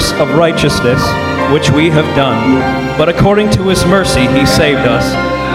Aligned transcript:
works 0.00 0.12
of 0.20 0.36
righteousness 0.36 1.02
which 1.52 1.70
we 1.70 1.90
have 1.90 2.06
done, 2.16 2.58
but 2.96 3.08
according 3.08 3.50
to 3.50 3.68
his 3.68 3.84
mercy 3.84 4.26
he 4.28 4.46
saved 4.46 4.86
us 4.86 5.12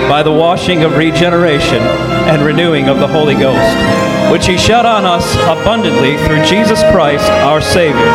by 0.10 0.22
the 0.22 0.32
washing 0.32 0.84
of 0.84 0.98
regeneration 0.98 1.82
and 2.30 2.44
renewing 2.44 2.90
of 2.90 3.00
the 3.00 3.08
Holy 3.08 3.34
Ghost, 3.34 4.32
which 4.32 4.46
he 4.46 4.58
shed 4.58 4.86
on 4.86 5.06
us 5.06 5.34
abundantly 5.46 6.18
through 6.28 6.44
Jesus 6.46 6.82
Christ 6.92 7.30
our 7.42 7.62
Savior, 7.62 8.12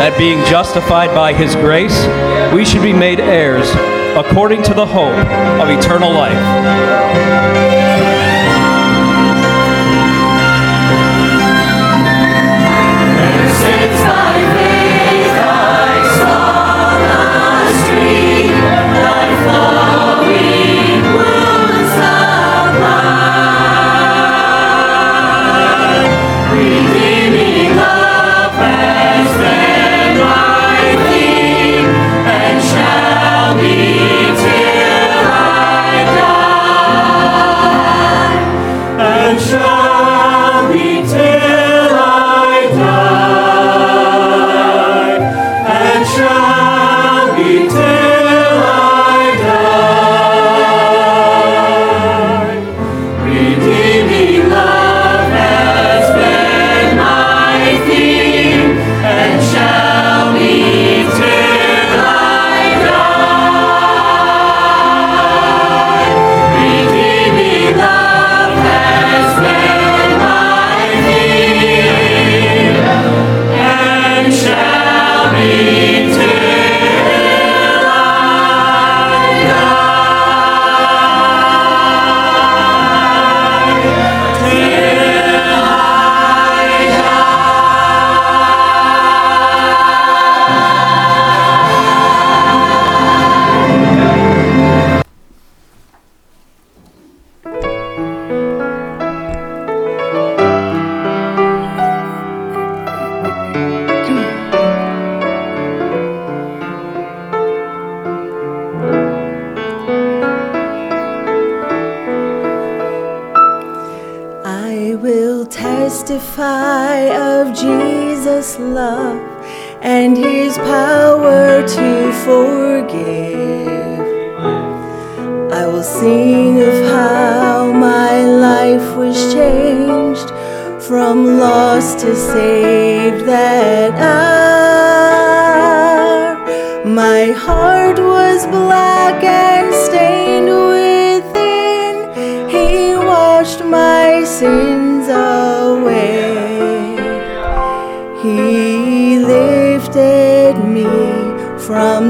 that 0.00 0.14
being 0.18 0.44
justified 0.44 1.14
by 1.14 1.32
his 1.32 1.54
grace, 1.54 2.06
we 2.52 2.64
should 2.64 2.82
be 2.82 2.92
made 2.92 3.20
heirs 3.20 3.70
according 4.16 4.62
to 4.64 4.74
the 4.74 4.86
hope 4.86 5.16
of 5.60 5.70
eternal 5.70 6.12
life. 6.12 8.11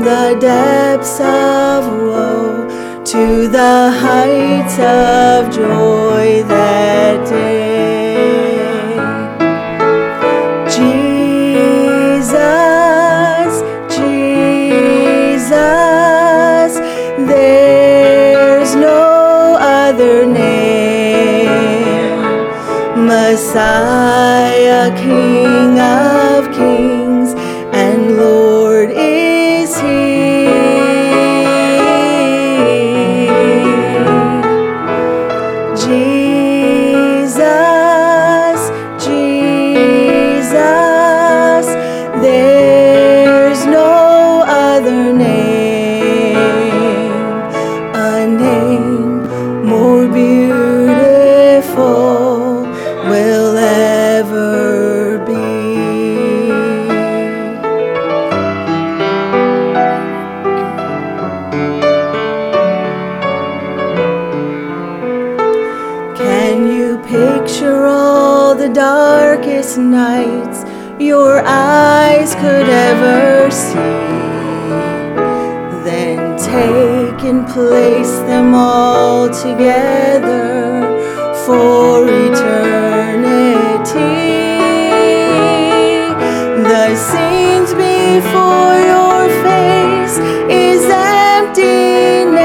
The 0.03 0.37
depths 0.41 1.21
of 1.21 1.85
woe 2.03 2.67
to 3.05 3.47
the 3.47 3.91
heights 4.05 4.79
of 4.81 5.49
joy 5.55 6.43
that 6.49 7.29
day. 7.29 8.97
Jesus, 10.77 11.23
Jesus, 13.97 15.53
there's 17.31 18.75
no 18.75 19.57
other 19.61 20.27
name. 20.27 21.53
Messiah, 23.07 24.91
King 24.97 25.32
all 78.55 79.29
together 79.29 80.83
for 81.45 82.07
eternity. 82.07 82.43
The 86.71 86.97
scenes 86.97 87.71
before 87.75 88.77
your 88.93 89.29
face 89.47 90.19
is 90.51 90.85
emptiness 90.91 92.42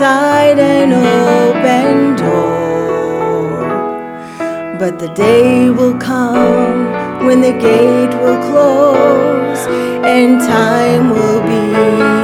an 0.00 0.92
open 0.92 2.16
door. 2.16 3.64
But 4.78 4.98
the 4.98 5.08
day 5.14 5.70
will 5.70 5.96
come 5.98 7.26
when 7.26 7.40
the 7.40 7.52
gate 7.52 8.14
will 8.20 8.40
close 8.50 9.66
and 10.04 10.40
time 10.40 11.10
will 11.10 11.42
be 11.42 12.23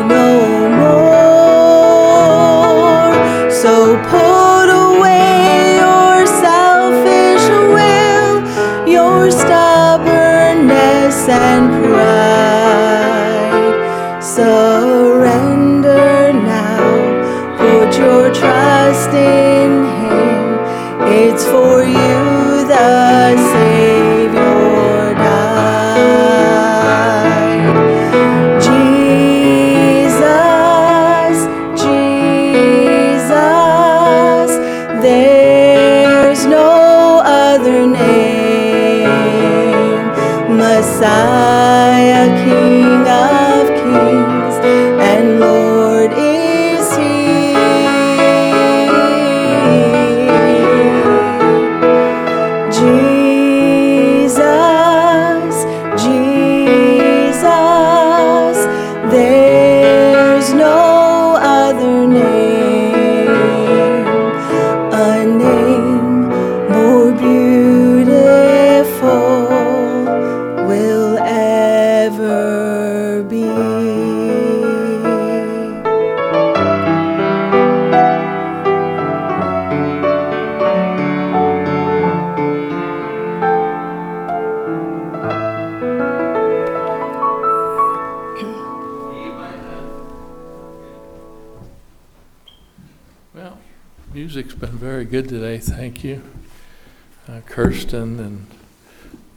Kirsten 97.80 98.20
and 98.20 98.46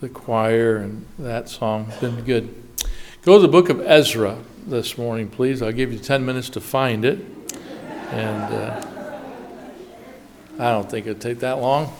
the 0.02 0.10
choir 0.10 0.76
and 0.76 1.06
that 1.18 1.48
song, 1.48 1.90
been 2.02 2.26
good. 2.26 2.54
Go 3.22 3.38
to 3.38 3.42
the 3.42 3.48
book 3.48 3.70
of 3.70 3.80
Ezra 3.80 4.38
this 4.68 4.98
morning, 4.98 5.30
please. 5.30 5.62
I'll 5.62 5.72
give 5.72 5.94
you 5.94 6.00
10 6.00 6.26
minutes 6.26 6.50
to 6.50 6.60
find 6.60 7.06
it. 7.06 7.20
And 8.12 8.54
uh, 8.54 8.86
I 10.60 10.72
don't 10.72 10.92
think 10.92 11.08
it'll 11.08 11.22
take 11.22 11.40
that 11.40 11.60
long. 11.60 11.94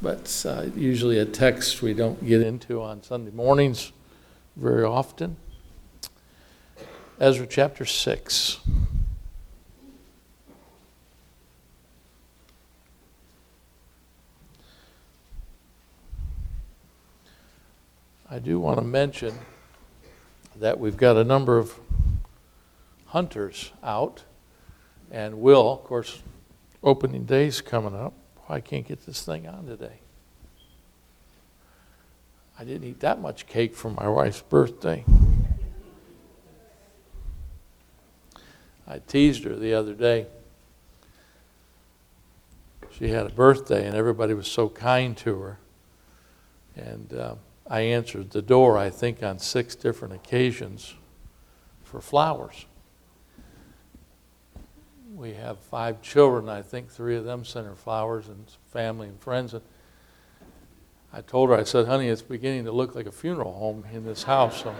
But 0.00 0.46
uh, 0.48 0.68
usually 0.74 1.18
a 1.18 1.26
text 1.26 1.82
we 1.82 1.92
don't 1.92 2.26
get 2.26 2.40
into 2.40 2.80
on 2.80 3.02
Sunday 3.02 3.30
mornings 3.30 3.92
very 4.56 4.84
often. 4.84 5.36
Ezra 7.20 7.46
chapter 7.46 7.84
6. 7.84 8.60
I 18.30 18.38
do 18.38 18.58
want 18.58 18.78
to 18.78 18.84
mention 18.84 19.38
that 20.56 20.78
we've 20.80 20.96
got 20.96 21.16
a 21.16 21.24
number 21.24 21.58
of 21.58 21.78
hunters 23.06 23.70
out, 23.82 24.24
and 25.10 25.40
will, 25.40 25.72
of 25.72 25.84
course, 25.84 26.22
opening 26.82 27.24
day's 27.24 27.60
coming 27.60 27.94
up. 27.94 28.14
I 28.48 28.60
can't 28.60 28.86
get 28.86 29.04
this 29.04 29.22
thing 29.22 29.46
on 29.46 29.66
today. 29.66 29.98
I 32.58 32.64
didn't 32.64 32.88
eat 32.88 33.00
that 33.00 33.20
much 33.20 33.46
cake 33.46 33.74
for 33.74 33.90
my 33.90 34.08
wife's 34.08 34.40
birthday. 34.40 35.04
I 38.86 39.00
teased 39.00 39.44
her 39.44 39.56
the 39.56 39.74
other 39.74 39.94
day. 39.94 40.26
She 42.90 43.08
had 43.08 43.26
a 43.26 43.30
birthday, 43.30 43.86
and 43.86 43.94
everybody 43.96 44.34
was 44.34 44.46
so 44.46 44.68
kind 44.68 45.16
to 45.18 45.38
her. 45.40 45.58
And 46.76 47.12
uh, 47.12 47.34
I 47.66 47.80
answered 47.80 48.30
the 48.30 48.42
door, 48.42 48.76
I 48.76 48.90
think, 48.90 49.22
on 49.22 49.38
six 49.38 49.74
different 49.74 50.14
occasions 50.14 50.94
for 51.82 52.00
flowers. 52.00 52.66
We 55.14 55.34
have 55.34 55.58
five 55.60 56.02
children. 56.02 56.48
I 56.48 56.60
think 56.60 56.90
three 56.90 57.16
of 57.16 57.24
them 57.24 57.44
sent 57.44 57.66
her 57.66 57.76
flowers 57.76 58.28
and 58.28 58.44
family 58.72 59.08
and 59.08 59.18
friends. 59.20 59.54
And 59.54 59.62
I 61.12 61.20
told 61.20 61.50
her, 61.50 61.56
I 61.56 61.62
said, 61.62 61.86
honey, 61.86 62.08
it's 62.08 62.22
beginning 62.22 62.64
to 62.64 62.72
look 62.72 62.94
like 62.94 63.06
a 63.06 63.12
funeral 63.12 63.52
home 63.52 63.84
in 63.92 64.04
this 64.04 64.24
house, 64.24 64.62
so 64.62 64.74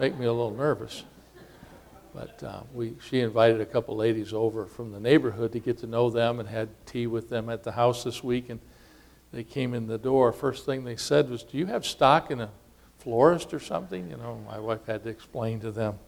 make 0.00 0.18
me 0.18 0.26
a 0.26 0.32
little 0.32 0.54
nervous. 0.54 1.04
But 2.14 2.42
uh, 2.42 2.62
we, 2.74 2.94
she 3.06 3.20
invited 3.20 3.60
a 3.60 3.66
couple 3.66 3.96
ladies 3.96 4.32
over 4.32 4.66
from 4.66 4.92
the 4.92 5.00
neighborhood 5.00 5.52
to 5.52 5.60
get 5.60 5.78
to 5.78 5.86
know 5.86 6.10
them 6.10 6.40
and 6.40 6.48
had 6.48 6.68
tea 6.84 7.06
with 7.06 7.28
them 7.28 7.48
at 7.48 7.62
the 7.62 7.72
house 7.72 8.04
this 8.04 8.24
week. 8.24 8.50
And 8.50 8.60
they 9.32 9.42
came 9.42 9.72
in 9.72 9.86
the 9.86 9.98
door. 9.98 10.30
First 10.30 10.66
thing 10.66 10.84
they 10.84 10.96
said 10.96 11.30
was, 11.30 11.42
"Do 11.42 11.56
you 11.56 11.66
have 11.66 11.86
stock 11.86 12.30
in 12.30 12.40
a 12.40 12.50
florist 12.98 13.54
or 13.54 13.60
something?" 13.60 14.10
You 14.10 14.18
know, 14.18 14.38
my 14.46 14.58
wife 14.58 14.86
had 14.86 15.02
to 15.04 15.10
explain 15.10 15.60
to 15.60 15.72
them, 15.72 15.98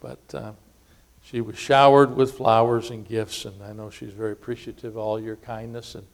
but 0.00 0.18
uh, 0.34 0.52
she 1.22 1.40
was 1.40 1.56
showered 1.56 2.16
with 2.16 2.34
flowers 2.34 2.90
and 2.90 3.06
gifts, 3.06 3.44
and 3.44 3.62
I 3.62 3.72
know 3.72 3.90
she's 3.90 4.12
very 4.12 4.32
appreciative 4.32 4.96
of 4.96 4.98
all 4.98 5.20
your 5.20 5.36
kindness 5.36 5.94
and 5.94 6.06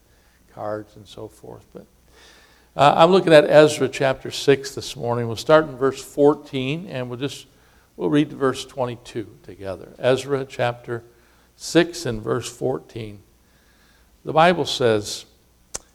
cards 0.52 0.96
and 0.96 1.06
so 1.06 1.28
forth. 1.28 1.64
But 1.72 1.86
uh, 2.76 2.94
I'm 2.96 3.10
looking 3.10 3.32
at 3.32 3.48
Ezra 3.48 3.88
chapter 3.88 4.30
six 4.30 4.74
this 4.74 4.96
morning. 4.96 5.26
We'll 5.26 5.36
start 5.36 5.66
in 5.66 5.76
verse 5.76 6.02
14, 6.02 6.88
and 6.88 7.08
we'll 7.08 7.18
just 7.18 7.46
we'll 7.96 8.10
read 8.10 8.32
verse 8.32 8.66
22 8.66 9.38
together. 9.42 9.94
Ezra 9.98 10.44
chapter 10.44 11.04
six 11.56 12.04
and 12.04 12.20
verse 12.20 12.50
14. 12.54 13.22
The 14.26 14.32
Bible 14.34 14.66
says. 14.66 15.24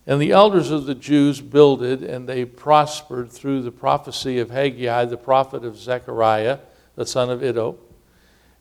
And 0.09 0.19
the 0.19 0.31
elders 0.31 0.71
of 0.71 0.87
the 0.87 0.95
Jews 0.95 1.39
builded, 1.39 2.01
and 2.01 2.27
they 2.27 2.43
prospered 2.43 3.29
through 3.29 3.61
the 3.61 3.71
prophecy 3.71 4.39
of 4.39 4.49
Haggai, 4.49 5.05
the 5.05 5.17
prophet 5.17 5.63
of 5.63 5.77
Zechariah, 5.77 6.57
the 6.95 7.05
son 7.05 7.29
of 7.29 7.43
Iddo. 7.43 7.77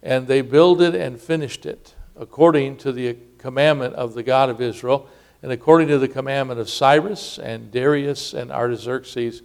And 0.03 0.27
they 0.27 0.43
builded 0.43 0.95
and 0.95 1.19
finished 1.19 1.65
it, 1.65 1.95
according 2.15 2.77
to 2.77 2.93
the 2.93 3.17
commandment 3.39 3.95
of 3.95 4.13
the 4.13 4.23
God 4.23 4.51
of 4.51 4.61
Israel, 4.61 5.09
and 5.43 5.51
according 5.51 5.89
to 5.89 5.97
the 5.97 6.07
commandment 6.07 6.61
of 6.61 6.69
Cyrus 6.69 7.39
and 7.39 7.71
Darius 7.71 8.35
and 8.35 8.53
Artaxerxes, 8.53 9.41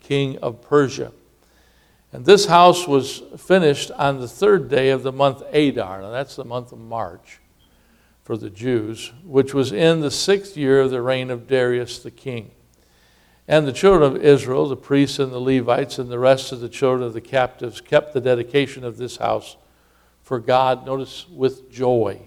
king 0.00 0.36
of 0.38 0.60
Persia. 0.60 1.12
And 2.12 2.24
this 2.24 2.46
house 2.46 2.88
was 2.88 3.22
finished 3.38 3.92
on 3.92 4.18
the 4.18 4.26
third 4.26 4.68
day 4.68 4.90
of 4.90 5.04
the 5.04 5.12
month 5.12 5.44
Adar. 5.52 6.02
Now 6.02 6.10
that's 6.10 6.34
the 6.34 6.44
month 6.44 6.72
of 6.72 6.80
March 6.80 7.38
for 8.24 8.36
the 8.38 8.50
Jews, 8.50 9.12
which 9.22 9.52
was 9.54 9.70
in 9.70 10.00
the 10.00 10.10
sixth 10.10 10.56
year 10.56 10.80
of 10.80 10.90
the 10.90 11.02
reign 11.02 11.30
of 11.30 11.46
Darius 11.46 11.98
the 11.98 12.10
king. 12.10 12.50
And 13.46 13.66
the 13.66 13.72
children 13.72 14.02
of 14.02 14.24
Israel, 14.24 14.66
the 14.66 14.76
priests 14.76 15.18
and 15.18 15.30
the 15.30 15.38
Levites, 15.38 15.98
and 15.98 16.10
the 16.10 16.18
rest 16.18 16.50
of 16.50 16.60
the 16.60 16.70
children 16.70 17.06
of 17.06 17.12
the 17.12 17.20
captives 17.20 17.82
kept 17.82 18.14
the 18.14 18.20
dedication 18.22 18.82
of 18.82 18.96
this 18.96 19.18
house 19.18 19.58
for 20.22 20.38
God, 20.38 20.86
notice, 20.86 21.28
with 21.28 21.70
joy. 21.70 22.22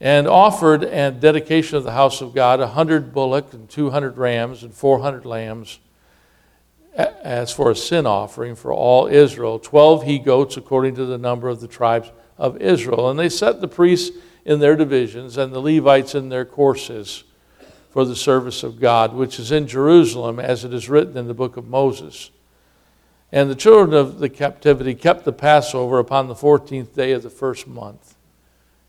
And 0.00 0.26
offered 0.26 0.82
and 0.82 1.20
dedication 1.20 1.76
of 1.76 1.84
the 1.84 1.92
house 1.92 2.22
of 2.22 2.34
God 2.34 2.58
a 2.58 2.68
hundred 2.68 3.12
bullock 3.12 3.52
and 3.52 3.68
two 3.68 3.90
hundred 3.90 4.16
rams 4.16 4.62
and 4.62 4.72
four 4.72 5.00
hundred 5.00 5.26
lambs 5.26 5.78
as 6.94 7.52
for 7.52 7.70
a 7.70 7.76
sin 7.76 8.06
offering 8.06 8.54
for 8.54 8.72
all 8.72 9.06
Israel, 9.06 9.58
twelve 9.58 10.04
he 10.04 10.18
goats 10.18 10.56
according 10.56 10.94
to 10.94 11.04
the 11.04 11.18
number 11.18 11.48
of 11.48 11.60
the 11.60 11.68
tribes 11.68 12.10
of 12.38 12.56
Israel. 12.56 13.10
And 13.10 13.18
they 13.18 13.28
set 13.28 13.60
the 13.60 13.68
priests 13.68 14.16
in 14.44 14.60
their 14.60 14.76
divisions 14.76 15.36
and 15.36 15.52
the 15.52 15.60
Levites 15.60 16.14
in 16.14 16.28
their 16.28 16.44
courses 16.44 17.24
for 17.90 18.04
the 18.04 18.16
service 18.16 18.62
of 18.62 18.80
God, 18.80 19.14
which 19.14 19.38
is 19.38 19.52
in 19.52 19.66
Jerusalem, 19.66 20.40
as 20.40 20.64
it 20.64 20.72
is 20.72 20.88
written 20.88 21.16
in 21.16 21.28
the 21.28 21.34
book 21.34 21.56
of 21.56 21.68
Moses. 21.68 22.30
And 23.30 23.50
the 23.50 23.54
children 23.54 23.94
of 23.94 24.18
the 24.18 24.28
captivity 24.28 24.94
kept 24.94 25.24
the 25.24 25.32
Passover 25.32 25.98
upon 25.98 26.28
the 26.28 26.34
14th 26.34 26.94
day 26.94 27.12
of 27.12 27.22
the 27.22 27.30
first 27.30 27.66
month. 27.66 28.14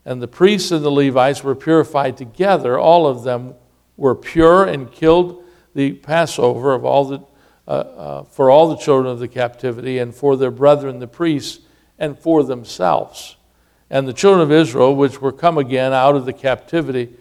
And 0.04 0.20
the 0.20 0.28
priests 0.28 0.70
and 0.70 0.84
the 0.84 0.90
Levites 0.90 1.42
were 1.42 1.54
purified 1.54 2.16
together. 2.16 2.78
All 2.78 3.06
of 3.06 3.24
them 3.24 3.54
were 3.96 4.14
pure 4.14 4.64
and 4.64 4.90
killed 4.90 5.44
the 5.74 5.92
Passover 5.92 6.74
of 6.74 6.84
all 6.84 7.04
the, 7.04 7.20
uh, 7.66 7.70
uh, 7.70 8.22
for 8.24 8.50
all 8.50 8.68
the 8.68 8.76
children 8.76 9.10
of 9.10 9.18
the 9.18 9.28
captivity 9.28 9.98
and 9.98 10.14
for 10.14 10.36
their 10.36 10.50
brethren 10.50 10.98
the 10.98 11.06
priests 11.06 11.64
and 11.98 12.18
for 12.18 12.42
themselves. 12.42 13.36
And 13.94 14.08
the 14.08 14.12
children 14.12 14.42
of 14.42 14.50
Israel, 14.50 14.96
which 14.96 15.20
were 15.20 15.30
come 15.30 15.56
again 15.56 15.92
out 15.92 16.16
of 16.16 16.24
the 16.24 16.32
captivity, 16.32 17.14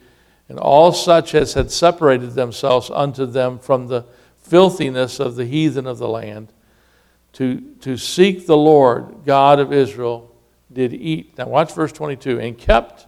and 0.50 0.58
all 0.58 0.92
such 0.92 1.36
as 1.36 1.54
had 1.54 1.70
separated 1.70 2.32
themselves 2.32 2.90
unto 2.90 3.28
them 3.28 3.60
from 3.60 3.86
the 3.86 4.06
filthiness 4.40 5.20
of 5.20 5.36
the 5.36 5.46
heathen 5.46 5.86
of 5.86 6.00
the 6.00 6.08
land, 6.08 6.52
to, 7.34 7.62
to 7.82 7.96
seek 7.96 8.48
the 8.48 8.58
Lord 8.58 9.18
God 9.24 9.60
of 9.60 9.72
Israel, 9.72 10.36
did 10.72 10.96
eat. 10.96 11.38
Now, 11.38 11.48
watch 11.48 11.72
verse 11.72 11.92
22 11.92 12.40
and 12.40 12.58
kept 12.58 13.06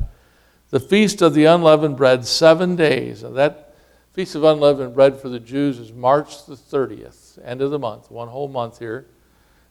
the 0.70 0.80
feast 0.80 1.24
of 1.24 1.34
the 1.34 1.46
unleavened 1.46 1.98
bread 1.98 2.28
seven 2.28 2.76
days. 2.76 3.24
Now, 3.24 3.32
that 3.32 3.74
feast 4.14 4.36
of 4.36 4.44
unleavened 4.44 4.94
bread 4.94 5.20
for 5.20 5.30
the 5.30 5.40
Jews 5.40 5.80
is 5.80 5.92
March 5.92 6.46
the 6.46 6.54
30th, 6.54 7.40
end 7.44 7.64
of 7.64 7.72
the 7.72 7.80
month. 7.80 8.12
One 8.12 8.28
whole 8.28 8.48
month 8.48 8.78
here 8.78 9.08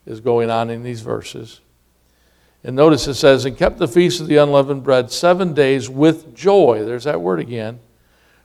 is 0.05 0.19
going 0.19 0.51
on 0.51 0.69
in 0.69 0.83
these 0.83 1.01
verses. 1.01 1.61
And 2.65 2.75
notice 2.75 3.07
it 3.07 3.15
says, 3.15 3.45
and 3.45 3.59
kept 3.59 3.77
the 3.77 3.87
feast 3.87 4.23
of 4.23 4.27
the 4.27 4.39
unleavened 4.39 4.85
bread 4.85 5.11
seven 5.13 5.53
days 5.53 5.91
with 5.91 6.35
joy. 6.35 6.83
There's 6.85 7.05
that 7.05 7.21
word 7.21 7.39
again. 7.39 7.79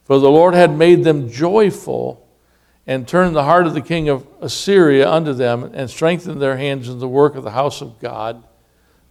For 0.04 0.20
the 0.20 0.30
Lord 0.30 0.54
had 0.56 0.78
made 0.78 1.06
them 1.06 1.30
joyful 1.30 2.28
and 2.86 3.08
turned 3.08 3.34
the 3.36 3.46
heart 3.46 3.66
of 3.66 3.74
the 3.74 3.82
king 3.82 4.10
of 4.10 4.28
Assyria 4.42 5.10
unto 5.10 5.32
them 5.32 5.72
and 5.74 5.90
strengthened 5.90 6.42
their 6.42 6.58
hands 6.58 6.90
in 6.90 7.00
the 7.00 7.08
work 7.08 7.36
of 7.36 7.44
the 7.44 7.52
house 7.52 7.82
of 7.82 7.98
God, 8.00 8.44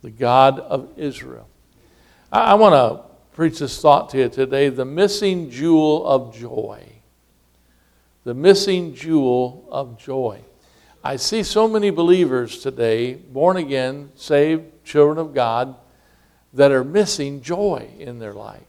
the 0.03 0.11
God 0.11 0.59
of 0.59 0.91
Israel. 0.99 1.49
I, 2.31 2.51
I 2.51 2.55
want 2.55 2.75
to 2.75 3.09
preach 3.35 3.61
this 3.61 3.81
thought 3.81 4.11
to 4.11 4.19
you 4.19 4.29
today 4.29 4.69
the 4.69 4.85
missing 4.85 5.49
jewel 5.49 6.07
of 6.07 6.37
joy. 6.37 6.85
The 8.25 8.35
missing 8.35 8.95
jewel 8.95 9.67
of 9.71 9.99
joy. 9.99 10.41
I 11.03 11.17
see 11.17 11.45
so 11.45 11.67
many 11.69 11.91
believers 11.91 12.59
today, 12.59 13.15
born 13.15 13.57
again, 13.57 14.11
saved, 14.17 14.65
children 14.89 15.19
of 15.19 15.35
God, 15.35 15.77
that 16.55 16.73
are 16.73 16.83
missing 16.83 17.43
joy 17.43 17.89
in 17.99 18.19
their 18.19 18.33
life. 18.33 18.63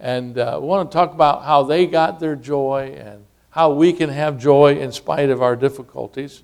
And 0.00 0.38
uh, 0.38 0.54
I 0.54 0.56
want 0.56 0.90
to 0.90 0.94
talk 0.94 1.12
about 1.12 1.44
how 1.44 1.62
they 1.62 1.86
got 1.86 2.20
their 2.20 2.34
joy 2.34 2.96
and 2.98 3.26
how 3.50 3.72
we 3.72 3.92
can 3.92 4.08
have 4.08 4.38
joy 4.38 4.78
in 4.78 4.92
spite 4.92 5.28
of 5.28 5.42
our 5.42 5.56
difficulties. 5.56 6.42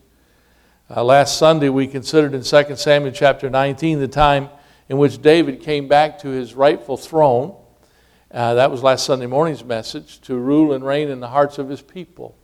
Uh, 0.94 1.02
last 1.02 1.38
Sunday, 1.38 1.70
we 1.70 1.86
considered 1.86 2.34
in 2.34 2.42
2 2.42 2.76
Samuel 2.76 3.12
chapter 3.12 3.48
19 3.48 3.98
the 3.98 4.08
time 4.08 4.50
in 4.88 4.98
which 4.98 5.22
David 5.22 5.62
came 5.62 5.88
back 5.88 6.18
to 6.18 6.28
his 6.28 6.54
rightful 6.54 6.98
throne. 6.98 7.56
Uh, 8.30 8.54
that 8.54 8.70
was 8.70 8.82
last 8.82 9.06
Sunday 9.06 9.26
morning's 9.26 9.64
message 9.64 10.20
to 10.20 10.36
rule 10.36 10.74
and 10.74 10.84
reign 10.84 11.08
in 11.08 11.20
the 11.20 11.28
hearts 11.28 11.58
of 11.58 11.68
his 11.68 11.80
people. 11.80 12.36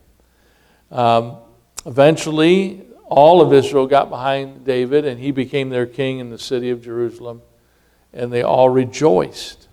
Um, 0.91 1.37
eventually, 1.85 2.87
all 3.13 3.41
of 3.41 3.53
Israel 3.53 3.87
got 3.87 4.11
behind 4.11 4.65
David, 4.65 5.05
and 5.05 5.21
he 5.21 5.31
became 5.31 5.71
their 5.71 5.87
king 5.87 6.19
in 6.19 6.31
the 6.31 6.39
city 6.39 6.71
of 6.71 6.83
Jerusalem, 6.83 7.43
and 8.13 8.33
they 8.33 8.43
all 8.43 8.69
rejoiced. 8.69 9.69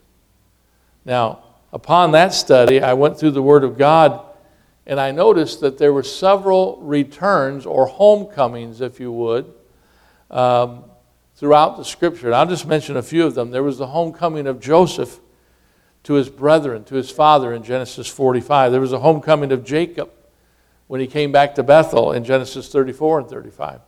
Now, 1.05 1.43
upon 1.73 2.11
that 2.11 2.33
study, 2.33 2.81
I 2.81 2.93
went 2.93 3.17
through 3.17 3.31
the 3.31 3.41
Word 3.41 3.63
of 3.63 3.77
God, 3.77 4.21
and 4.85 4.99
I 4.99 5.11
noticed 5.11 5.61
that 5.61 5.77
there 5.77 5.93
were 5.93 6.03
several 6.03 6.77
returns 6.81 7.65
or 7.65 7.85
homecomings, 7.85 8.81
if 8.81 8.99
you 8.99 9.11
would, 9.11 9.53
um, 10.29 10.83
throughout 11.35 11.77
the 11.77 11.85
scripture. 11.85 12.27
And 12.27 12.35
I'll 12.35 12.45
just 12.45 12.67
mention 12.67 12.97
a 12.97 13.01
few 13.01 13.25
of 13.25 13.35
them. 13.35 13.51
There 13.51 13.63
was 13.63 13.77
the 13.77 13.87
homecoming 13.87 14.47
of 14.47 14.59
Joseph 14.59 15.19
to 16.03 16.13
his 16.13 16.29
brethren, 16.29 16.83
to 16.85 16.95
his 16.95 17.11
father 17.11 17.53
in 17.53 17.63
Genesis 17.63 18.07
45. 18.07 18.71
There 18.71 18.81
was 18.81 18.93
a 18.93 18.99
homecoming 18.99 19.51
of 19.51 19.63
Jacob 19.63 20.11
when 20.89 20.99
he 20.99 21.05
came 21.05 21.31
back 21.31 21.53
to 21.53 21.61
Bethel 21.61 22.13
in 22.13 22.23
Genesis 22.23 22.67
34 22.67 23.19
and 23.19 23.29
35. 23.29 23.81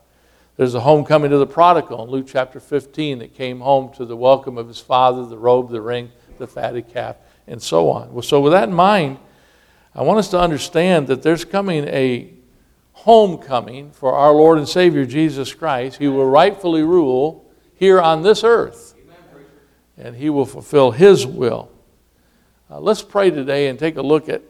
There's 0.56 0.76
a 0.76 0.82
homecoming 0.82 1.32
to 1.32 1.40
the 1.40 1.48
prodigal 1.48 2.04
in 2.04 2.12
Luke 2.12 2.28
chapter 2.30 2.60
15 2.60 3.18
that 3.18 3.34
came 3.34 3.62
home 3.62 3.92
to 3.94 4.06
the 4.06 4.16
welcome 4.16 4.56
of 4.56 4.68
his 4.68 4.80
father, 4.80 5.26
the 5.26 5.36
robe, 5.36 5.72
the 5.72 5.82
ring, 5.82 6.12
the 6.38 6.46
fatted 6.46 6.90
calf, 6.90 7.16
and 7.48 7.60
so 7.60 7.90
on. 7.90 8.14
Well, 8.14 8.22
So, 8.22 8.40
with 8.40 8.54
that 8.54 8.70
in 8.70 8.76
mind, 8.76 9.18
I 9.96 10.04
want 10.04 10.20
us 10.20 10.30
to 10.30 10.40
understand 10.40 11.08
that 11.08 11.24
there's 11.24 11.44
coming 11.44 11.88
a 11.88 12.36
homecoming 12.92 13.90
for 13.94 14.14
our 14.14 14.32
Lord 14.32 14.60
and 14.60 14.70
Savior 14.70 15.04
Jesus 15.04 15.56
Christ. 15.56 15.98
He 15.98 16.08
will 16.08 16.28
rightfully 16.28 16.84
rule 16.84 17.52
here 17.74 18.00
on 18.00 18.22
this 18.22 18.44
earth, 18.44 18.94
and 19.98 20.16
He 20.16 20.30
will 20.30 20.46
fulfill 20.46 20.92
His 20.92 21.26
will. 21.26 21.72
Uh, 22.70 22.80
let's 22.80 23.02
pray 23.02 23.32
today 23.32 23.70
and 23.70 23.80
take 23.80 23.98
a 23.98 24.04
look 24.04 24.30
at 24.30 24.44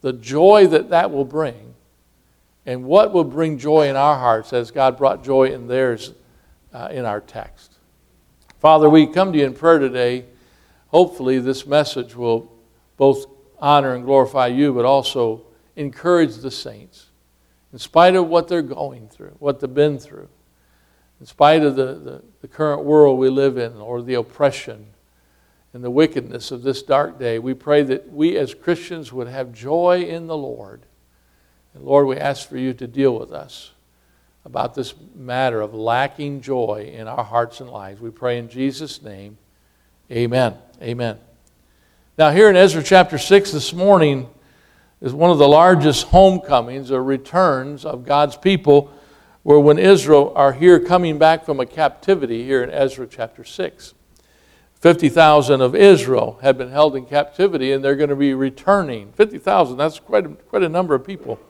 the 0.00 0.12
joy 0.12 0.66
that 0.68 0.90
that 0.90 1.10
will 1.10 1.24
bring 1.24 1.74
and 2.64 2.84
what 2.84 3.12
will 3.12 3.24
bring 3.24 3.58
joy 3.58 3.88
in 3.88 3.96
our 3.96 4.18
hearts 4.18 4.52
as 4.52 4.70
God 4.70 4.98
brought 4.98 5.24
joy 5.24 5.44
in 5.44 5.68
theirs 5.68 6.12
uh, 6.72 6.88
in 6.90 7.04
our 7.04 7.20
text. 7.20 7.72
Father, 8.58 8.90
we 8.90 9.06
come 9.06 9.32
to 9.32 9.38
you 9.38 9.46
in 9.46 9.54
prayer 9.54 9.78
today. 9.78 10.24
Hopefully, 10.88 11.38
this 11.38 11.66
message 11.66 12.16
will 12.16 12.50
both 12.96 13.26
honor 13.58 13.94
and 13.94 14.04
glorify 14.04 14.48
you, 14.48 14.72
but 14.72 14.84
also 14.84 15.42
encourage 15.76 16.36
the 16.36 16.50
saints 16.50 17.06
in 17.72 17.78
spite 17.78 18.16
of 18.16 18.28
what 18.28 18.48
they're 18.48 18.62
going 18.62 19.08
through, 19.08 19.36
what 19.38 19.60
they've 19.60 19.72
been 19.72 19.98
through, 19.98 20.28
in 21.20 21.26
spite 21.26 21.62
of 21.62 21.76
the, 21.76 21.94
the, 21.94 22.22
the 22.40 22.48
current 22.48 22.84
world 22.84 23.18
we 23.18 23.28
live 23.28 23.58
in 23.58 23.76
or 23.76 24.02
the 24.02 24.14
oppression 24.14 24.86
and 25.76 25.84
the 25.84 25.90
wickedness 25.90 26.52
of 26.52 26.62
this 26.62 26.82
dark 26.82 27.18
day, 27.18 27.38
we 27.38 27.52
pray 27.52 27.82
that 27.82 28.10
we 28.10 28.38
as 28.38 28.54
Christians 28.54 29.12
would 29.12 29.28
have 29.28 29.52
joy 29.52 30.04
in 30.04 30.26
the 30.26 30.34
Lord. 30.34 30.80
And 31.74 31.84
Lord, 31.84 32.06
we 32.06 32.16
ask 32.16 32.48
for 32.48 32.56
you 32.56 32.72
to 32.72 32.86
deal 32.86 33.18
with 33.18 33.30
us 33.30 33.72
about 34.46 34.74
this 34.74 34.94
matter 35.14 35.60
of 35.60 35.74
lacking 35.74 36.40
joy 36.40 36.90
in 36.94 37.06
our 37.06 37.22
hearts 37.22 37.60
and 37.60 37.68
lives. 37.68 38.00
We 38.00 38.08
pray 38.08 38.38
in 38.38 38.48
Jesus' 38.48 39.02
name. 39.02 39.36
Amen. 40.10 40.54
Amen. 40.80 41.18
Now, 42.16 42.30
here 42.30 42.48
in 42.48 42.56
Ezra 42.56 42.82
chapter 42.82 43.18
6 43.18 43.52
this 43.52 43.74
morning, 43.74 44.30
is 45.02 45.12
one 45.12 45.30
of 45.30 45.36
the 45.36 45.46
largest 45.46 46.06
homecomings 46.06 46.90
or 46.90 47.04
returns 47.04 47.84
of 47.84 48.06
God's 48.06 48.38
people, 48.38 48.90
where 49.42 49.60
when 49.60 49.78
Israel 49.78 50.32
are 50.36 50.54
here 50.54 50.80
coming 50.80 51.18
back 51.18 51.44
from 51.44 51.60
a 51.60 51.66
captivity 51.66 52.44
here 52.44 52.62
in 52.62 52.70
Ezra 52.70 53.06
chapter 53.06 53.44
6. 53.44 53.92
50,000 54.86 55.62
of 55.62 55.74
Israel 55.74 56.38
had 56.42 56.56
been 56.56 56.70
held 56.70 56.94
in 56.94 57.04
captivity 57.06 57.72
and 57.72 57.84
they're 57.84 57.96
going 57.96 58.08
to 58.08 58.14
be 58.14 58.34
returning. 58.34 59.10
50,000, 59.14 59.76
that's 59.76 59.98
quite 59.98 60.24
a, 60.24 60.28
quite 60.28 60.62
a 60.62 60.68
number 60.68 60.94
of 60.94 61.04
people. 61.04 61.40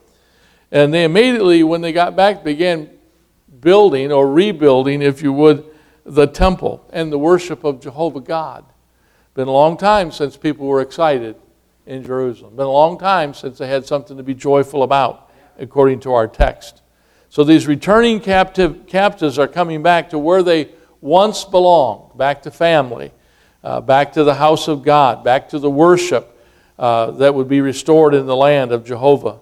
And 0.73 0.95
they 0.95 1.05
immediately, 1.05 1.62
when 1.62 1.83
they 1.83 1.93
got 1.93 2.16
back, 2.16 2.43
began 2.43 2.88
building 3.61 4.11
or 4.11 4.33
rebuilding, 4.33 5.02
if 5.02 5.21
you 5.21 5.35
would, 5.35 5.66
the 6.05 6.26
temple 6.26 6.88
and 6.95 7.12
the 7.12 7.19
worship 7.19 7.62
of 7.62 7.78
Jehovah 7.78 8.23
God. 8.23 8.64
Been 9.35 9.49
a 9.49 9.52
long 9.52 9.76
time 9.76 10.11
since 10.12 10.38
people 10.38 10.66
were 10.66 10.81
excited 10.81 11.37
in 11.85 12.02
Jerusalem. 12.02 12.57
Been 12.57 12.64
a 12.64 12.71
long 12.71 12.99
time 12.99 13.35
since 13.35 13.59
they 13.59 13.69
had 13.69 13.85
something 13.85 14.16
to 14.16 14.23
be 14.23 14.33
joyful 14.33 14.83
about, 14.83 15.31
according 15.59 16.00
to 16.00 16.14
our 16.14 16.26
text. 16.26 16.81
So 17.28 17.45
these 17.45 17.66
returning 17.66 18.19
captive, 18.19 18.87
captives 18.87 19.38
are 19.38 19.47
coming 19.47 19.83
back 19.83 20.09
to 20.09 20.19
where 20.19 20.43
they 20.43 20.71
once 21.02 21.45
belonged, 21.45 22.16
back 22.16 22.40
to 22.45 22.50
family, 22.50 23.12
uh, 23.66 23.80
back 23.80 24.12
to 24.12 24.23
the 24.23 24.35
house 24.35 24.68
of 24.68 24.85
God, 24.85 25.25
back 25.25 25.49
to 25.49 25.58
the 25.58 25.68
worship 25.68 26.38
uh, 26.78 27.11
that 27.11 27.35
would 27.35 27.49
be 27.49 27.61
restored 27.61 28.14
in 28.14 28.25
the 28.25 28.37
land 28.37 28.70
of 28.70 28.85
Jehovah. 28.85 29.40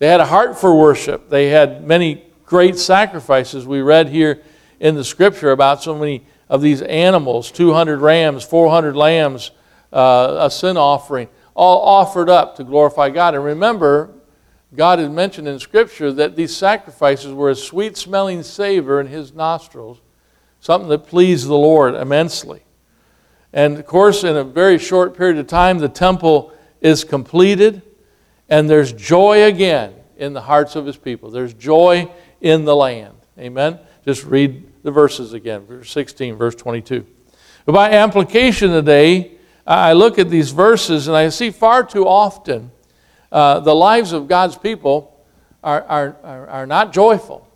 They 0.00 0.08
had 0.08 0.18
a 0.18 0.26
heart 0.26 0.58
for 0.58 0.76
worship. 0.76 1.30
They 1.30 1.50
had 1.50 1.86
many 1.86 2.24
great 2.44 2.76
sacrifices. 2.76 3.64
We 3.64 3.80
read 3.80 4.08
here 4.08 4.42
in 4.80 4.96
the 4.96 5.04
scripture 5.04 5.52
about 5.52 5.84
so 5.84 5.96
many 5.96 6.26
of 6.48 6.62
these 6.62 6.82
animals 6.82 7.52
200 7.52 8.00
rams, 8.00 8.42
400 8.42 8.96
lambs, 8.96 9.52
uh, 9.92 10.36
a 10.40 10.50
sin 10.50 10.76
offering 10.76 11.28
all 11.54 11.80
offered 11.82 12.28
up 12.28 12.56
to 12.56 12.64
glorify 12.64 13.08
God. 13.08 13.36
And 13.36 13.44
remember, 13.44 14.10
God 14.74 14.98
had 14.98 15.12
mentioned 15.12 15.46
in 15.46 15.60
Scripture 15.60 16.10
that 16.14 16.34
these 16.34 16.56
sacrifices 16.56 17.32
were 17.32 17.50
a 17.50 17.54
sweet 17.54 17.96
smelling 17.96 18.42
savor 18.42 19.00
in 19.00 19.06
His 19.06 19.32
nostrils, 19.32 20.00
something 20.58 20.88
that 20.88 21.06
pleased 21.06 21.46
the 21.46 21.54
Lord 21.54 21.94
immensely. 21.94 22.63
And 23.54 23.78
of 23.78 23.86
course, 23.86 24.24
in 24.24 24.36
a 24.36 24.42
very 24.42 24.78
short 24.78 25.16
period 25.16 25.38
of 25.38 25.46
time, 25.46 25.78
the 25.78 25.88
temple 25.88 26.52
is 26.80 27.04
completed, 27.04 27.82
and 28.48 28.68
there's 28.68 28.92
joy 28.92 29.44
again 29.44 29.94
in 30.16 30.32
the 30.32 30.40
hearts 30.40 30.74
of 30.74 30.84
His 30.84 30.96
people. 30.96 31.30
There's 31.30 31.54
joy 31.54 32.10
in 32.40 32.64
the 32.64 32.74
land. 32.74 33.14
Amen? 33.38 33.78
Just 34.04 34.24
read 34.24 34.64
the 34.82 34.90
verses 34.90 35.34
again, 35.34 35.64
verse 35.66 35.88
16, 35.92 36.34
verse 36.34 36.56
22. 36.56 37.06
But 37.64 37.72
by 37.72 37.92
application 37.92 38.70
today, 38.70 39.38
I 39.64 39.92
look 39.92 40.18
at 40.18 40.28
these 40.28 40.50
verses 40.50 41.06
and 41.06 41.16
I 41.16 41.28
see 41.28 41.52
far 41.52 41.84
too 41.84 42.08
often 42.08 42.72
uh, 43.30 43.60
the 43.60 43.74
lives 43.74 44.12
of 44.12 44.26
God's 44.26 44.58
people 44.58 45.16
are, 45.62 45.82
are, 45.84 46.16
are, 46.24 46.48
are 46.48 46.66
not 46.66 46.92
joyful. 46.92 47.48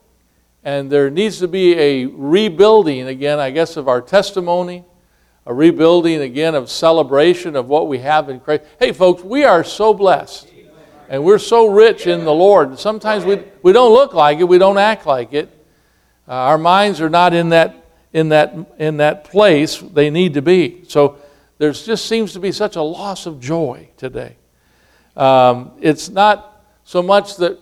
And 0.63 0.91
there 0.91 1.11
needs 1.11 1.41
to 1.41 1.49
be 1.49 1.77
a 1.77 2.07
rebuilding 2.07 3.09
again, 3.09 3.41
I 3.41 3.51
guess, 3.51 3.77
of 3.77 3.89
our 3.89 4.01
testimony, 4.01 4.85
a 5.49 5.55
rebuilding 5.55 6.21
again 6.21 6.55
of 6.55 6.71
celebration 6.71 7.57
of 7.57 7.69
what 7.69 7.89
we 7.89 7.99
have 8.01 8.29
in 8.29 8.39
Christ. 8.39 8.65
Hey, 8.79 8.93
folks, 8.93 9.23
we 9.23 9.45
are 9.45 9.65
so 9.65 9.95
blessed. 9.95 10.47
And 11.09 11.25
we're 11.25 11.39
so 11.39 11.69
rich 11.69 12.07
in 12.07 12.27
the 12.27 12.35
Lord. 12.35 12.79
Sometimes 12.79 13.25
we, 13.25 13.43
we 13.63 13.73
don't 13.73 13.95
look 13.95 14.13
like 14.13 14.41
it, 14.41 14.45
we 14.45 14.59
don't 14.59 14.77
act 14.77 15.07
like 15.07 15.33
it. 15.33 15.49
Uh, 16.29 16.33
our 16.33 16.59
minds 16.59 17.01
are 17.01 17.09
not 17.09 17.33
in 17.33 17.49
that, 17.49 17.83
in, 18.13 18.29
that, 18.29 18.55
in 18.79 18.99
that 18.99 19.25
place 19.25 19.79
they 19.79 20.11
need 20.11 20.35
to 20.35 20.43
be. 20.43 20.85
So 20.87 21.17
there 21.57 21.73
just 21.73 22.05
seems 22.05 22.35
to 22.35 22.41
be 22.41 22.53
such 22.53 22.77
a 22.77 22.83
loss 22.83 23.25
of 23.25 23.41
joy 23.41 23.89
today. 23.97 24.37
Um, 25.17 25.73
it's 25.81 26.11
not 26.11 26.63
so 26.85 27.03
much 27.03 27.39
that 27.39 27.59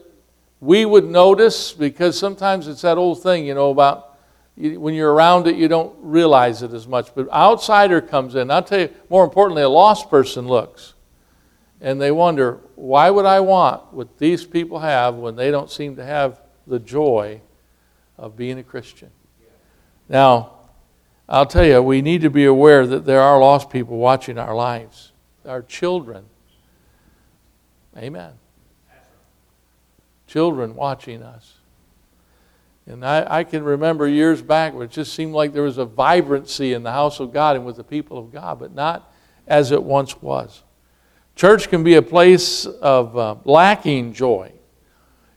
we 0.61 0.85
would 0.85 1.05
notice 1.05 1.73
because 1.73 2.19
sometimes 2.19 2.67
it's 2.67 2.83
that 2.83 2.99
old 2.99 3.23
thing, 3.23 3.47
you 3.47 3.55
know, 3.55 3.71
about 3.71 4.16
when 4.57 4.95
you're 4.95 5.13
around 5.13 5.47
it, 5.47 5.57
you 5.57 5.69
don't 5.69 5.95
realize 6.01 6.63
it 6.63 6.73
as 6.73 6.89
much. 6.89 7.15
But 7.15 7.31
outsider 7.31 8.01
comes 8.01 8.35
in. 8.35 8.51
I'll 8.51 8.63
tell 8.63 8.81
you, 8.81 8.91
more 9.11 9.25
importantly, 9.25 9.63
a 9.63 9.69
lost 9.69 10.09
person 10.09 10.49
looks 10.49 10.95
and 11.81 12.01
they 12.01 12.11
wonder, 12.11 12.61
why 12.75 13.11
would 13.11 13.27
I 13.27 13.41
want 13.41 13.93
what 13.93 14.19
these 14.19 14.45
people 14.45 14.79
have 14.79 15.17
when 15.17 15.37
they 15.37 15.51
don't 15.51 15.71
seem 15.71 15.97
to 15.97 16.05
have 16.05 16.41
the 16.67 16.79
joy 16.79 17.43
of 18.17 18.37
being 18.37 18.59
a 18.59 18.63
Christian? 18.63 19.11
Now, 20.09 20.53
I'll 21.29 21.47
tell 21.47 21.67
you, 21.67 21.83
we 21.83 22.03
need 22.03 22.23
to 22.23 22.31
be 22.31 22.45
aware 22.45 22.87
that 22.87 23.05
there 23.05 23.21
are 23.21 23.39
lost 23.39 23.69
people 23.69 23.99
watching 23.99 24.39
our 24.39 24.55
lives, 24.55 25.13
our 25.45 25.61
children. 25.61 26.25
Amen. 27.97 28.33
Children 30.27 30.75
watching 30.75 31.23
us. 31.23 31.56
And 32.87 33.05
I, 33.05 33.39
I, 33.39 33.45
can 33.45 33.65
remember 33.65 34.07
years 34.07 34.41
back 34.41 34.73
where 34.73 34.85
it 34.85 34.93
just 34.93 35.13
seemed 35.15 35.35
like 35.35 35.53
there 35.53 35.65
was 35.65 35.79
a 35.79 35.85
vibrancy 35.85 36.73
in 36.73 36.85
the 36.85 36.93
house 36.93 37.19
of 37.19 37.33
God 37.33 37.57
and 37.57 37.67
with 37.67 37.77
the 37.77 37.85
people 37.85 38.17
of 38.17 38.33
God, 38.33 38.61
but 38.61 38.73
not 38.73 39.13
as 39.49 39.73
it 39.73 39.83
once 39.83 40.23
was. 40.23 40.63
Church 41.35 41.69
can 41.69 41.83
be 41.83 41.95
a 41.95 42.03
place 42.03 42.65
of 42.65 43.17
uh, 43.17 43.37
lacking 43.45 44.13
joy. 44.13 44.53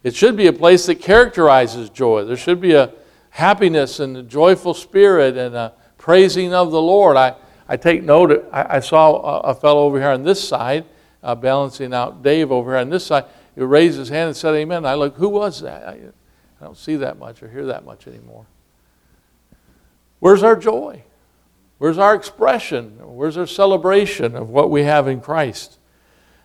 It 0.04 0.16
should 0.16 0.38
be 0.38 0.48
a 0.48 0.54
place 0.54 0.86
that 0.86 0.96
characterizes 0.96 1.90
joy. 1.90 2.24
There 2.24 2.38
should 2.38 2.62
be 2.62 2.74
a 2.74 2.94
happiness 3.32 4.00
and 4.00 4.16
a 4.16 4.24
joyful 4.24 4.74
spirit 4.74 5.36
and 5.36 5.56
a 5.56 5.74
praising 5.98 6.54
of 6.54 6.72
the 6.72 6.82
Lord. 6.82 7.18
I, 7.18 7.36
I 7.68 7.78
take 7.78 8.04
note, 8.04 8.48
I, 8.52 8.78
I 8.78 8.80
saw 8.80 9.16
a, 9.16 9.40
a, 9.52 9.56
fellow 9.56 9.82
over 9.82 10.00
here 10.00 10.10
on 10.10 10.24
this 10.24 10.48
side, 10.48 10.86
uh, 11.22 11.36
balancing 11.36 11.94
out 11.94 12.24
Dave 12.24 12.52
over 12.52 12.72
here 12.72 12.80
on 12.80 12.90
this 12.90 13.06
side. 13.06 13.26
He 13.56 13.62
raised 13.62 13.98
his 13.98 14.10
hand 14.10 14.28
and 14.28 14.38
said, 14.38 14.56
Amen. 14.56 14.86
I 14.86 14.94
look, 14.94 15.18
who 15.18 15.30
was 15.30 15.62
that? 15.62 16.14
I, 16.62 16.65
don't 16.65 16.78
see 16.78 16.95
that 16.98 17.17
much 17.17 17.41
or 17.41 17.50
hear 17.50 17.65
that 17.67 17.86
much 17.86 18.08
anymore. 18.08 18.45
Where's 20.19 20.43
our 20.43 20.56
joy? 20.56 21.04
Where's 21.78 21.98
our 21.98 22.13
expression? 22.13 22.98
Where's 23.00 23.38
our 23.38 23.48
celebration 23.48 24.36
of 24.36 24.50
what 24.50 24.69
we 24.69 24.84
have 24.84 25.08
in 25.08 25.22
Christ? 25.22 25.78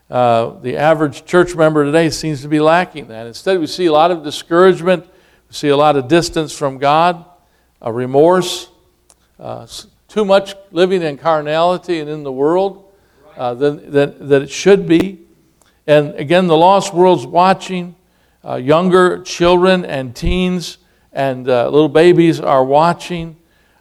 Uh, 0.08 0.60
the 0.60 0.76
average 0.76 1.24
church 1.24 1.56
member 1.56 1.84
today 1.84 2.10
seems 2.10 2.42
to 2.42 2.48
be 2.48 2.60
lacking 2.60 3.08
that. 3.08 3.26
Instead, 3.26 3.58
we 3.58 3.66
see 3.66 3.86
a 3.86 3.92
lot 3.92 4.10
of 4.10 4.22
discouragement, 4.22 5.04
we 5.48 5.54
see 5.54 5.68
a 5.68 5.76
lot 5.76 5.96
of 5.96 6.08
distance 6.08 6.56
from 6.56 6.78
God, 6.78 7.24
a 7.80 7.92
remorse, 7.92 8.68
uh, 9.40 9.66
too 10.08 10.24
much 10.24 10.54
living 10.70 11.02
in 11.02 11.18
carnality 11.18 11.98
and 11.98 12.08
in 12.08 12.22
the 12.22 12.30
world 12.30 12.92
uh, 13.36 13.54
than, 13.54 13.90
than, 13.90 14.28
that 14.28 14.42
it 14.42 14.50
should 14.50 14.86
be. 14.86 15.20
And 15.86 16.14
again, 16.14 16.46
the 16.46 16.56
lost 16.56 16.94
world's 16.94 17.26
watching. 17.26 17.96
Uh, 18.44 18.56
younger 18.56 19.22
children 19.22 19.84
and 19.84 20.14
teens 20.14 20.78
and 21.12 21.48
uh, 21.48 21.68
little 21.68 21.88
babies 21.88 22.40
are 22.40 22.64
watching 22.64 23.36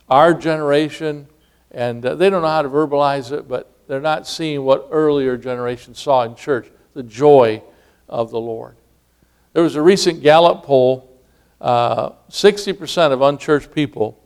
our 0.09 0.33
generation, 0.33 1.27
and 1.71 2.05
uh, 2.05 2.15
they 2.15 2.29
don't 2.29 2.43
know 2.43 2.47
how 2.47 2.61
to 2.61 2.69
verbalize 2.69 3.31
it, 3.31 3.47
but 3.47 3.75
they're 3.87 3.99
not 3.99 4.27
seeing 4.27 4.63
what 4.63 4.87
earlier 4.91 5.35
generations 5.35 5.99
saw 5.99 6.23
in 6.23 6.35
church 6.35 6.69
the 6.93 7.03
joy 7.03 7.61
of 8.07 8.31
the 8.31 8.39
Lord. 8.39 8.75
There 9.53 9.63
was 9.63 9.75
a 9.75 9.81
recent 9.81 10.21
Gallup 10.21 10.63
poll 10.63 11.09
60% 11.61 12.97
uh, 12.97 13.11
of 13.11 13.21
unchurched 13.21 13.73
people 13.73 14.19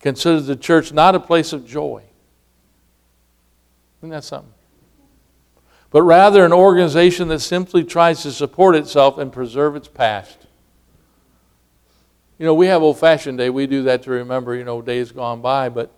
considered 0.00 0.42
the 0.42 0.56
church 0.56 0.92
not 0.92 1.14
a 1.14 1.20
place 1.20 1.52
of 1.52 1.66
joy. 1.66 2.02
Isn't 4.00 4.10
that 4.10 4.24
something? 4.24 4.52
But 5.90 6.02
rather 6.02 6.44
an 6.44 6.52
organization 6.52 7.28
that 7.28 7.40
simply 7.40 7.82
tries 7.82 8.22
to 8.22 8.30
support 8.30 8.76
itself 8.76 9.18
and 9.18 9.32
preserve 9.32 9.74
its 9.74 9.88
past. 9.88 10.46
You 12.38 12.46
know, 12.46 12.54
we 12.54 12.68
have 12.68 12.82
old 12.82 12.98
fashioned 12.98 13.38
day. 13.38 13.50
We 13.50 13.66
do 13.66 13.82
that 13.82 14.04
to 14.04 14.10
remember, 14.10 14.54
you 14.54 14.64
know, 14.64 14.80
days 14.80 15.12
gone 15.12 15.42
by, 15.42 15.68
but 15.68 15.92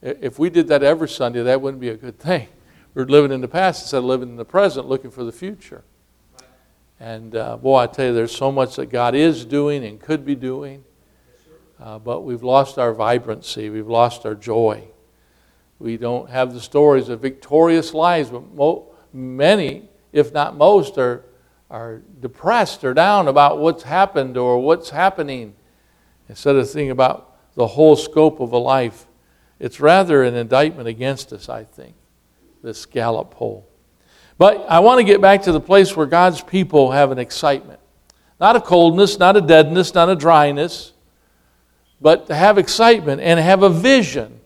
if 0.00 0.38
we 0.38 0.50
did 0.50 0.66
that 0.68 0.82
every 0.82 1.08
Sunday, 1.08 1.42
that 1.42 1.60
wouldn't 1.60 1.80
be 1.80 1.90
a 1.90 1.96
good 1.96 2.18
thing. 2.18 2.48
We're 2.94 3.04
living 3.04 3.32
in 3.32 3.40
the 3.40 3.48
past 3.48 3.82
instead 3.82 3.98
of 3.98 4.04
living 4.04 4.30
in 4.30 4.36
the 4.36 4.44
present, 4.44 4.86
looking 4.86 5.10
for 5.10 5.24
the 5.24 5.32
future. 5.32 5.84
And 6.98 7.36
uh, 7.36 7.56
boy, 7.56 7.78
I 7.78 7.86
tell 7.86 8.06
you, 8.06 8.14
there's 8.14 8.34
so 8.34 8.50
much 8.50 8.76
that 8.76 8.86
God 8.86 9.14
is 9.14 9.44
doing 9.44 9.84
and 9.84 10.00
could 10.00 10.24
be 10.24 10.34
doing, 10.34 10.84
uh, 11.80 11.98
but 11.98 12.20
we've 12.20 12.42
lost 12.42 12.78
our 12.78 12.92
vibrancy, 12.92 13.70
we've 13.70 13.88
lost 13.88 14.24
our 14.24 14.34
joy. 14.34 14.84
We 15.78 15.96
don't 15.96 16.30
have 16.30 16.54
the 16.54 16.60
stories 16.60 17.08
of 17.08 17.20
victorious 17.20 17.92
lives, 17.92 18.30
but 18.30 18.42
many, 19.12 19.88
if 20.12 20.32
not 20.32 20.56
most, 20.56 20.98
are, 20.98 21.24
are 21.70 22.02
depressed 22.20 22.84
or 22.84 22.94
down 22.94 23.28
about 23.28 23.58
what's 23.58 23.82
happened 23.82 24.36
or 24.36 24.60
what's 24.60 24.90
happening 24.90 25.54
instead 26.28 26.56
of 26.56 26.70
thinking 26.70 26.90
about 26.90 27.36
the 27.54 27.66
whole 27.66 27.96
scope 27.96 28.40
of 28.40 28.52
a 28.52 28.58
life 28.58 29.06
it's 29.62 29.78
rather 29.78 30.24
an 30.24 30.34
indictment 30.34 30.88
against 30.88 31.32
us, 31.32 31.48
I 31.48 31.62
think, 31.62 31.94
this 32.64 32.84
Gallup 32.84 33.30
poll. 33.30 33.64
But 34.36 34.66
I 34.68 34.80
want 34.80 34.98
to 34.98 35.04
get 35.04 35.20
back 35.20 35.42
to 35.42 35.52
the 35.52 35.60
place 35.60 35.96
where 35.96 36.04
God's 36.04 36.40
people 36.40 36.90
have 36.90 37.12
an 37.12 37.18
excitement. 37.20 37.78
Not 38.40 38.56
a 38.56 38.60
coldness, 38.60 39.20
not 39.20 39.36
a 39.36 39.40
deadness, 39.40 39.94
not 39.94 40.08
a 40.08 40.16
dryness, 40.16 40.94
but 42.00 42.26
to 42.26 42.34
have 42.34 42.58
excitement 42.58 43.20
and 43.20 43.38
have 43.38 43.62
a 43.62 43.68
vision 43.68 44.40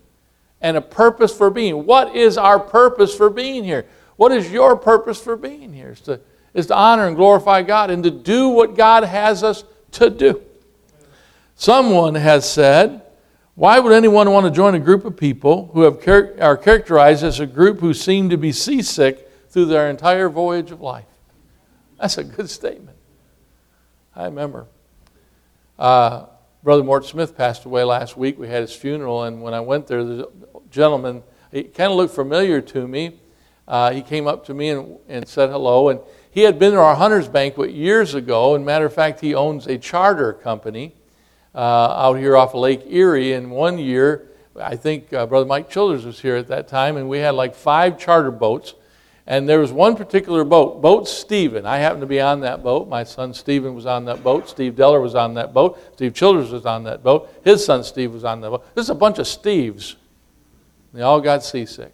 and 0.60 0.76
a 0.76 0.82
purpose 0.82 1.34
for 1.34 1.48
being. 1.48 1.86
What 1.86 2.14
is 2.14 2.36
our 2.36 2.60
purpose 2.60 3.16
for 3.16 3.30
being 3.30 3.64
here? 3.64 3.86
What 4.16 4.32
is 4.32 4.50
your 4.50 4.76
purpose 4.76 5.20
for 5.20 5.36
being 5.36 5.72
here? 5.72 5.90
Is 5.90 6.00
to, 6.02 6.20
is 6.54 6.66
to 6.66 6.74
honor 6.74 7.06
and 7.06 7.16
glorify 7.16 7.62
God 7.62 7.90
and 7.90 8.02
to 8.04 8.10
do 8.10 8.48
what 8.48 8.76
God 8.76 9.04
has 9.04 9.42
us 9.42 9.64
to 9.92 10.10
do. 10.10 10.42
Someone 11.54 12.14
has 12.14 12.50
said, 12.50 13.02
why 13.54 13.78
would 13.78 13.92
anyone 13.92 14.30
want 14.30 14.44
to 14.44 14.52
join 14.52 14.74
a 14.74 14.78
group 14.78 15.06
of 15.06 15.16
people 15.16 15.70
who 15.72 15.82
have 15.82 16.02
char- 16.02 16.34
are 16.40 16.56
characterized 16.58 17.24
as 17.24 17.40
a 17.40 17.46
group 17.46 17.80
who 17.80 17.94
seem 17.94 18.28
to 18.28 18.36
be 18.36 18.52
seasick 18.52 19.30
through 19.48 19.64
their 19.66 19.88
entire 19.88 20.28
voyage 20.28 20.70
of 20.70 20.82
life? 20.82 21.06
That's 21.98 22.18
a 22.18 22.24
good 22.24 22.50
statement. 22.50 22.98
I 24.14 24.26
remember. 24.26 24.66
Uh, 25.78 26.26
Brother 26.62 26.84
Mort 26.84 27.06
Smith 27.06 27.36
passed 27.36 27.64
away 27.64 27.84
last 27.84 28.16
week. 28.16 28.38
We 28.38 28.48
had 28.48 28.60
his 28.60 28.74
funeral, 28.74 29.22
and 29.22 29.40
when 29.40 29.54
I 29.54 29.60
went 29.60 29.86
there, 29.86 30.04
the 30.04 30.30
gentleman, 30.70 31.22
he 31.50 31.64
kind 31.64 31.90
of 31.90 31.96
looked 31.96 32.14
familiar 32.14 32.60
to 32.60 32.86
me. 32.86 33.18
Uh, 33.68 33.92
he 33.92 34.02
came 34.02 34.26
up 34.26 34.44
to 34.46 34.54
me 34.54 34.70
and, 34.70 34.98
and 35.08 35.26
said 35.26 35.50
hello, 35.50 35.88
and 35.88 36.00
he 36.30 36.42
had 36.42 36.58
been 36.58 36.72
to 36.72 36.78
our 36.78 36.94
Hunter's 36.94 37.28
Banquet 37.28 37.72
years 37.72 38.14
ago. 38.14 38.54
And 38.54 38.64
matter 38.64 38.86
of 38.86 38.92
fact, 38.92 39.20
he 39.20 39.34
owns 39.34 39.66
a 39.66 39.78
charter 39.78 40.32
company 40.34 40.94
uh, 41.54 41.58
out 41.58 42.14
here 42.14 42.36
off 42.36 42.54
of 42.54 42.60
Lake 42.60 42.82
Erie. 42.86 43.32
And 43.32 43.50
one 43.50 43.78
year, 43.78 44.28
I 44.60 44.76
think 44.76 45.12
uh, 45.12 45.26
Brother 45.26 45.46
Mike 45.46 45.70
Childers 45.70 46.04
was 46.04 46.20
here 46.20 46.36
at 46.36 46.48
that 46.48 46.68
time, 46.68 46.96
and 46.96 47.08
we 47.08 47.18
had 47.18 47.34
like 47.34 47.54
five 47.54 47.98
charter 47.98 48.30
boats. 48.30 48.74
And 49.26 49.48
there 49.48 49.58
was 49.58 49.72
one 49.72 49.96
particular 49.96 50.44
boat, 50.44 50.80
Boat 50.80 51.08
Stephen. 51.08 51.66
I 51.66 51.78
happened 51.78 52.02
to 52.02 52.06
be 52.06 52.20
on 52.20 52.40
that 52.40 52.62
boat. 52.62 52.88
My 52.88 53.02
son 53.02 53.34
Stephen 53.34 53.74
was 53.74 53.84
on 53.84 54.04
that 54.04 54.22
boat. 54.22 54.48
Steve 54.48 54.74
Deller 54.74 55.02
was 55.02 55.16
on 55.16 55.34
that 55.34 55.52
boat. 55.52 55.80
Steve 55.94 56.14
Childers 56.14 56.52
was 56.52 56.64
on 56.64 56.84
that 56.84 57.02
boat. 57.02 57.28
His 57.42 57.64
son 57.64 57.82
Steve 57.82 58.12
was 58.12 58.22
on 58.22 58.40
that 58.42 58.50
boat. 58.50 58.74
This 58.76 58.84
is 58.84 58.90
a 58.90 58.94
bunch 58.94 59.18
of 59.18 59.26
Steves. 59.26 59.96
They 60.92 61.02
all 61.02 61.20
got 61.20 61.42
seasick. 61.42 61.92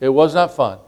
It 0.00 0.08
was 0.08 0.34
not 0.34 0.54
fun. 0.54 0.78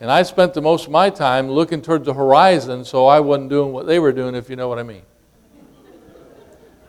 And 0.00 0.10
I 0.10 0.22
spent 0.22 0.52
the 0.54 0.60
most 0.60 0.86
of 0.86 0.92
my 0.92 1.08
time 1.08 1.48
looking 1.48 1.80
towards 1.80 2.04
the 2.04 2.14
horizon, 2.14 2.84
so 2.84 3.06
I 3.06 3.20
wasn't 3.20 3.48
doing 3.48 3.72
what 3.72 3.86
they 3.86 3.98
were 3.98 4.12
doing, 4.12 4.34
if 4.34 4.50
you 4.50 4.56
know 4.56 4.68
what 4.68 4.78
I 4.78 4.82
mean. 4.82 5.02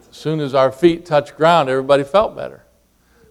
As 0.10 0.18
soon 0.18 0.40
as 0.40 0.54
our 0.54 0.72
feet 0.72 1.06
touched 1.06 1.38
ground, 1.38 1.70
everybody 1.70 2.04
felt 2.04 2.36
better. 2.36 2.64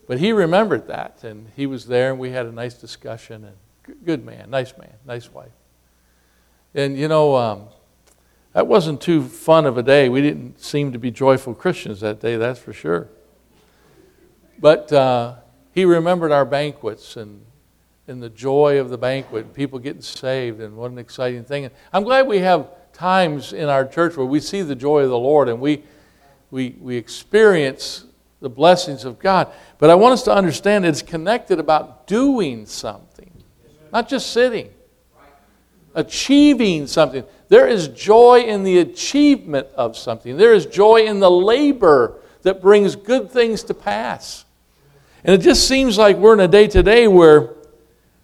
But 0.06 0.18
he 0.18 0.32
remembered 0.32 0.86
that, 0.86 1.24
and 1.24 1.50
he 1.56 1.66
was 1.66 1.86
there, 1.86 2.10
and 2.10 2.18
we 2.18 2.30
had 2.30 2.46
a 2.46 2.52
nice 2.52 2.74
discussion. 2.74 3.44
And 3.44 4.04
good 4.04 4.24
man, 4.24 4.50
nice 4.50 4.76
man, 4.78 4.92
nice 5.04 5.30
wife. 5.32 5.52
And 6.74 6.96
you 6.96 7.08
know, 7.08 7.36
um, 7.36 7.68
that 8.52 8.66
wasn't 8.66 9.00
too 9.00 9.22
fun 9.22 9.66
of 9.66 9.76
a 9.76 9.82
day. 9.82 10.08
We 10.08 10.22
didn't 10.22 10.60
seem 10.60 10.92
to 10.92 10.98
be 10.98 11.10
joyful 11.10 11.54
Christians 11.54 12.00
that 12.00 12.20
day, 12.20 12.36
that's 12.36 12.58
for 12.58 12.72
sure. 12.72 13.08
But 14.58 14.92
uh, 14.92 15.34
he 15.72 15.84
remembered 15.84 16.32
our 16.32 16.46
banquets 16.46 17.16
and, 17.16 17.44
and 18.08 18.22
the 18.22 18.30
joy 18.30 18.78
of 18.78 18.90
the 18.90 18.98
banquet, 18.98 19.52
people 19.52 19.78
getting 19.78 20.02
saved, 20.02 20.60
and 20.60 20.76
what 20.76 20.90
an 20.90 20.98
exciting 20.98 21.44
thing. 21.44 21.70
I'm 21.92 22.04
glad 22.04 22.26
we 22.26 22.38
have 22.38 22.68
times 22.92 23.52
in 23.52 23.68
our 23.68 23.84
church 23.84 24.16
where 24.16 24.26
we 24.26 24.40
see 24.40 24.62
the 24.62 24.76
joy 24.76 25.02
of 25.02 25.10
the 25.10 25.18
Lord 25.18 25.48
and 25.48 25.60
we 25.60 25.82
we, 26.50 26.76
we 26.80 26.96
experience 26.96 28.04
the 28.40 28.48
blessings 28.48 29.04
of 29.04 29.18
God. 29.18 29.48
But 29.78 29.90
I 29.90 29.94
want 29.94 30.12
us 30.12 30.22
to 30.24 30.32
understand 30.32 30.86
it's 30.86 31.02
connected 31.02 31.58
about 31.58 32.06
doing 32.06 32.66
something, 32.66 33.30
not 33.92 34.08
just 34.08 34.32
sitting. 34.32 34.70
achieving 35.94 36.86
something. 36.86 37.24
There 37.48 37.66
is 37.66 37.88
joy 37.88 38.40
in 38.40 38.64
the 38.64 38.78
achievement 38.78 39.66
of 39.74 39.96
something. 39.96 40.36
There 40.36 40.52
is 40.52 40.66
joy 40.66 41.06
in 41.06 41.20
the 41.20 41.30
labor 41.30 42.20
that 42.42 42.60
brings 42.60 42.94
good 42.94 43.30
things 43.30 43.62
to 43.64 43.74
pass. 43.74 44.44
And 45.24 45.34
it 45.34 45.42
just 45.42 45.66
seems 45.66 45.98
like 45.98 46.16
we're 46.18 46.34
in 46.34 46.40
a 46.40 46.48
day 46.48 46.68
today 46.68 47.08
where 47.08 47.55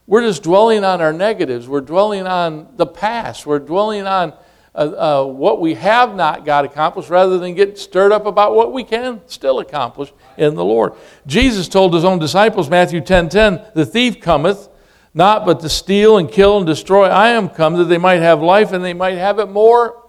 we're 0.07 0.23
just 0.23 0.43
dwelling 0.43 0.85
on 0.85 1.01
our 1.01 1.12
negatives. 1.12 1.69
We're 1.69 1.81
dwelling 1.81 2.27
on 2.27 2.69
the 2.77 2.87
past. 2.87 3.47
We're 3.47 3.59
dwelling 3.59 4.07
on 4.07 4.33
uh, 4.75 4.79
uh, 4.79 5.25
what 5.27 5.61
we 5.61 5.75
have 5.75 6.15
not 6.15 6.45
got 6.45 6.65
accomplished 6.65 7.11
rather 7.11 7.38
than 7.38 7.55
get 7.55 7.79
stirred 7.79 8.11
up 8.11 8.27
about 8.27 8.55
what 8.55 8.73
we 8.73 8.85
can 8.85 9.21
still 9.27 9.61
accomplish 9.61 10.12
in 10.37 10.55
the 10.55 10.65
Lord. 10.65 10.95
Jesus 11.27 11.69
told 11.69 11.95
his 11.95 12.05
own 12.05 12.19
disciples, 12.19 12.71
Matthew 12.71 13.01
10 13.01 13.29
10, 13.29 13.65
the 13.75 13.87
thief 13.87 14.21
cometh 14.21 14.69
not 15.15 15.45
but 15.45 15.61
to 15.61 15.69
steal 15.69 16.17
and 16.17 16.31
kill 16.31 16.57
and 16.57 16.67
destroy. 16.67 17.05
I 17.05 17.29
am 17.29 17.49
come 17.49 17.75
that 17.75 17.85
they 17.85 17.99
might 17.99 18.23
have 18.23 18.41
life 18.41 18.73
and 18.73 18.83
they 18.83 18.95
might 18.95 19.19
have 19.19 19.38
it 19.38 19.51
more 19.51 20.03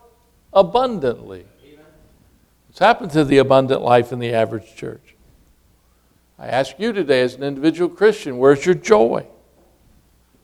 abundantly. 0.53 1.45
What's 2.67 2.79
happened 2.79 3.12
to 3.12 3.23
the 3.23 3.38
abundant 3.38 3.82
life 3.82 4.12
in 4.12 4.19
the 4.19 4.34
average 4.34 4.75
church? 4.75 5.15
I 6.39 6.47
ask 6.47 6.79
you 6.79 6.91
today, 6.91 7.21
as 7.21 7.36
an 7.36 7.43
individual 7.43 7.89
Christian, 7.89 8.38
where's 8.38 8.65
your 8.65 8.75
joy? 8.75 9.27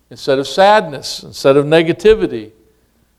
Instead 0.10 0.40
of 0.40 0.48
sadness, 0.48 1.24
instead 1.24 1.56
of 1.56 1.66
negativity, 1.66 2.52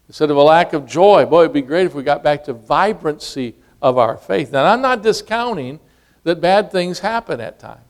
instead 0.09 0.31
of 0.31 0.37
a 0.37 0.43
lack 0.43 0.73
of 0.73 0.87
joy. 0.87 1.25
Boy, 1.25 1.43
it'd 1.43 1.53
be 1.53 1.63
great 1.63 1.87
if 1.87 1.95
we 1.95 2.03
got 2.03 2.25
back 2.25 2.45
to 2.45 2.53
vibrancy 2.53 3.55
of 3.81 3.97
our 3.97 4.17
faith. 4.17 4.51
Now, 4.51 4.65
I'm 4.65 4.83
not 4.83 5.03
discounting 5.03 5.79
that 6.25 6.41
bad 6.41 6.73
things 6.73 6.99
happen 6.99 7.41
at 7.41 7.61
times. 7.61 7.81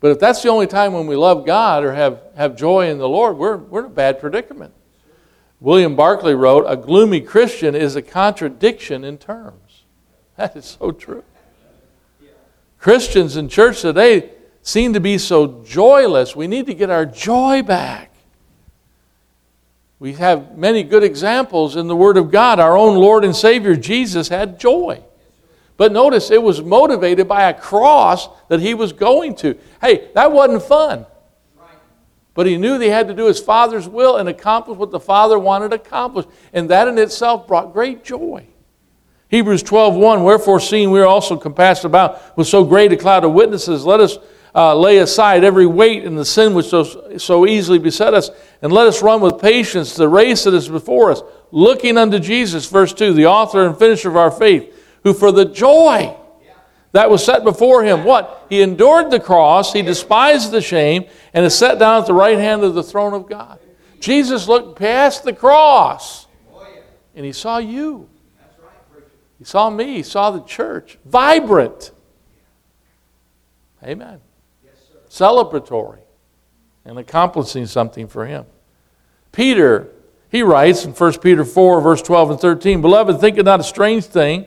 But 0.00 0.10
if 0.10 0.20
that's 0.20 0.42
the 0.42 0.50
only 0.50 0.66
time 0.66 0.92
when 0.92 1.06
we 1.06 1.16
love 1.16 1.46
God 1.46 1.84
or 1.84 1.92
have, 1.94 2.20
have 2.36 2.54
joy 2.54 2.90
in 2.90 2.98
the 2.98 3.08
Lord, 3.08 3.38
we're, 3.38 3.56
we're 3.56 3.80
in 3.80 3.86
a 3.86 3.88
bad 3.88 4.20
predicament. 4.20 4.74
William 5.58 5.96
Barclay 5.96 6.34
wrote, 6.34 6.66
A 6.68 6.76
gloomy 6.76 7.22
Christian 7.22 7.74
is 7.74 7.96
a 7.96 8.02
contradiction 8.02 9.04
in 9.04 9.18
terms. 9.18 9.84
That 10.36 10.54
is 10.54 10.76
so 10.78 10.92
true. 10.92 11.24
Christians 12.78 13.38
in 13.38 13.48
church 13.48 13.80
today 13.80 14.32
seem 14.66 14.94
to 14.94 15.00
be 15.00 15.16
so 15.16 15.62
joyless. 15.62 16.34
We 16.34 16.48
need 16.48 16.66
to 16.66 16.74
get 16.74 16.90
our 16.90 17.06
joy 17.06 17.62
back. 17.62 18.12
We 20.00 20.14
have 20.14 20.58
many 20.58 20.82
good 20.82 21.04
examples 21.04 21.76
in 21.76 21.86
the 21.86 21.94
Word 21.94 22.16
of 22.16 22.32
God. 22.32 22.58
Our 22.58 22.76
own 22.76 22.96
Lord 22.96 23.24
and 23.24 23.34
Savior 23.34 23.76
Jesus 23.76 24.28
had 24.28 24.58
joy. 24.58 25.02
But 25.76 25.92
notice 25.92 26.32
it 26.32 26.42
was 26.42 26.62
motivated 26.62 27.28
by 27.28 27.48
a 27.48 27.54
cross 27.54 28.28
that 28.48 28.58
he 28.58 28.74
was 28.74 28.92
going 28.92 29.36
to. 29.36 29.56
Hey, 29.80 30.10
that 30.14 30.32
wasn't 30.32 30.64
fun. 30.64 31.06
But 32.34 32.46
he 32.46 32.56
knew 32.56 32.76
that 32.76 32.84
he 32.84 32.90
had 32.90 33.06
to 33.06 33.14
do 33.14 33.26
his 33.26 33.38
Father's 33.38 33.88
will 33.88 34.16
and 34.16 34.28
accomplish 34.28 34.76
what 34.76 34.90
the 34.90 35.00
Father 35.00 35.38
wanted 35.38 35.72
accomplished. 35.72 36.28
And 36.52 36.68
that 36.70 36.88
in 36.88 36.98
itself 36.98 37.46
brought 37.46 37.72
great 37.72 38.02
joy. 38.02 38.44
Hebrews 39.28 39.62
12 39.62 39.94
1, 39.94 40.24
Wherefore, 40.24 40.58
seeing 40.58 40.90
we 40.90 41.00
are 41.00 41.06
also 41.06 41.36
compassed 41.36 41.84
about 41.84 42.36
with 42.36 42.48
so 42.48 42.64
great 42.64 42.92
a 42.92 42.96
cloud 42.96 43.24
of 43.24 43.32
witnesses, 43.32 43.84
let 43.84 44.00
us 44.00 44.18
uh, 44.56 44.74
lay 44.74 44.98
aside 44.98 45.44
every 45.44 45.66
weight 45.66 46.04
and 46.04 46.18
the 46.18 46.24
sin 46.24 46.54
which 46.54 46.66
so, 46.66 47.18
so 47.18 47.46
easily 47.46 47.78
beset 47.78 48.14
us, 48.14 48.30
and 48.62 48.72
let 48.72 48.86
us 48.86 49.02
run 49.02 49.20
with 49.20 49.38
patience 49.38 49.94
the 49.94 50.08
race 50.08 50.44
that 50.44 50.54
is 50.54 50.68
before 50.68 51.10
us, 51.10 51.20
looking 51.52 51.98
unto 51.98 52.18
Jesus, 52.18 52.66
verse 52.66 52.94
2, 52.94 53.12
the 53.12 53.26
author 53.26 53.66
and 53.66 53.78
finisher 53.78 54.08
of 54.08 54.16
our 54.16 54.30
faith 54.30 54.72
who 55.04 55.12
for 55.12 55.30
the 55.30 55.44
joy 55.44 56.16
that 56.92 57.10
was 57.10 57.22
set 57.22 57.44
before 57.44 57.84
him, 57.84 58.04
what? 58.04 58.46
He 58.48 58.62
endured 58.62 59.10
the 59.10 59.20
cross, 59.20 59.74
he 59.74 59.82
despised 59.82 60.50
the 60.50 60.62
shame, 60.62 61.04
and 61.34 61.44
is 61.44 61.56
set 61.56 61.78
down 61.78 62.00
at 62.00 62.06
the 62.06 62.14
right 62.14 62.38
hand 62.38 62.64
of 62.64 62.74
the 62.74 62.82
throne 62.82 63.12
of 63.12 63.28
God. 63.28 63.60
Jesus 64.00 64.48
looked 64.48 64.78
past 64.78 65.22
the 65.22 65.32
cross 65.32 66.26
and 67.14 67.24
he 67.24 67.32
saw 67.32 67.58
you. 67.58 68.08
He 69.38 69.44
saw 69.44 69.68
me, 69.68 69.96
he 69.96 70.02
saw 70.02 70.30
the 70.30 70.42
church, 70.44 70.98
vibrant. 71.04 71.92
Amen. 73.84 74.20
Celebratory 75.16 76.00
and 76.84 76.98
accomplishing 76.98 77.66
something 77.66 78.06
for 78.06 78.26
him. 78.26 78.44
Peter, 79.32 79.88
he 80.30 80.42
writes 80.42 80.84
in 80.84 80.92
1 80.92 81.20
Peter 81.20 81.44
4, 81.44 81.80
verse 81.80 82.02
12 82.02 82.30
and 82.32 82.40
13 82.40 82.80
Beloved, 82.80 83.20
think 83.20 83.38
it 83.38 83.44
not 83.44 83.60
a 83.60 83.64
strange 83.64 84.04
thing 84.04 84.46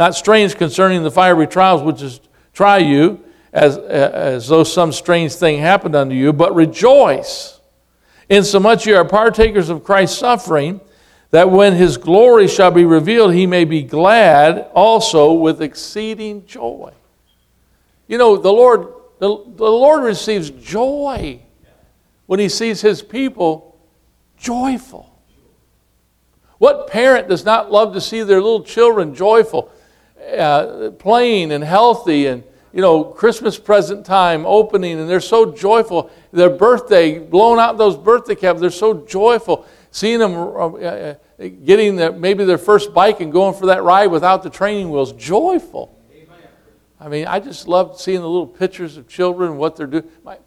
not 0.00 0.14
strange 0.14 0.56
concerning 0.56 1.02
the 1.02 1.10
fiery 1.10 1.46
trials 1.46 1.82
which 1.82 2.00
is 2.00 2.20
try 2.54 2.78
you, 2.78 3.22
as, 3.52 3.76
as 3.76 4.48
though 4.48 4.64
some 4.64 4.92
strange 4.92 5.34
thing 5.34 5.58
happened 5.58 5.94
unto 5.94 6.14
you, 6.14 6.32
but 6.32 6.54
rejoice, 6.54 7.60
insomuch 8.30 8.86
you 8.86 8.96
are 8.96 9.04
partakers 9.04 9.68
of 9.68 9.84
Christ's 9.84 10.18
suffering, 10.18 10.80
that 11.32 11.50
when 11.50 11.74
his 11.74 11.98
glory 11.98 12.48
shall 12.48 12.70
be 12.70 12.86
revealed, 12.86 13.34
he 13.34 13.46
may 13.46 13.66
be 13.66 13.82
glad 13.82 14.70
also 14.74 15.34
with 15.34 15.60
exceeding 15.60 16.46
joy. 16.46 16.94
You 18.08 18.16
know, 18.16 18.38
the 18.38 18.50
Lord, 18.50 18.86
the, 19.20 19.28
the 19.28 19.70
Lord 19.70 20.02
receives 20.02 20.50
joy 20.50 21.40
when 22.26 22.40
he 22.40 22.48
sees 22.48 22.80
his 22.80 23.02
people 23.02 23.78
joyful. 24.36 25.06
What 26.58 26.88
parent 26.88 27.28
does 27.28 27.44
not 27.44 27.70
love 27.70 27.94
to 27.94 28.00
see 28.00 28.22
their 28.22 28.40
little 28.40 28.64
children 28.64 29.14
joyful? 29.14 29.70
uh, 30.20 30.90
playing 30.98 31.52
and 31.52 31.64
healthy 31.64 32.26
and 32.26 32.44
you 32.72 32.80
know 32.80 33.04
christmas 33.04 33.58
present 33.58 34.04
time 34.04 34.44
opening 34.46 34.98
and 34.98 35.08
they're 35.08 35.20
so 35.20 35.52
joyful 35.52 36.10
their 36.32 36.50
birthday 36.50 37.18
blowing 37.18 37.58
out 37.58 37.78
those 37.78 37.96
birthday 37.96 38.34
caps 38.34 38.60
they're 38.60 38.70
so 38.70 38.94
joyful 39.06 39.66
seeing 39.90 40.18
them 40.18 40.34
uh, 40.34 40.68
uh, 40.68 41.14
getting 41.64 41.96
the, 41.96 42.12
maybe 42.12 42.44
their 42.44 42.58
first 42.58 42.92
bike 42.94 43.20
and 43.20 43.32
going 43.32 43.54
for 43.54 43.66
that 43.66 43.82
ride 43.82 44.06
without 44.06 44.42
the 44.42 44.50
training 44.50 44.90
wheels 44.90 45.12
joyful 45.14 45.96
i 47.00 47.08
mean 47.08 47.26
i 47.26 47.40
just 47.40 47.66
love 47.66 48.00
seeing 48.00 48.20
the 48.20 48.28
little 48.28 48.46
pictures 48.46 48.96
of 48.96 49.08
children 49.08 49.56
what 49.56 49.76
they're 49.76 49.86
doing 49.86 50.08
my, 50.24 50.38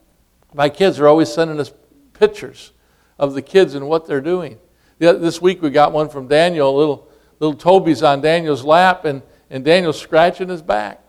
my 0.53 0.69
kids 0.69 0.99
are 0.99 1.07
always 1.07 1.31
sending 1.31 1.59
us 1.59 1.73
pictures 2.13 2.71
of 3.19 3.33
the 3.33 3.41
kids 3.41 3.73
and 3.75 3.87
what 3.87 4.07
they're 4.07 4.21
doing 4.21 4.57
this 4.99 5.41
week 5.41 5.61
we 5.61 5.69
got 5.69 5.91
one 5.91 6.07
from 6.07 6.27
daniel 6.27 6.75
little 6.75 7.09
little 7.39 7.55
toby's 7.55 8.03
on 8.03 8.21
daniel's 8.21 8.63
lap 8.63 9.03
and 9.05 9.21
and 9.53 9.63
Daniel's 9.63 10.01
scratching 10.01 10.49
his 10.49 10.63
back. 10.63 10.99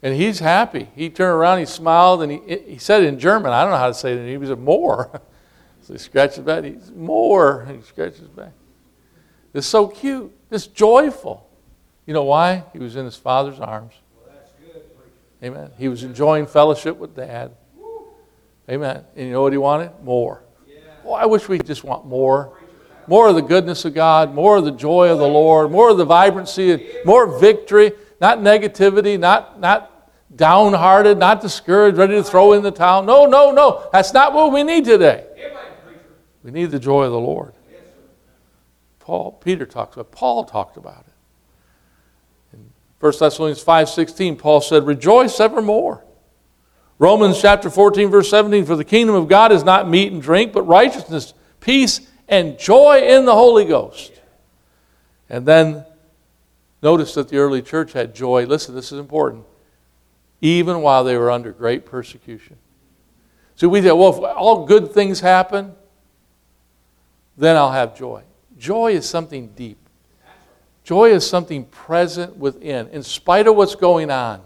And 0.00 0.14
he's 0.14 0.38
happy. 0.38 0.88
He 0.94 1.10
turned 1.10 1.34
around, 1.34 1.58
he 1.58 1.66
smiled, 1.66 2.22
and 2.22 2.30
he, 2.30 2.58
he 2.58 2.78
said 2.78 3.02
it 3.02 3.06
in 3.06 3.18
German. 3.18 3.52
I 3.52 3.62
don't 3.62 3.72
know 3.72 3.78
how 3.78 3.88
to 3.88 3.94
say 3.94 4.12
it. 4.12 4.28
He 4.28 4.36
was 4.36 4.50
a 4.50 4.56
more. 4.56 5.20
so 5.82 5.92
he 5.92 5.98
scratches 5.98 6.36
his 6.36 6.44
back. 6.44 6.62
He's 6.62 6.92
more. 6.92 7.66
He 7.74 7.82
scratches 7.82 8.20
his 8.20 8.28
back. 8.28 8.52
It's 9.52 9.66
so 9.66 9.88
cute. 9.88 10.32
It's 10.52 10.68
joyful. 10.68 11.50
You 12.06 12.14
know 12.14 12.22
why? 12.22 12.62
He 12.72 12.78
was 12.78 12.94
in 12.94 13.04
his 13.04 13.16
father's 13.16 13.58
arms. 13.58 13.94
Amen. 15.42 15.70
He 15.78 15.88
was 15.88 16.02
enjoying 16.02 16.46
fellowship 16.46 16.96
with 16.96 17.14
dad. 17.14 17.54
Amen. 18.68 19.04
And 19.14 19.26
you 19.26 19.32
know 19.32 19.42
what 19.42 19.52
he 19.52 19.58
wanted? 19.58 19.92
More. 20.02 20.42
Oh, 21.04 21.12
I 21.12 21.26
wish 21.26 21.48
we 21.48 21.58
just 21.58 21.84
want 21.84 22.04
more 22.04 22.58
more 23.06 23.28
of 23.28 23.34
the 23.34 23.42
goodness 23.42 23.84
of 23.84 23.94
God, 23.94 24.34
more 24.34 24.56
of 24.56 24.64
the 24.64 24.72
joy 24.72 25.10
of 25.10 25.18
the 25.18 25.26
Lord, 25.26 25.70
more 25.70 25.90
of 25.90 25.96
the 25.96 26.04
vibrancy, 26.04 26.88
more 27.04 27.38
victory, 27.38 27.92
not 28.20 28.38
negativity, 28.38 29.18
not, 29.18 29.60
not 29.60 30.10
downhearted, 30.34 31.18
not 31.18 31.40
discouraged, 31.40 31.98
ready 31.98 32.14
to 32.14 32.24
throw 32.24 32.52
in 32.52 32.62
the 32.62 32.70
towel. 32.70 33.02
No, 33.02 33.26
no, 33.26 33.52
no. 33.52 33.88
That's 33.92 34.12
not 34.12 34.32
what 34.32 34.52
we 34.52 34.62
need 34.62 34.84
today. 34.84 35.26
We 36.42 36.50
need 36.50 36.70
the 36.70 36.78
joy 36.78 37.04
of 37.04 37.12
the 37.12 37.18
Lord. 37.18 37.54
Paul, 39.00 39.32
Peter 39.32 39.66
talks 39.66 39.94
about 39.94 40.10
Paul 40.10 40.44
talked 40.44 40.76
about 40.76 41.05
1 43.00 43.12
Thessalonians 43.18 43.62
5:16, 43.62 44.38
Paul 44.38 44.60
said, 44.60 44.86
Rejoice 44.86 45.38
evermore. 45.40 46.04
Romans 46.98 47.40
chapter 47.40 47.68
14, 47.68 48.08
verse 48.08 48.30
17, 48.30 48.64
for 48.64 48.74
the 48.74 48.84
kingdom 48.84 49.14
of 49.14 49.28
God 49.28 49.52
is 49.52 49.62
not 49.62 49.88
meat 49.88 50.12
and 50.12 50.22
drink, 50.22 50.52
but 50.52 50.62
righteousness, 50.62 51.34
peace, 51.60 52.00
and 52.26 52.58
joy 52.58 53.02
in 53.02 53.26
the 53.26 53.34
Holy 53.34 53.66
Ghost. 53.66 54.12
And 55.28 55.46
then 55.46 55.84
notice 56.80 57.12
that 57.14 57.28
the 57.28 57.36
early 57.36 57.60
church 57.60 57.92
had 57.92 58.14
joy. 58.14 58.46
Listen, 58.46 58.74
this 58.74 58.92
is 58.92 58.98
important. 58.98 59.44
Even 60.40 60.80
while 60.80 61.04
they 61.04 61.16
were 61.18 61.30
under 61.30 61.52
great 61.52 61.84
persecution. 61.84 62.56
So 63.56 63.68
we 63.68 63.82
say, 63.82 63.92
well, 63.92 64.10
if 64.10 64.36
all 64.36 64.66
good 64.66 64.92
things 64.92 65.20
happen, 65.20 65.74
then 67.36 67.56
I'll 67.56 67.72
have 67.72 67.96
joy. 67.96 68.22
Joy 68.58 68.92
is 68.92 69.08
something 69.08 69.48
deep. 69.48 69.78
Joy 70.86 71.10
is 71.10 71.28
something 71.28 71.64
present 71.64 72.36
within, 72.36 72.86
in 72.90 73.02
spite 73.02 73.48
of 73.48 73.56
what's 73.56 73.74
going 73.74 74.08
on 74.08 74.40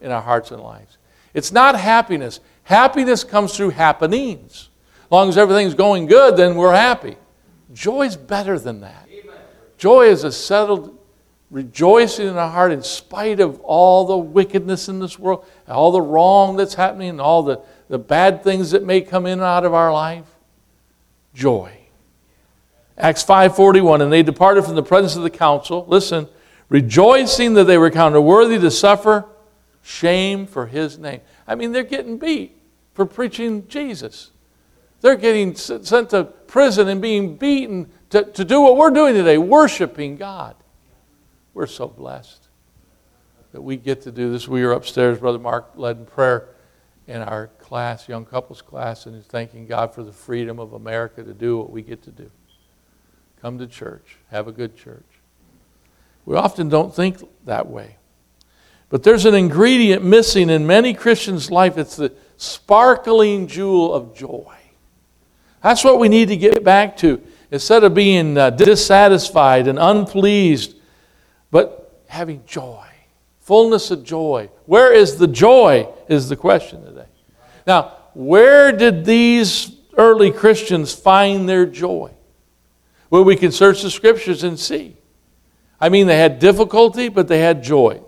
in 0.00 0.10
our 0.10 0.20
hearts 0.20 0.50
and 0.50 0.60
lives. 0.60 0.98
It's 1.34 1.52
not 1.52 1.78
happiness. 1.78 2.40
Happiness 2.64 3.22
comes 3.22 3.56
through 3.56 3.70
happenings. 3.70 4.70
As 5.04 5.10
long 5.12 5.28
as 5.28 5.38
everything's 5.38 5.74
going 5.74 6.06
good, 6.06 6.36
then 6.36 6.56
we're 6.56 6.74
happy. 6.74 7.16
Joy 7.72 8.06
is 8.06 8.16
better 8.16 8.58
than 8.58 8.80
that. 8.80 9.08
Joy 9.76 10.08
is 10.08 10.24
a 10.24 10.32
settled 10.32 10.98
rejoicing 11.48 12.26
in 12.26 12.36
our 12.36 12.50
heart 12.50 12.72
in 12.72 12.82
spite 12.82 13.38
of 13.38 13.60
all 13.60 14.04
the 14.04 14.18
wickedness 14.18 14.88
in 14.88 14.98
this 14.98 15.16
world, 15.16 15.46
all 15.68 15.92
the 15.92 16.02
wrong 16.02 16.56
that's 16.56 16.74
happening, 16.74 17.10
and 17.10 17.20
all 17.20 17.44
the, 17.44 17.62
the 17.88 18.00
bad 18.00 18.42
things 18.42 18.72
that 18.72 18.82
may 18.82 19.00
come 19.00 19.26
in 19.26 19.34
and 19.34 19.42
out 19.42 19.64
of 19.64 19.74
our 19.74 19.92
life. 19.92 20.26
Joy. 21.34 21.77
Acts 22.98 23.22
5:41 23.24 24.02
and 24.02 24.12
they 24.12 24.22
departed 24.22 24.64
from 24.64 24.74
the 24.74 24.82
presence 24.82 25.16
of 25.16 25.22
the 25.22 25.30
council. 25.30 25.84
Listen, 25.88 26.28
rejoicing 26.68 27.54
that 27.54 27.64
they 27.64 27.78
were 27.78 27.90
counted 27.90 28.20
worthy 28.20 28.58
to 28.58 28.70
suffer 28.70 29.24
shame 29.82 30.46
for 30.46 30.66
his 30.66 30.98
name. 30.98 31.20
I 31.46 31.54
mean, 31.54 31.72
they're 31.72 31.84
getting 31.84 32.18
beat 32.18 32.60
for 32.94 33.06
preaching 33.06 33.66
Jesus. 33.68 34.32
They're 35.00 35.16
getting 35.16 35.54
sent 35.54 36.10
to 36.10 36.24
prison 36.24 36.88
and 36.88 37.00
being 37.00 37.36
beaten 37.36 37.88
to, 38.10 38.24
to 38.24 38.44
do 38.44 38.60
what 38.60 38.76
we're 38.76 38.90
doing 38.90 39.14
today, 39.14 39.38
worshiping 39.38 40.16
God. 40.16 40.56
We're 41.54 41.66
so 41.66 41.86
blessed 41.86 42.48
that 43.52 43.62
we 43.62 43.76
get 43.76 44.02
to 44.02 44.12
do 44.12 44.30
this. 44.32 44.48
We 44.48 44.64
were 44.64 44.72
upstairs, 44.72 45.18
Brother 45.18 45.38
Mark 45.38 45.70
led 45.76 45.98
in 45.98 46.06
prayer 46.06 46.48
in 47.06 47.22
our 47.22 47.46
class, 47.58 48.08
young 48.08 48.24
couples 48.24 48.60
class, 48.60 49.06
and 49.06 49.16
is 49.16 49.24
thanking 49.24 49.66
God 49.66 49.94
for 49.94 50.02
the 50.02 50.12
freedom 50.12 50.58
of 50.58 50.72
America 50.72 51.22
to 51.22 51.32
do 51.32 51.56
what 51.56 51.70
we 51.70 51.82
get 51.82 52.02
to 52.02 52.10
do. 52.10 52.30
Come 53.40 53.58
to 53.58 53.66
church, 53.66 54.16
have 54.30 54.48
a 54.48 54.52
good 54.52 54.76
church. 54.76 55.04
We 56.24 56.36
often 56.36 56.68
don't 56.68 56.94
think 56.94 57.22
that 57.44 57.68
way. 57.68 57.96
But 58.90 59.02
there's 59.02 59.26
an 59.26 59.34
ingredient 59.34 60.02
missing 60.02 60.50
in 60.50 60.66
many 60.66 60.94
Christians' 60.94 61.50
life. 61.50 61.78
It's 61.78 61.96
the 61.96 62.12
sparkling 62.36 63.46
jewel 63.46 63.94
of 63.94 64.14
joy. 64.16 64.56
That's 65.62 65.84
what 65.84 65.98
we 65.98 66.08
need 66.08 66.28
to 66.28 66.36
get 66.36 66.64
back 66.64 66.96
to. 66.98 67.22
Instead 67.50 67.84
of 67.84 67.94
being 67.94 68.36
uh, 68.36 68.50
dissatisfied 68.50 69.68
and 69.68 69.78
unpleased, 69.78 70.76
but 71.50 72.02
having 72.06 72.42
joy, 72.46 72.86
fullness 73.40 73.90
of 73.90 74.04
joy. 74.04 74.50
Where 74.66 74.92
is 74.92 75.16
the 75.16 75.26
joy? 75.26 75.88
Is 76.08 76.28
the 76.28 76.36
question 76.36 76.84
today. 76.84 77.06
Now, 77.66 77.92
where 78.14 78.72
did 78.72 79.04
these 79.04 79.76
early 79.96 80.30
Christians 80.30 80.94
find 80.94 81.48
their 81.48 81.66
joy? 81.66 82.10
Well, 83.10 83.24
we 83.24 83.36
can 83.36 83.52
search 83.52 83.82
the 83.82 83.90
scriptures 83.90 84.42
and 84.44 84.58
see. 84.58 84.96
I 85.80 85.88
mean, 85.88 86.06
they 86.06 86.18
had 86.18 86.38
difficulty, 86.38 87.08
but 87.08 87.28
they 87.28 87.38
had 87.40 87.62
joy. 87.62 88.02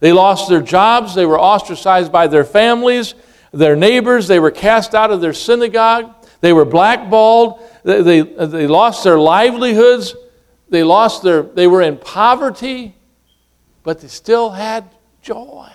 They 0.00 0.12
lost 0.12 0.48
their 0.48 0.60
jobs, 0.60 1.14
they 1.14 1.26
were 1.26 1.38
ostracized 1.38 2.10
by 2.10 2.26
their 2.26 2.44
families, 2.44 3.14
their 3.52 3.76
neighbors, 3.76 4.26
they 4.26 4.40
were 4.40 4.50
cast 4.50 4.94
out 4.94 5.12
of 5.12 5.20
their 5.20 5.32
synagogue, 5.32 6.12
they 6.40 6.52
were 6.52 6.64
blackballed, 6.64 7.62
they, 7.84 8.02
they, 8.02 8.20
they 8.22 8.66
lost 8.66 9.04
their 9.04 9.18
livelihoods, 9.18 10.16
they 10.68 10.82
lost 10.82 11.22
their, 11.22 11.42
they 11.42 11.68
were 11.68 11.82
in 11.82 11.98
poverty, 11.98 12.96
but 13.84 14.00
they 14.00 14.08
still 14.08 14.50
had 14.50 14.90
joy. 15.20 15.70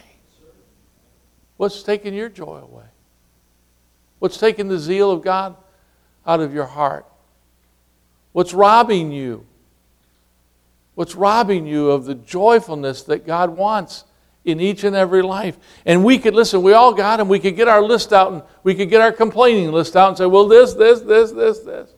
What's 1.55 1.81
taking 1.81 2.13
your 2.13 2.29
joy 2.29 2.57
away? 2.57 2.85
What's 4.19 4.37
taking 4.37 4.67
the 4.67 4.79
zeal 4.79 5.09
of 5.09 5.21
God 5.21 5.55
out 6.25 6.41
of 6.41 6.53
your 6.53 6.65
heart? 6.65 7.05
What's 8.37 8.53
robbing 8.53 9.11
you? 9.11 9.47
What's 10.93 11.15
robbing 11.15 11.65
you 11.65 11.89
of 11.89 12.05
the 12.05 12.13
joyfulness 12.13 13.01
that 13.05 13.25
God 13.25 13.57
wants 13.57 14.03
in 14.45 14.59
each 14.59 14.83
and 14.83 14.95
every 14.95 15.23
life? 15.23 15.57
And 15.87 16.05
we 16.05 16.19
could, 16.19 16.35
listen, 16.35 16.61
we 16.61 16.73
all 16.73 16.93
got 16.93 17.17
them. 17.17 17.29
We 17.29 17.39
could 17.39 17.55
get 17.55 17.67
our 17.67 17.81
list 17.81 18.13
out 18.13 18.31
and 18.31 18.43
we 18.61 18.75
could 18.75 18.91
get 18.91 19.01
our 19.01 19.11
complaining 19.11 19.71
list 19.71 19.95
out 19.95 20.09
and 20.09 20.17
say, 20.19 20.27
well, 20.27 20.47
this, 20.47 20.75
this, 20.75 20.99
this, 20.99 21.31
this, 21.31 21.61
this. 21.61 21.95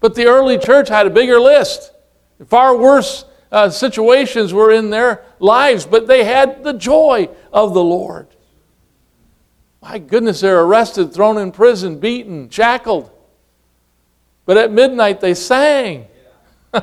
But 0.00 0.14
the 0.14 0.24
early 0.24 0.56
church 0.56 0.88
had 0.88 1.06
a 1.06 1.10
bigger 1.10 1.38
list. 1.38 1.92
Far 2.46 2.74
worse 2.74 3.26
uh, 3.52 3.68
situations 3.68 4.54
were 4.54 4.70
in 4.70 4.88
their 4.88 5.22
lives, 5.38 5.84
but 5.84 6.06
they 6.06 6.24
had 6.24 6.64
the 6.64 6.72
joy 6.72 7.28
of 7.52 7.74
the 7.74 7.84
Lord. 7.84 8.28
My 9.82 9.98
goodness, 9.98 10.40
they're 10.40 10.60
arrested, 10.60 11.12
thrown 11.12 11.36
in 11.36 11.52
prison, 11.52 11.98
beaten, 11.98 12.48
shackled. 12.48 13.10
But 14.48 14.56
at 14.56 14.72
midnight 14.72 15.20
they 15.20 15.34
sang. 15.34 16.06
and 16.72 16.82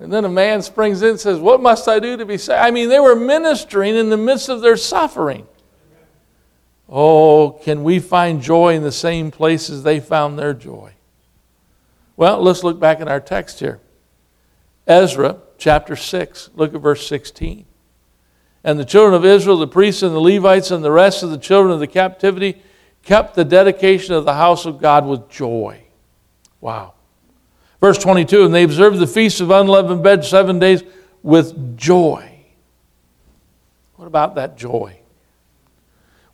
then 0.00 0.24
a 0.24 0.28
man 0.28 0.60
springs 0.60 1.00
in 1.00 1.10
and 1.10 1.20
says, 1.20 1.38
What 1.38 1.62
must 1.62 1.86
I 1.86 2.00
do 2.00 2.16
to 2.16 2.26
be 2.26 2.38
saved? 2.38 2.58
I 2.58 2.72
mean, 2.72 2.88
they 2.88 2.98
were 2.98 3.14
ministering 3.14 3.94
in 3.94 4.10
the 4.10 4.16
midst 4.16 4.48
of 4.48 4.62
their 4.62 4.76
suffering. 4.76 5.46
Oh, 6.88 7.60
can 7.62 7.84
we 7.84 8.00
find 8.00 8.42
joy 8.42 8.74
in 8.74 8.82
the 8.82 8.90
same 8.90 9.30
places 9.30 9.84
they 9.84 10.00
found 10.00 10.36
their 10.36 10.54
joy? 10.54 10.94
Well, 12.16 12.42
let's 12.42 12.64
look 12.64 12.80
back 12.80 12.98
in 12.98 13.06
our 13.06 13.20
text 13.20 13.60
here. 13.60 13.78
Ezra 14.88 15.36
chapter 15.56 15.94
6, 15.94 16.50
look 16.56 16.74
at 16.74 16.80
verse 16.80 17.06
16. 17.06 17.64
And 18.64 18.80
the 18.80 18.84
children 18.84 19.14
of 19.14 19.24
Israel, 19.24 19.58
the 19.58 19.68
priests 19.68 20.02
and 20.02 20.12
the 20.12 20.20
Levites, 20.20 20.72
and 20.72 20.82
the 20.82 20.90
rest 20.90 21.22
of 21.22 21.30
the 21.30 21.38
children 21.38 21.72
of 21.72 21.78
the 21.78 21.86
captivity 21.86 22.60
kept 23.06 23.36
the 23.36 23.44
dedication 23.44 24.14
of 24.14 24.24
the 24.24 24.34
house 24.34 24.66
of 24.66 24.78
God 24.78 25.06
with 25.06 25.30
joy. 25.30 25.80
Wow. 26.60 26.94
Verse 27.80 27.98
22 27.98 28.44
And 28.44 28.54
they 28.54 28.64
observed 28.64 28.98
the 28.98 29.06
feast 29.06 29.40
of 29.40 29.50
unleavened 29.50 30.02
bread 30.02 30.24
seven 30.24 30.58
days 30.58 30.82
with 31.22 31.78
joy. 31.78 32.30
What 33.94 34.06
about 34.06 34.34
that 34.34 34.58
joy? 34.58 34.98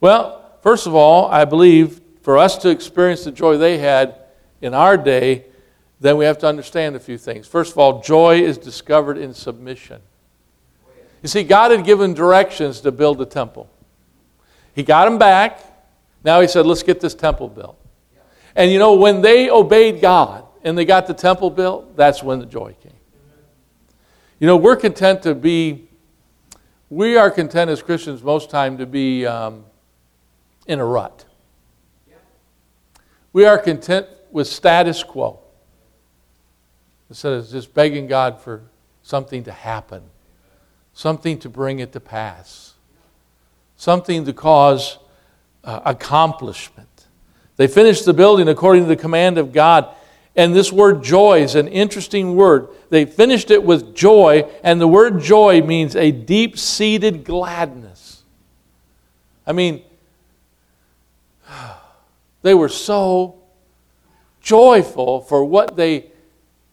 Well, 0.01 0.51
first 0.63 0.87
of 0.87 0.95
all, 0.95 1.31
I 1.31 1.45
believe 1.45 2.01
for 2.23 2.39
us 2.39 2.57
to 2.59 2.71
experience 2.71 3.25
the 3.25 3.33
joy 3.33 3.59
they 3.59 3.79
had 3.79 4.17
in 4.63 4.75
our 4.75 4.97
day, 4.97 5.45
then 6.01 6.17
we 6.17 6.25
have 6.25 6.39
to 6.39 6.47
understand 6.47 6.97
a 6.97 7.01
few 7.01 7.19
things. 7.19 7.47
First 7.47 7.73
of 7.73 7.79
all, 7.79 8.01
joy 8.01 8.41
is 8.41 8.57
discovered 8.57 9.19
in 9.19 9.35
submission. 9.35 10.01
You 11.23 11.29
see, 11.29 11.45
God 11.45 11.71
had 11.71 11.85
given 11.85 12.15
directions 12.15 12.81
to 12.81 12.91
build 12.91 13.21
a 13.21 13.27
temple. 13.27 13.69
He 14.75 14.83
got 14.83 15.05
them 15.05 15.19
back, 15.19 15.61
now 16.25 16.41
he 16.41 16.49
said, 16.49 16.67
let's 16.67 16.83
get 16.83 17.01
this 17.01 17.15
temple 17.15 17.49
built. 17.49 17.79
And 18.55 18.71
you 18.71 18.79
know, 18.79 18.95
when 18.95 19.21
they 19.23 19.51
obeyed 19.51 20.01
God 20.01 20.45
and 20.63 20.77
they 20.77 20.85
got 20.85 21.07
the 21.07 21.15
temple 21.15 21.51
built, 21.51 21.97
that's 21.97 22.23
when 22.23 22.39
the 22.39 22.47
joy 22.47 22.77
came. 22.83 22.93
You 24.39 24.47
know, 24.47 24.57
we're 24.57 24.77
content 24.77 25.23
to 25.23 25.35
be, 25.35 25.89
we 26.91 27.17
are 27.17 27.31
content 27.31 27.71
as 27.71 27.83
Christians 27.83 28.23
most 28.23 28.51
time 28.51 28.79
to 28.79 28.87
be 28.87 29.25
um, 29.25 29.65
in 30.67 30.81
a 30.81 30.85
rut. 30.85 31.25
We 33.33 33.47
are 33.47 33.59
content 33.59 34.07
with 34.31 34.47
status 34.47 35.03
quo 35.03 35.39
instead 37.09 37.33
of 37.33 37.49
just 37.49 37.73
begging 37.73 38.07
God 38.07 38.41
for 38.41 38.63
something 39.03 39.45
to 39.45 39.53
happen, 39.53 40.03
something 40.93 41.39
to 41.39 41.49
bring 41.49 41.79
it 41.79 41.93
to 41.93 42.01
pass, 42.01 42.75
something 43.77 44.25
to 44.25 44.33
cause 44.33 44.99
uh, 45.65 45.81
accomplishment. 45.85 47.07
They 47.57 47.67
finished 47.67 48.05
the 48.05 48.15
building 48.15 48.49
according 48.49 48.85
to 48.85 48.89
the 48.89 48.97
command 48.97 49.39
of 49.39 49.53
God. 49.53 49.89
And 50.35 50.55
this 50.55 50.73
word 50.73 51.03
joy 51.05 51.43
is 51.43 51.55
an 51.55 51.69
interesting 51.69 52.35
word. 52.35 52.69
They 52.89 53.05
finished 53.05 53.51
it 53.51 53.63
with 53.63 53.95
joy, 53.95 54.51
and 54.65 54.81
the 54.81 54.89
word 54.89 55.21
joy 55.21 55.61
means 55.61 55.95
a 55.95 56.11
deep 56.11 56.59
seated 56.59 57.25
gladness. 57.25 58.23
I 59.47 59.53
mean, 59.53 59.83
they 62.43 62.55
were 62.55 62.71
so 62.71 63.43
joyful 64.41 65.21
for 65.21 65.45
what 65.45 65.77
they 65.77 66.11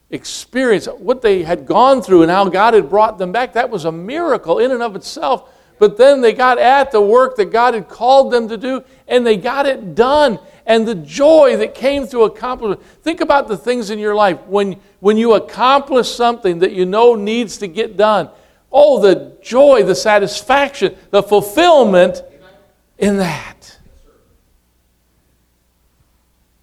experienced, 0.10 0.92
what 0.98 1.22
they 1.22 1.44
had 1.44 1.66
gone 1.66 2.02
through, 2.02 2.24
and 2.24 2.32
how 2.32 2.48
God 2.50 2.74
had 2.74 2.90
brought 2.90 3.18
them 3.18 3.32
back. 3.32 3.54
That 3.54 3.70
was 3.70 3.86
a 3.86 3.92
miracle 3.92 4.60
in 4.60 4.72
and 4.72 4.82
of 4.82 4.96
itself. 4.96 5.50
But 5.80 5.96
then 5.96 6.20
they 6.20 6.34
got 6.34 6.60
at 6.60 6.92
the 6.92 7.02
work 7.02 7.38
that 7.38 7.46
God 7.46 7.74
had 7.74 7.88
called 7.88 8.32
them 8.32 8.50
to 8.50 8.58
do, 8.58 8.84
and 9.08 9.26
they 9.26 9.38
got 9.38 9.66
it 9.66 9.96
done. 9.96 10.38
And 10.66 10.86
the 10.86 10.94
joy 10.94 11.56
that 11.56 11.74
came 11.74 12.06
through 12.06 12.26
accomplishment. 12.26 12.86
Think 13.02 13.22
about 13.22 13.48
the 13.48 13.58
things 13.58 13.90
in 13.90 13.98
your 13.98 14.14
life 14.14 14.40
when, 14.42 14.74
when 15.00 15.18
you 15.18 15.34
accomplish 15.34 16.10
something 16.10 16.60
that 16.60 16.74
you 16.74 16.86
know 16.86 17.16
needs 17.16 17.58
to 17.60 17.68
get 17.68 17.96
done. 17.96 18.30
Oh, 18.72 19.02
the 19.02 19.38
joy, 19.42 19.84
the 19.84 19.96
satisfaction, 19.96 20.96
the 21.12 21.24
fulfillment 21.24 22.22
in 22.98 23.18
that. 23.18 23.78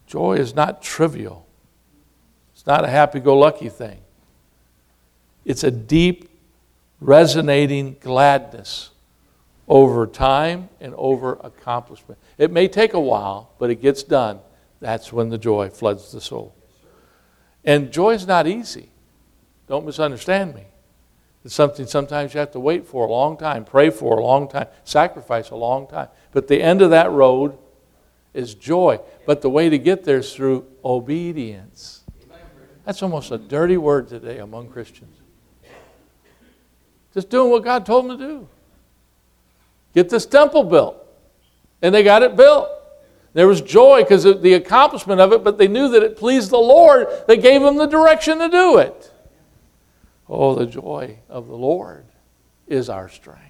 Joy 0.07 0.35
is 0.35 0.55
not 0.55 0.83
trivial, 0.83 1.47
it's 2.53 2.67
not 2.67 2.85
a 2.85 2.89
happy 2.89 3.19
go 3.19 3.37
lucky 3.37 3.71
thing. 3.71 4.01
It's 5.45 5.65
a 5.65 5.71
deep, 5.71 6.29
resonating 7.01 7.97
gladness 8.01 8.91
over 9.69 10.07
time 10.07 10.69
and 10.81 10.95
over 10.97 11.39
accomplishment. 11.43 12.21
It 12.39 12.51
may 12.51 12.69
take 12.69 12.95
a 12.95 13.01
while, 13.01 13.51
but 13.59 13.71
it 13.71 13.77
gets 13.77 14.03
done. 14.03 14.41
That's 14.81 15.13
when 15.13 15.29
the 15.29 15.39
joy 15.39 15.71
floods 15.71 16.13
the 16.13 16.21
soul. 16.21 16.55
And 17.65 17.91
joy 17.91 18.15
is 18.15 18.27
not 18.27 18.47
easy. 18.47 18.91
Don't 19.67 19.85
misunderstand 19.85 20.55
me. 20.55 20.65
It's 21.45 21.55
something 21.55 21.87
sometimes 21.87 22.35
you 22.35 22.41
have 22.41 22.53
to 22.53 22.61
wait 22.61 22.87
for 22.87 23.07
a 23.07 23.11
long 23.11 23.37
time, 23.37 23.65
pray 23.65 23.91
for 23.91 24.19
a 24.19 24.23
long 24.23 24.49
time, 24.49 24.67
sacrifice 24.85 25.51
a 25.51 25.57
long 25.57 25.87
time. 25.87 26.09
But 26.33 26.49
the 26.49 26.61
end 26.61 26.83
of 26.83 26.91
that 26.91 27.11
road 27.11 27.57
is 28.35 28.55
joy. 28.55 29.01
But 29.27 29.43
the 29.43 29.51
way 29.51 29.69
to 29.69 29.79
get 29.79 30.05
there 30.05 30.19
is 30.19 30.35
through 30.35 30.67
obedience. 30.85 32.05
That's 32.85 33.03
almost 33.03 33.33
a 33.33 33.39
dirty 33.39 33.77
word 33.77 34.09
today 34.09 34.39
among 34.39 34.69
Christians. 34.69 35.17
Just 37.15 37.31
doing 37.31 37.51
what 37.51 37.65
God 37.65 37.87
told 37.87 38.09
them 38.09 38.19
to 38.19 38.25
do. 38.25 38.49
Get 39.97 40.11
this 40.11 40.27
temple 40.27 40.63
built. 40.63 41.03
And 41.81 41.95
they 41.95 42.03
got 42.03 42.23
it 42.23 42.37
built. 42.37 42.69
There 43.33 43.49
was 43.49 43.63
joy 43.63 44.03
because 44.03 44.27
of 44.27 44.43
the 44.43 44.53
accomplishment 44.53 45.23
of 45.23 45.33
it, 45.33 45.43
but 45.43 45.57
they 45.57 45.69
knew 45.69 45.89
that 45.89 46.03
it 46.03 46.19
pleased 46.19 46.51
the 46.51 46.59
Lord 46.59 47.09
that 47.27 47.37
gave 47.37 47.63
them 47.63 47.77
the 47.77 47.87
direction 47.87 48.39
to 48.41 48.49
do 48.51 48.77
it. 48.77 49.11
Oh, 50.29 50.55
the 50.55 50.67
joy 50.67 51.19
of 51.31 51.47
the 51.47 51.57
Lord 51.57 52.05
is 52.67 52.91
our 52.91 53.09
strength. 53.09 53.43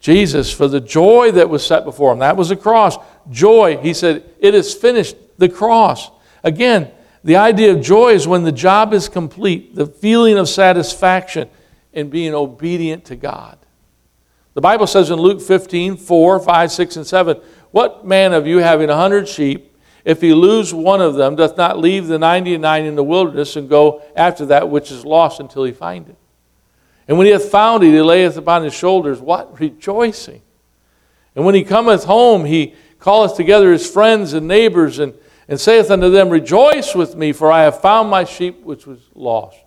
Jesus, 0.00 0.52
for 0.52 0.68
the 0.68 0.80
joy 0.80 1.32
that 1.32 1.48
was 1.48 1.64
set 1.66 1.84
before 1.86 2.12
him, 2.12 2.18
that 2.18 2.36
was 2.36 2.50
the 2.50 2.56
cross. 2.56 2.98
Joy, 3.30 3.78
he 3.78 3.94
said, 3.94 4.22
it 4.38 4.54
is 4.54 4.74
finished, 4.74 5.16
the 5.38 5.48
cross. 5.48 6.10
Again, 6.44 6.90
the 7.24 7.36
idea 7.36 7.72
of 7.72 7.80
joy 7.80 8.10
is 8.10 8.28
when 8.28 8.44
the 8.44 8.52
job 8.52 8.92
is 8.92 9.08
complete, 9.08 9.74
the 9.74 9.86
feeling 9.86 10.36
of 10.36 10.46
satisfaction 10.46 11.48
in 11.94 12.10
being 12.10 12.34
obedient 12.34 13.06
to 13.06 13.16
God. 13.16 13.58
The 14.56 14.62
Bible 14.62 14.86
says 14.86 15.10
in 15.10 15.18
Luke 15.18 15.42
15, 15.42 15.98
4, 15.98 16.40
5, 16.40 16.72
6, 16.72 16.96
and 16.96 17.06
7, 17.06 17.36
What 17.72 18.06
man 18.06 18.32
of 18.32 18.46
you 18.46 18.56
having 18.56 18.88
a 18.88 18.96
hundred 18.96 19.28
sheep, 19.28 19.76
if 20.02 20.22
he 20.22 20.32
lose 20.32 20.72
one 20.72 21.02
of 21.02 21.14
them, 21.14 21.36
doth 21.36 21.58
not 21.58 21.78
leave 21.78 22.06
the 22.06 22.18
ninety 22.18 22.54
and 22.54 22.62
nine 22.62 22.86
in 22.86 22.94
the 22.94 23.04
wilderness 23.04 23.56
and 23.56 23.68
go 23.68 24.02
after 24.16 24.46
that 24.46 24.70
which 24.70 24.90
is 24.90 25.04
lost 25.04 25.40
until 25.40 25.64
he 25.64 25.72
find 25.72 26.08
it? 26.08 26.16
And 27.06 27.18
when 27.18 27.26
he 27.26 27.34
hath 27.34 27.50
found 27.50 27.84
it, 27.84 27.90
he 27.92 28.00
layeth 28.00 28.38
upon 28.38 28.64
his 28.64 28.72
shoulders 28.72 29.20
what? 29.20 29.60
Rejoicing. 29.60 30.40
And 31.34 31.44
when 31.44 31.54
he 31.54 31.62
cometh 31.62 32.04
home, 32.04 32.46
he 32.46 32.76
calleth 32.98 33.36
together 33.36 33.70
his 33.70 33.86
friends 33.86 34.32
and 34.32 34.48
neighbors 34.48 34.98
and, 34.98 35.12
and 35.48 35.60
saith 35.60 35.90
unto 35.90 36.08
them, 36.08 36.30
Rejoice 36.30 36.94
with 36.94 37.14
me, 37.14 37.34
for 37.34 37.52
I 37.52 37.64
have 37.64 37.82
found 37.82 38.08
my 38.08 38.24
sheep 38.24 38.62
which 38.62 38.86
was 38.86 39.00
lost. 39.14 39.58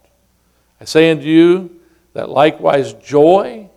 I 0.81 0.85
say 0.85 1.11
unto 1.11 1.27
you 1.27 1.79
that 2.13 2.27
likewise 2.27 2.93
joy 2.93 3.68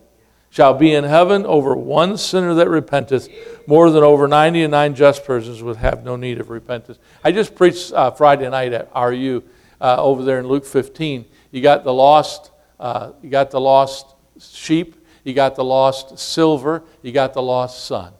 shall 0.53 0.75
be 0.75 0.95
in 0.95 1.03
heaven 1.03 1.45
over 1.47 1.75
one 1.75 2.17
sinner 2.17 2.55
that 2.55 2.69
repenteth, 2.69 3.29
more 3.67 3.91
than 3.91 4.05
over 4.05 4.29
ninety 4.29 4.63
and 4.63 4.71
nine 4.71 4.95
just 4.95 5.25
persons 5.25 5.63
would 5.63 5.79
have 5.79 6.05
no 6.05 6.15
need 6.15 6.39
of 6.39 6.51
repentance. 6.51 6.99
I 7.25 7.33
just 7.33 7.57
preached 7.57 7.93
uh, 7.93 8.13
Friday 8.13 8.49
night 8.49 8.73
at 8.73 8.89
RU 8.95 9.43
uh, 9.81 9.97
over 9.99 10.23
there 10.23 10.39
in 10.39 10.47
Luke 10.47 10.65
15. 10.65 11.25
You 11.51 11.63
got 11.63 11.83
the 11.83 11.93
lost 11.93 12.53
uh, 12.83 13.13
you 13.23 13.31
got 13.31 13.53
the 13.53 13.61
lost 13.61 14.17
sheep, 14.41 14.97
you 15.23 15.33
got 15.33 15.55
the 15.55 15.63
lost 15.63 16.19
silver, 16.19 16.83
you 17.01 17.13
got 17.13 17.33
the 17.33 17.41
lost 17.43 17.85
son. 17.85 18.13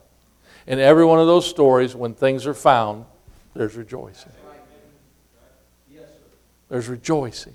In 0.65 0.79
every 0.79 1.03
one 1.03 1.19
of 1.19 1.27
those 1.27 1.45
stories, 1.45 1.93
when 1.93 2.13
things 2.13 2.47
are 2.47 2.53
found, 2.53 3.03
there's 3.53 3.75
rejoicing. 3.75 4.31
There's 6.69 6.87
rejoicing. 6.87 7.53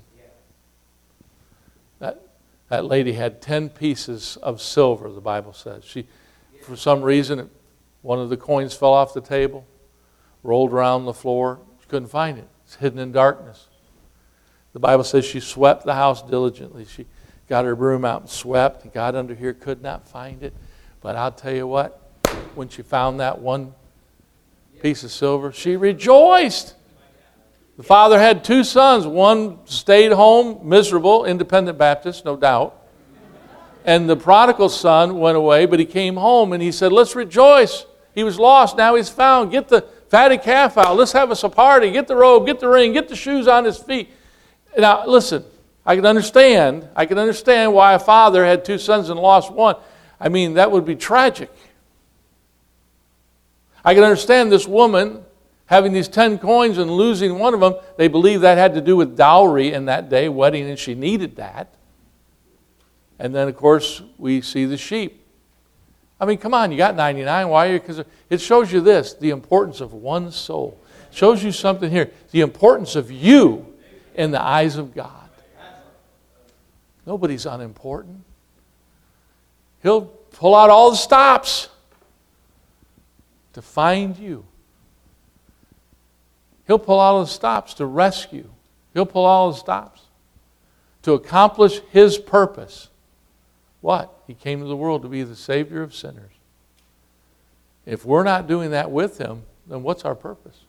That, 2.69 2.85
lady 2.85 3.13
had 3.13 3.41
10 3.41 3.69
pieces 3.69 4.37
of 4.37 4.61
silver, 4.61 5.11
the 5.11 5.21
Bible 5.21 5.53
says. 5.53 5.83
She, 5.83 6.07
for 6.63 6.75
some 6.75 7.01
reason, 7.01 7.49
one 8.01 8.19
of 8.19 8.29
the 8.29 8.37
coins 8.37 8.75
fell 8.75 8.93
off 8.93 9.13
the 9.13 9.21
table, 9.21 9.65
rolled 10.43 10.71
around 10.71 11.05
the 11.05 11.13
floor. 11.13 11.59
She 11.81 11.87
couldn't 11.87 12.09
find 12.09 12.37
it. 12.37 12.47
It's 12.65 12.75
hidden 12.75 12.99
in 12.99 13.11
darkness. 13.11 13.67
The 14.73 14.79
Bible 14.79 15.03
says 15.03 15.25
she 15.25 15.39
swept 15.39 15.83
the 15.83 15.95
house 15.95 16.21
diligently. 16.21 16.85
She 16.85 17.07
got 17.47 17.65
her 17.65 17.75
broom 17.75 18.05
out 18.05 18.21
and 18.21 18.29
swept 18.29 18.83
and 18.83 18.93
got 18.93 19.15
under 19.15 19.33
here, 19.33 19.53
could 19.53 19.81
not 19.81 20.07
find 20.07 20.43
it. 20.43 20.53
But 21.01 21.15
I'll 21.15 21.31
tell 21.31 21.53
you 21.53 21.65
what, 21.65 21.99
when 22.53 22.69
she 22.69 22.83
found 22.83 23.19
that 23.19 23.39
one 23.39 23.73
piece 24.79 25.03
of 25.03 25.11
silver, 25.11 25.51
she 25.51 25.75
rejoiced. 25.75 26.75
The 27.79 27.83
father 27.83 28.19
had 28.19 28.43
two 28.43 28.65
sons. 28.65 29.07
One 29.07 29.65
stayed 29.65 30.11
home, 30.11 30.67
miserable, 30.67 31.23
independent 31.23 31.77
Baptist, 31.77 32.25
no 32.25 32.35
doubt. 32.35 32.75
And 33.85 34.09
the 34.09 34.17
prodigal 34.17 34.67
son 34.67 35.17
went 35.17 35.37
away, 35.37 35.65
but 35.65 35.79
he 35.79 35.85
came 35.85 36.17
home 36.17 36.51
and 36.51 36.61
he 36.61 36.73
said, 36.73 36.91
Let's 36.91 37.15
rejoice. 37.15 37.85
He 38.13 38.25
was 38.25 38.37
lost, 38.37 38.75
now 38.75 38.95
he's 38.95 39.07
found. 39.07 39.51
Get 39.51 39.69
the 39.69 39.83
fatted 40.09 40.41
calf 40.41 40.77
out. 40.77 40.97
Let's 40.97 41.13
have 41.13 41.31
us 41.31 41.41
a 41.45 41.47
party. 41.47 41.89
Get 41.89 42.09
the 42.09 42.17
robe, 42.17 42.45
get 42.45 42.59
the 42.59 42.67
ring, 42.67 42.91
get 42.91 43.07
the 43.07 43.15
shoes 43.15 43.47
on 43.47 43.63
his 43.63 43.77
feet. 43.77 44.09
Now, 44.77 45.07
listen, 45.07 45.45
I 45.85 45.95
can 45.95 46.05
understand. 46.05 46.85
I 46.97 47.05
can 47.05 47.17
understand 47.17 47.73
why 47.73 47.93
a 47.93 47.99
father 47.99 48.43
had 48.43 48.65
two 48.65 48.77
sons 48.77 49.07
and 49.07 49.17
lost 49.17 49.53
one. 49.53 49.77
I 50.19 50.27
mean, 50.27 50.55
that 50.55 50.69
would 50.69 50.83
be 50.83 50.97
tragic. 50.97 51.49
I 53.85 53.93
can 53.93 54.03
understand 54.03 54.51
this 54.51 54.67
woman 54.67 55.23
having 55.69 55.93
these 55.93 56.07
10 56.07 56.39
coins 56.39 56.79
and 56.79 56.89
losing 56.89 57.37
one 57.37 57.53
of 57.53 57.59
them. 57.59 57.75
They 57.95 58.07
believe 58.07 58.41
that 58.41 58.57
had 58.57 58.73
to 58.73 58.81
do 58.81 58.97
with 58.97 59.15
dowry 59.15 59.71
in 59.71 59.85
that 59.85 60.09
day, 60.09 60.27
wedding, 60.27 60.67
and 60.67 60.79
she 60.79 60.95
needed 60.95 61.35
that. 61.35 61.75
And 63.19 63.35
then, 63.35 63.47
of 63.47 63.55
course, 63.55 64.01
we 64.17 64.41
see 64.41 64.65
the 64.65 64.77
sheep. 64.77 65.23
I 66.19 66.25
mean, 66.25 66.39
come 66.39 66.55
on, 66.55 66.71
you 66.71 66.77
got 66.77 66.95
99. 66.95 67.49
Why 67.49 67.67
are 67.67 67.73
you? 67.73 67.79
Because 67.79 68.03
it 68.31 68.41
shows 68.41 68.73
you 68.73 68.81
this 68.81 69.13
the 69.13 69.29
importance 69.29 69.79
of 69.79 69.93
one 69.93 70.31
soul. 70.31 70.81
It 71.11 71.15
shows 71.15 71.43
you 71.43 71.51
something 71.51 71.91
here. 71.91 72.09
The 72.31 72.41
importance 72.41 72.95
of 72.95 73.11
you 73.11 73.71
in 74.15 74.31
the 74.31 74.41
eyes 74.41 74.75
of 74.75 74.95
God. 74.95 75.29
Nobody's 77.05 77.45
unimportant. 77.45 78.23
He'll 79.83 80.01
pull 80.01 80.55
out 80.55 80.71
all 80.71 80.89
the 80.89 80.97
stops 80.97 81.69
to 83.53 83.61
find 83.61 84.17
you. 84.17 84.45
He'll 86.69 86.77
pull 86.77 86.99
all 86.99 87.21
the 87.21 87.25
stops 87.25 87.73
to 87.73 87.87
rescue. 87.87 88.47
He'll 88.93 89.07
pull 89.07 89.25
all 89.25 89.51
the 89.51 89.57
stops 89.57 90.03
to 91.01 91.13
accomplish 91.13 91.81
His 91.89 92.19
purpose. 92.19 92.89
What? 93.81 94.13
He 94.27 94.35
came 94.35 94.59
to 94.59 94.67
the 94.67 94.75
world 94.75 95.01
to 95.01 95.07
be 95.07 95.23
the 95.23 95.35
Savior 95.35 95.81
of 95.81 95.95
sinners. 95.95 96.31
If 97.87 98.05
we're 98.05 98.23
not 98.23 98.45
doing 98.45 98.69
that 98.69 98.91
with 98.91 99.17
Him, 99.17 99.45
then 99.65 99.81
what's 99.81 100.05
our 100.05 100.13
purpose? 100.13 100.59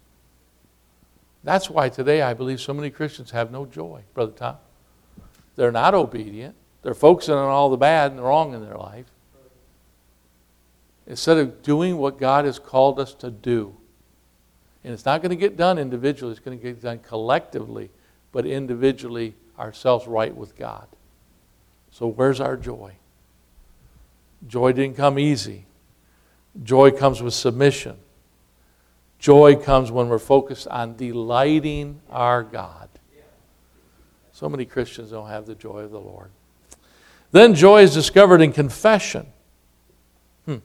That's 1.44 1.68
why 1.68 1.90
today 1.90 2.22
I 2.22 2.32
believe 2.32 2.62
so 2.62 2.72
many 2.72 2.88
Christians 2.88 3.32
have 3.32 3.50
no 3.50 3.66
joy, 3.66 4.00
Brother 4.14 4.32
Tom. 4.32 4.56
They're 5.56 5.70
not 5.70 5.92
obedient. 5.92 6.54
They're 6.80 6.94
focusing 6.94 7.34
on 7.34 7.50
all 7.50 7.68
the 7.68 7.76
bad 7.76 8.12
and 8.12 8.18
the 8.18 8.22
wrong 8.22 8.54
in 8.54 8.64
their 8.64 8.78
life. 8.78 9.04
Instead 11.06 11.36
of 11.36 11.62
doing 11.62 11.98
what 11.98 12.18
God 12.18 12.46
has 12.46 12.58
called 12.58 12.98
us 12.98 13.12
to 13.16 13.30
do. 13.30 13.76
And 14.82 14.92
it's 14.92 15.04
not 15.04 15.22
going 15.22 15.30
to 15.30 15.36
get 15.36 15.56
done 15.56 15.78
individually, 15.78 16.32
it's 16.32 16.40
going 16.40 16.58
to 16.58 16.62
get 16.62 16.80
done 16.82 17.00
collectively, 17.00 17.90
but 18.32 18.46
individually, 18.46 19.34
ourselves 19.58 20.06
right 20.06 20.34
with 20.34 20.56
God. 20.56 20.86
So, 21.90 22.06
where's 22.06 22.40
our 22.40 22.56
joy? 22.56 22.94
Joy 24.46 24.72
didn't 24.72 24.96
come 24.96 25.18
easy, 25.18 25.66
joy 26.62 26.90
comes 26.90 27.22
with 27.22 27.34
submission. 27.34 27.96
Joy 29.18 29.54
comes 29.54 29.92
when 29.92 30.08
we're 30.08 30.18
focused 30.18 30.66
on 30.68 30.96
delighting 30.96 32.00
our 32.08 32.42
God. 32.42 32.88
So 34.32 34.48
many 34.48 34.64
Christians 34.64 35.10
don't 35.10 35.28
have 35.28 35.44
the 35.44 35.54
joy 35.54 35.80
of 35.80 35.90
the 35.90 36.00
Lord. 36.00 36.30
Then 37.30 37.54
joy 37.54 37.82
is 37.82 37.92
discovered 37.92 38.40
in 38.40 38.52
confession. 38.52 39.26
Hmm. 40.46 40.56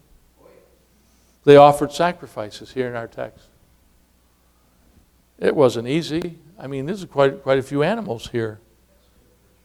They 1.43 1.57
offered 1.57 1.91
sacrifices 1.91 2.71
here 2.71 2.87
in 2.87 2.95
our 2.95 3.07
text. 3.07 3.47
It 5.39 5.55
wasn't 5.55 5.87
easy. 5.87 6.39
I 6.57 6.67
mean, 6.67 6.85
there's 6.85 7.03
quite, 7.05 7.43
quite 7.43 7.59
a 7.59 7.63
few 7.63 7.83
animals 7.83 8.29
here. 8.31 8.59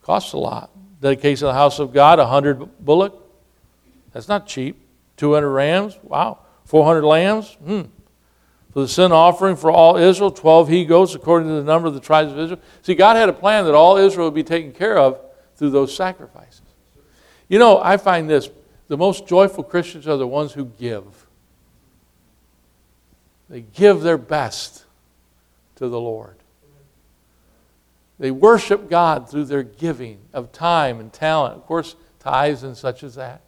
Costs 0.03 0.33
a 0.33 0.37
lot. 0.37 0.71
Dedication 0.99 1.47
of 1.47 1.53
the 1.53 1.59
house 1.59 1.79
of 1.79 1.93
God, 1.93 2.19
100 2.19 2.83
bullock. 2.83 3.17
That's 4.11 4.27
not 4.27 4.47
cheap. 4.47 4.77
200 5.17 5.49
rams. 5.49 5.97
Wow. 6.03 6.39
400 6.65 7.03
lambs. 7.03 7.57
Hmm 7.63 7.83
for 8.71 8.81
the 8.81 8.87
sin 8.87 9.11
offering 9.11 9.55
for 9.55 9.69
all 9.69 9.97
Israel, 9.97 10.31
12 10.31 10.69
he 10.69 10.85
goats 10.85 11.13
according 11.13 11.49
to 11.49 11.55
the 11.55 11.63
number 11.63 11.87
of 11.87 11.93
the 11.93 11.99
tribes 11.99 12.31
of 12.31 12.39
Israel. 12.39 12.59
See, 12.81 12.95
God 12.95 13.17
had 13.17 13.27
a 13.27 13.33
plan 13.33 13.65
that 13.65 13.75
all 13.75 13.97
Israel 13.97 14.27
would 14.27 14.33
be 14.33 14.43
taken 14.43 14.71
care 14.71 14.97
of 14.97 15.19
through 15.55 15.71
those 15.71 15.95
sacrifices. 15.95 16.61
You 17.49 17.59
know, 17.59 17.81
I 17.81 17.97
find 17.97 18.29
this 18.29 18.49
the 18.87 18.97
most 18.97 19.27
joyful 19.27 19.63
Christians 19.63 20.07
are 20.07 20.17
the 20.17 20.27
ones 20.27 20.53
who 20.53 20.65
give. 20.65 21.27
They 23.49 23.61
give 23.61 24.01
their 24.01 24.17
best 24.17 24.80
to 25.81 25.89
the 25.89 25.99
Lord. 25.99 26.35
They 28.19 28.29
worship 28.29 28.87
God 28.87 29.27
through 29.27 29.45
their 29.45 29.63
giving 29.63 30.19
of 30.31 30.51
time 30.51 30.99
and 30.99 31.11
talent. 31.11 31.55
Of 31.55 31.65
course, 31.65 31.95
tithes 32.19 32.61
and 32.61 32.77
such 32.77 33.01
as 33.01 33.15
that. 33.15 33.41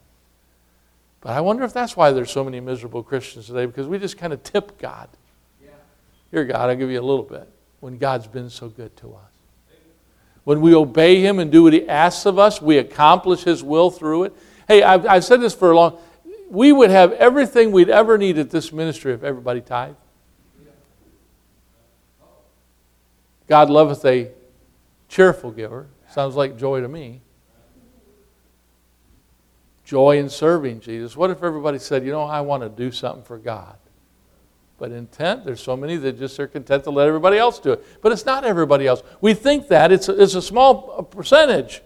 But 1.22 1.34
I 1.34 1.42
wonder 1.42 1.64
if 1.64 1.74
that's 1.74 1.96
why 1.96 2.10
there's 2.10 2.32
so 2.32 2.44
many 2.44 2.60
miserable 2.60 3.04
Christians 3.04 3.46
today, 3.46 3.68
because 3.68 3.88
we 3.88 4.00
just 4.00 4.18
kind 4.18 4.34
of 4.34 4.42
tip 4.42 4.80
God. 4.80 5.10
Yeah. 5.64 5.70
Here, 6.32 6.44
God, 6.44 6.72
I'll 6.72 6.76
give 6.76 6.90
you 6.90 7.00
a 7.00 7.06
little 7.06 7.24
bit 7.24 7.48
when 7.82 8.00
God's 8.00 8.26
been 8.26 8.50
so 8.50 8.68
good 8.68 8.98
to 8.98 9.14
us. 9.14 9.32
When 10.44 10.60
we 10.60 10.74
obey 10.74 11.22
Him 11.22 11.38
and 11.38 11.52
do 11.52 11.62
what 11.62 11.74
He 11.74 11.88
asks 11.88 12.26
of 12.26 12.40
us, 12.40 12.60
we 12.60 12.80
accomplish 12.80 13.44
His 13.44 13.64
will 13.64 13.92
through 13.92 14.24
it. 14.24 14.34
Hey, 14.68 14.82
I've, 14.82 15.06
I've 15.06 15.24
said 15.24 15.40
this 15.40 15.54
for 15.54 15.70
a 15.70 15.76
long 15.76 16.00
we 16.50 16.72
would 16.72 16.90
have 16.90 17.14
everything 17.14 17.72
we'd 17.72 17.90
ever 17.90 18.18
need 18.18 18.38
at 18.38 18.52
this 18.52 18.72
ministry 18.72 19.14
if 19.14 19.24
everybody 19.24 19.62
tithed. 19.62 19.96
God 23.48 23.70
loveth 23.70 24.04
a 24.06 24.32
cheerful 25.10 25.52
giver. 25.52 25.88
Sounds 26.10 26.36
like 26.36 26.58
joy 26.58 26.82
to 26.82 26.88
me 26.88 27.22
joy 29.84 30.18
in 30.18 30.30
serving 30.30 30.80
Jesus. 30.80 31.16
What 31.16 31.30
if 31.30 31.44
everybody 31.44 31.78
said, 31.78 32.06
you 32.06 32.12
know, 32.12 32.24
I 32.24 32.42
want 32.42 32.64
to 32.64 32.70
do 32.70 32.92
something 32.92 33.24
for 33.24 33.38
God? 33.38 33.76
But 34.78 34.92
intent, 34.92 35.46
there's 35.46 35.62
so 35.62 35.78
many 35.78 35.98
that 35.98 36.18
just 36.18 36.40
are 36.40 36.48
content 36.48 36.86
to 36.86 36.90
let 36.90 37.08
everybody 37.08 37.38
else 37.38 37.60
do 37.60 37.74
it. 37.74 38.02
But 38.02 38.12
it's 38.12 38.26
not 38.26 38.44
everybody 38.44 38.88
else. 38.88 39.04
We 39.22 39.34
think 39.34 39.68
that 39.68 39.92
it's 39.92 40.10
a, 40.10 40.22
it's 40.22 40.36
a 40.36 40.42
small 40.42 41.04
percentage. 41.04 41.82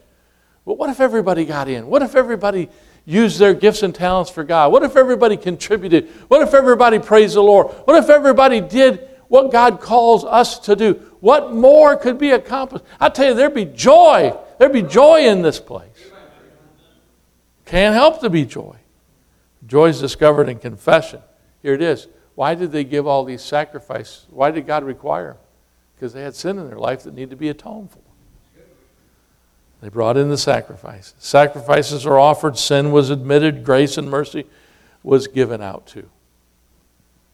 But 0.66 0.78
what 0.78 0.90
if 0.90 1.00
everybody 1.00 1.46
got 1.46 1.68
in? 1.68 1.88
What 1.88 2.02
if 2.02 2.16
everybody 2.16 2.70
used 3.06 3.40
their 3.40 3.54
gifts 3.54 3.84
and 3.84 3.94
talents 3.94 4.32
for 4.32 4.44
God? 4.44 4.72
What 4.72 4.84
if 4.84 4.96
everybody 4.96 5.38
contributed? 5.38 6.10
What 6.30 6.42
if 6.42 6.54
everybody 6.54 7.00
praised 7.00 7.36
the 7.36 7.42
Lord? 7.42 7.68
What 7.86 8.02
if 8.02 8.10
everybody 8.10 8.62
did 8.62 9.08
what 9.28 9.52
God 9.52 9.82
calls 9.82 10.24
us 10.24 10.60
to 10.60 10.76
do? 10.76 11.07
What 11.20 11.54
more 11.54 11.96
could 11.96 12.18
be 12.18 12.32
accomplished? 12.32 12.86
I 13.00 13.10
tell 13.10 13.30
you, 13.30 13.34
there'd 13.34 13.54
be 13.54 13.66
joy. 13.66 14.38
There'd 14.60 14.74
be 14.74 14.84
joy 14.84 15.22
in 15.22 15.42
this 15.42 15.60
place. 15.60 16.12
Can't 17.66 17.96
help 17.96 18.22
to 18.22 18.30
be 18.30 18.46
joy. 18.46 18.78
Joy 19.66 19.88
is 19.90 20.00
discovered 20.00 20.48
in 20.48 20.60
confession. 20.60 21.22
Here 21.62 21.74
it 21.74 21.82
is. 21.82 22.08
Why 22.36 22.56
did 22.56 22.72
they 22.72 22.84
give 22.84 23.08
all 23.08 23.26
these 23.26 23.42
sacrifices? 23.42 24.26
Why 24.30 24.52
did 24.52 24.68
God 24.68 24.84
require 24.84 25.34
them? 25.34 25.38
Because 25.96 26.14
they 26.14 26.22
had 26.22 26.36
sin 26.36 26.60
in 26.60 26.68
their 26.68 26.78
life 26.78 27.04
that 27.04 27.14
needed 27.14 27.32
to 27.32 27.36
be 27.36 27.50
atoned 27.50 27.92
for. 27.92 28.00
They 29.82 29.90
brought 29.90 30.18
in 30.18 30.30
the 30.30 30.38
sacrifices. 30.38 31.14
Sacrifices 31.20 32.06
are 32.06 32.18
offered, 32.18 32.58
sin 32.58 32.92
was 32.92 33.10
admitted, 33.10 33.64
grace 33.64 33.98
and 33.98 34.10
mercy 34.10 34.46
was 35.04 35.28
given 35.28 35.62
out 35.62 35.86
to. 35.88 36.10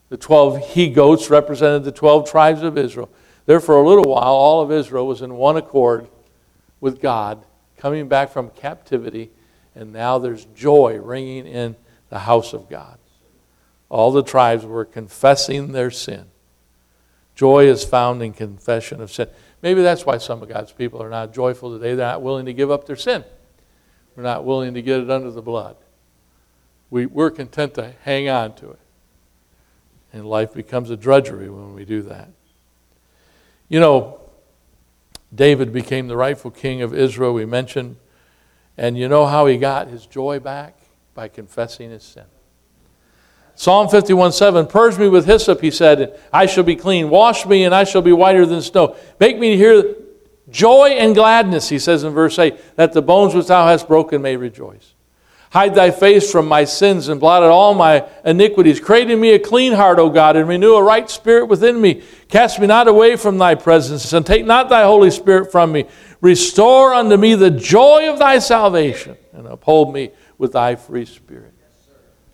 The 0.09 0.17
12 0.17 0.69
he 0.71 0.89
goats 0.89 1.29
represented 1.29 1.83
the 1.83 1.91
12 1.91 2.29
tribes 2.29 2.61
of 2.61 2.77
Israel. 2.77 3.09
There, 3.45 3.59
for 3.59 3.75
a 3.75 3.87
little 3.87 4.05
while, 4.05 4.33
all 4.33 4.61
of 4.61 4.71
Israel 4.71 5.05
was 5.05 5.21
in 5.21 5.35
one 5.35 5.57
accord 5.57 6.07
with 6.79 7.01
God, 7.01 7.45
coming 7.77 8.07
back 8.07 8.31
from 8.31 8.49
captivity, 8.51 9.31
and 9.75 9.91
now 9.91 10.17
there's 10.17 10.45
joy 10.45 10.99
ringing 11.01 11.45
in 11.45 11.75
the 12.09 12.19
house 12.19 12.53
of 12.53 12.69
God. 12.69 12.97
All 13.89 14.11
the 14.11 14.23
tribes 14.23 14.65
were 14.65 14.85
confessing 14.85 15.71
their 15.71 15.91
sin. 15.91 16.25
Joy 17.35 17.65
is 17.65 17.83
found 17.83 18.21
in 18.21 18.33
confession 18.33 19.01
of 19.01 19.11
sin. 19.11 19.27
Maybe 19.61 19.81
that's 19.81 20.05
why 20.05 20.17
some 20.17 20.41
of 20.41 20.49
God's 20.49 20.71
people 20.71 21.01
are 21.01 21.09
not 21.09 21.33
joyful 21.33 21.77
today. 21.77 21.95
They're 21.95 22.07
not 22.07 22.21
willing 22.21 22.45
to 22.45 22.53
give 22.53 22.69
up 22.69 22.85
their 22.85 22.95
sin. 22.95 23.23
We're 24.15 24.23
not 24.23 24.45
willing 24.45 24.73
to 24.75 24.81
get 24.81 24.99
it 24.99 25.09
under 25.09 25.31
the 25.31 25.41
blood. 25.41 25.75
We, 26.89 27.07
we're 27.07 27.31
content 27.31 27.73
to 27.75 27.93
hang 28.03 28.29
on 28.29 28.53
to 28.55 28.71
it. 28.71 28.79
And 30.11 30.25
life 30.25 30.53
becomes 30.53 30.91
a 30.91 30.97
drudgery 30.97 31.49
when 31.49 31.73
we 31.73 31.85
do 31.85 32.03
that. 32.03 32.29
You 33.73 33.79
know, 33.79 34.19
David 35.33 35.73
became 35.73 36.07
the 36.07 36.15
rightful 36.15 36.51
king 36.51 36.83
of 36.83 36.93
Israel, 36.93 37.33
we 37.33 37.43
mentioned. 37.43 37.95
And 38.77 38.95
you 38.95 39.09
know 39.09 39.25
how 39.25 39.47
he 39.47 39.57
got 39.57 39.87
his 39.87 40.05
joy 40.05 40.39
back? 40.39 40.77
By 41.15 41.27
confessing 41.27 41.89
his 41.89 42.03
sin. 42.03 42.25
Psalm 43.55 43.89
51 43.89 44.31
7 44.31 44.67
Purge 44.67 44.99
me 44.99 45.09
with 45.09 45.25
hyssop, 45.25 45.61
he 45.61 45.71
said, 45.71 46.21
I 46.31 46.45
shall 46.45 46.63
be 46.63 46.75
clean. 46.75 47.09
Wash 47.09 47.47
me, 47.47 47.63
and 47.63 47.73
I 47.73 47.83
shall 47.83 48.03
be 48.03 48.13
whiter 48.13 48.45
than 48.45 48.61
snow. 48.61 48.95
Make 49.19 49.39
me 49.39 49.57
hear 49.57 49.95
joy 50.51 50.89
and 50.89 51.15
gladness, 51.15 51.69
he 51.69 51.79
says 51.79 52.03
in 52.03 52.13
verse 52.13 52.37
8, 52.37 52.75
that 52.75 52.93
the 52.93 53.01
bones 53.01 53.33
which 53.33 53.47
thou 53.47 53.65
hast 53.65 53.87
broken 53.87 54.21
may 54.21 54.37
rejoice. 54.37 54.92
Hide 55.53 55.75
thy 55.75 55.91
face 55.91 56.31
from 56.31 56.47
my 56.47 56.63
sins 56.63 57.09
and 57.09 57.19
blot 57.19 57.43
out 57.43 57.51
all 57.51 57.75
my 57.75 58.09
iniquities. 58.25 58.79
Create 58.79 59.11
in 59.11 59.21
me 59.21 59.35
a 59.35 59.39
clean 59.39 59.73
heart, 59.73 59.99
O 59.99 60.09
God, 60.09 60.35
and 60.35 60.49
renew 60.49 60.73
a 60.73 60.81
right 60.81 61.07
spirit 61.07 61.45
within 61.45 61.79
me. 61.79 62.01
Cast 62.27 62.59
me 62.59 62.65
not 62.65 62.87
away 62.87 63.17
from 63.17 63.37
thy 63.37 63.53
presence, 63.53 64.11
and 64.13 64.25
take 64.25 64.47
not 64.47 64.67
thy 64.69 64.81
Holy 64.81 65.11
Spirit 65.11 65.51
from 65.51 65.71
me. 65.71 65.85
Restore 66.21 66.95
unto 66.95 67.17
me 67.17 67.35
the 67.35 67.51
joy 67.51 68.11
of 68.11 68.17
thy 68.17 68.39
salvation, 68.39 69.15
and 69.31 69.45
uphold 69.45 69.93
me 69.93 70.09
with 70.39 70.53
thy 70.53 70.73
free 70.73 71.05
spirit. 71.05 71.53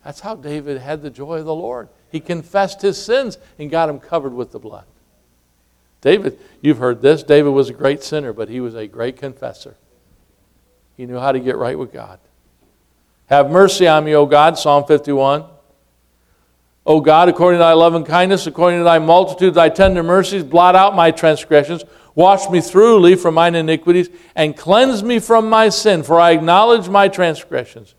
That's 0.01 0.22
how 0.22 0.36
David 0.36 0.80
had 0.80 1.01
the 1.01 1.09
joy 1.09 1.39
of 1.39 1.45
the 1.45 1.53
Lord. 1.53 1.89
He 2.13 2.22
confessed 2.22 2.82
his 2.82 2.97
sins 2.97 3.38
and 3.57 3.70
got 3.70 3.88
them 3.88 3.99
covered 3.99 4.34
with 4.34 4.53
the 4.53 4.59
blood. 4.59 4.86
David, 5.99 6.39
you've 6.61 6.78
heard 6.78 7.01
this. 7.01 7.22
David 7.24 7.49
was 7.49 7.70
a 7.70 7.74
great 7.74 8.01
sinner, 8.01 8.32
but 8.32 8.47
he 8.47 8.61
was 8.61 8.76
a 8.76 8.88
great 8.88 9.17
confessor. 9.17 9.76
He 10.95 11.05
knew 11.05 11.20
how 11.20 11.34
to 11.34 11.39
get 11.41 11.57
right 11.57 11.78
with 11.78 11.91
God. 11.91 12.20
Have 13.30 13.52
mercy 13.52 13.88
on 13.88 14.06
me, 14.06 14.16
O 14.16 14.26
God, 14.26 14.58
Psalm 14.58 14.86
51. 14.86 15.46
O 16.84 17.00
God, 17.00 17.30
according 17.30 17.60
to 17.60 17.64
thy 17.64 17.74
loving 17.74 18.04
kindness, 18.04 18.48
according 18.48 18.80
to 18.80 18.84
thy 18.84 18.98
multitude, 18.98 19.54
thy 19.54 19.70
tender 19.70 20.02
mercies, 20.02 20.44
blot 20.44 20.76
out 20.76 20.96
my 20.96 21.12
transgressions. 21.12 21.84
Wash 22.16 22.50
me 22.50 22.60
thoroughly 22.60 23.16
from 23.16 23.36
mine 23.36 23.54
iniquities, 23.54 24.10
and 24.36 24.58
cleanse 24.58 25.04
me 25.04 25.20
from 25.20 25.48
my 25.48 25.70
sin, 25.70 26.02
for 26.02 26.20
I 26.20 26.32
acknowledge 26.32 26.90
my 26.90 27.08
transgressions. 27.08 27.94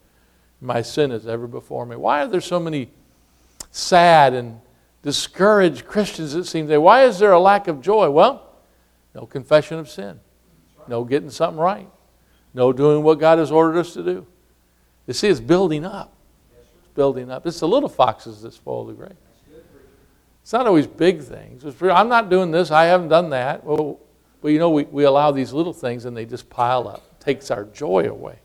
My 0.61 0.83
sin 0.83 1.13
is 1.13 1.29
ever 1.29 1.47
before 1.47 1.87
me. 1.87 1.95
Why 1.95 2.25
are 2.25 2.27
there 2.27 2.41
so 2.41 2.59
many 2.59 2.91
sad 3.71 4.35
and 4.35 4.61
discouraged 5.05 5.87
Christians, 5.87 6.35
it 6.35 6.45
seems? 6.45 6.73
Why 6.73 7.05
is 7.05 7.21
there 7.21 7.31
a 7.31 7.41
lack 7.41 7.69
of 7.69 7.81
joy? 7.81 8.11
Well, 8.11 8.51
no 9.15 9.27
confession 9.27 9.79
of 9.79 9.89
sin, 9.89 10.19
no 10.89 11.05
getting 11.05 11.31
something 11.31 11.61
right, 11.61 11.89
no 12.53 12.73
doing 12.73 13.05
what 13.05 13.21
God 13.21 13.39
has 13.39 13.53
ordered 13.53 13.79
us 13.79 13.95
to 13.95 14.03
do. 14.03 14.27
You 15.11 15.15
see, 15.15 15.27
it's 15.27 15.41
building 15.41 15.85
up. 15.85 16.13
It's 16.57 16.89
building 16.95 17.33
up. 17.33 17.45
It's 17.45 17.59
the 17.59 17.67
little 17.67 17.89
foxes 17.89 18.43
that 18.43 18.55
spoil 18.55 18.85
the 18.85 18.93
grain. 18.93 19.17
It's 20.41 20.53
not 20.53 20.69
always 20.69 20.87
big 20.87 21.21
things. 21.21 21.65
I'm 21.83 22.09
not 22.09 22.31
doing 22.31 22.53
this. 22.53 22.71
I 22.71 22.85
haven't 22.85 23.09
done 23.09 23.31
that. 23.31 23.65
Well, 23.65 23.99
well 24.41 24.53
you 24.53 24.61
know, 24.61 24.71
we, 24.71 24.85
we 24.85 25.03
allow 25.03 25.33
these 25.33 25.53
little 25.53 25.73
things 25.73 26.05
and 26.05 26.17
they 26.17 26.27
just 26.27 26.49
pile 26.49 26.87
up. 26.87 27.03
It 27.19 27.25
takes 27.25 27.51
our 27.51 27.65
joy 27.65 28.09
away. 28.09 28.39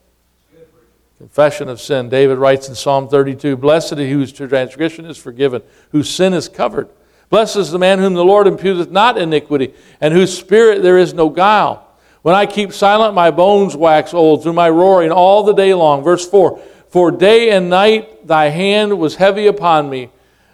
Confession 1.19 1.69
of 1.69 1.79
sin. 1.79 2.09
David 2.09 2.39
writes 2.39 2.67
in 2.67 2.73
Psalm 2.73 3.09
32 3.09 3.57
Blessed 3.57 3.91
is 3.93 3.99
he 3.99 4.09
whose 4.09 4.33
transgression 4.33 5.05
is 5.05 5.17
forgiven, 5.17 5.61
whose 5.91 6.09
sin 6.09 6.33
is 6.33 6.49
covered. 6.49 6.89
Blessed 7.29 7.57
is 7.57 7.69
the 7.69 7.77
man 7.77 7.99
whom 7.99 8.15
the 8.15 8.25
Lord 8.25 8.47
imputeth 8.47 8.89
not 8.89 9.19
iniquity, 9.19 9.75
and 10.01 10.15
whose 10.15 10.35
spirit 10.35 10.81
there 10.81 10.97
is 10.97 11.13
no 11.13 11.29
guile. 11.29 11.84
When 12.25 12.33
I 12.33 12.47
keep 12.47 12.73
silent, 12.73 13.13
my 13.13 13.29
bones 13.29 13.75
wax 13.75 14.11
old 14.11 14.41
through 14.41 14.53
my 14.53 14.67
roaring 14.67 15.11
all 15.11 15.43
the 15.43 15.53
day 15.53 15.75
long. 15.75 16.03
Verse 16.03 16.27
4 16.27 16.59
For 16.89 17.11
day 17.11 17.51
and 17.51 17.69
night 17.69 18.25
thy 18.25 18.45
hand 18.45 18.97
was 18.97 19.17
heavy 19.17 19.45
upon 19.45 19.91
me. 19.91 20.09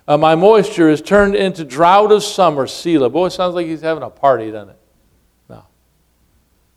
Uh, 0.05 0.17
my 0.17 0.35
moisture 0.35 0.89
is 0.89 1.01
turned 1.01 1.33
into 1.33 1.63
drought 1.63 2.11
of 2.11 2.23
summer. 2.23 2.67
Selah. 2.67 3.09
Boy, 3.09 3.29
sounds 3.29 3.55
like 3.55 3.67
he's 3.67 3.79
having 3.79 4.03
a 4.03 4.09
party, 4.09 4.51
doesn't 4.51 4.71
it? 4.71 4.79
No. 5.47 5.63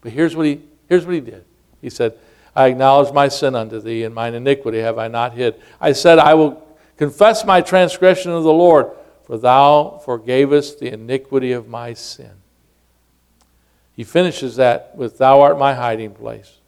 But 0.00 0.12
here's 0.12 0.36
what 0.36 0.46
he, 0.46 0.62
here's 0.88 1.04
what 1.04 1.16
he 1.16 1.20
did. 1.20 1.44
He 1.82 1.90
said, 1.90 2.16
I 2.54 2.66
acknowledge 2.66 3.12
my 3.12 3.26
sin 3.26 3.56
unto 3.56 3.80
thee, 3.80 4.04
and 4.04 4.14
mine 4.14 4.34
iniquity 4.34 4.78
have 4.78 4.96
I 4.96 5.08
not 5.08 5.32
hid. 5.32 5.60
I 5.80 5.90
said, 5.90 6.20
I 6.20 6.34
will 6.34 6.64
confess 6.98 7.44
my 7.44 7.62
transgression 7.62 8.30
of 8.30 8.44
the 8.44 8.52
Lord, 8.52 8.92
for 9.24 9.38
thou 9.38 10.00
forgavest 10.06 10.78
the 10.78 10.92
iniquity 10.92 11.50
of 11.50 11.66
my 11.66 11.94
sin. 11.94 12.43
He 13.94 14.04
finishes 14.04 14.56
that 14.56 14.94
with, 14.96 15.18
Thou 15.18 15.40
art 15.40 15.58
my 15.58 15.74
hiding 15.74 16.12
place. 16.12 16.58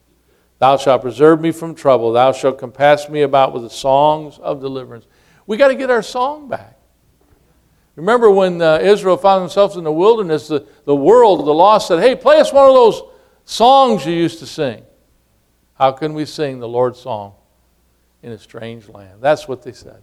Thou 0.59 0.77
shalt 0.77 1.03
preserve 1.03 1.41
me 1.41 1.51
from 1.51 1.75
trouble. 1.75 2.13
Thou 2.13 2.33
shalt 2.33 2.59
compass 2.59 3.09
me 3.09 3.23
about 3.23 3.53
with 3.53 3.63
the 3.63 3.71
songs 3.71 4.39
of 4.39 4.61
deliverance. 4.61 5.07
We 5.47 5.57
got 5.57 5.69
to 5.69 5.75
get 5.75 5.91
our 5.91 6.03
song 6.03 6.49
back. 6.49 6.79
Remember 7.95 8.31
when 8.31 8.63
uh, 8.63 8.79
Israel 8.79 9.17
found 9.17 9.43
themselves 9.43 9.77
in 9.77 9.85
the 9.85 9.93
wilderness, 9.93 10.49
the, 10.49 10.67
the 10.85 10.95
world, 10.95 11.41
the 11.41 11.53
lost 11.53 11.89
said, 11.89 12.01
Hey, 12.01 12.15
play 12.15 12.39
us 12.39 12.53
one 12.53 12.69
of 12.69 12.75
those 12.75 13.03
songs 13.45 14.07
you 14.07 14.13
used 14.13 14.39
to 14.39 14.47
sing. 14.47 14.83
How 15.75 15.93
can 15.93 16.15
we 16.15 16.25
sing 16.25 16.59
the 16.59 16.69
Lord's 16.69 17.01
song 17.01 17.35
in 18.23 18.33
a 18.33 18.39
strange 18.39 18.89
land? 18.89 19.21
That's 19.21 19.49
what 19.49 19.63
they 19.63 19.73
said. 19.73 20.03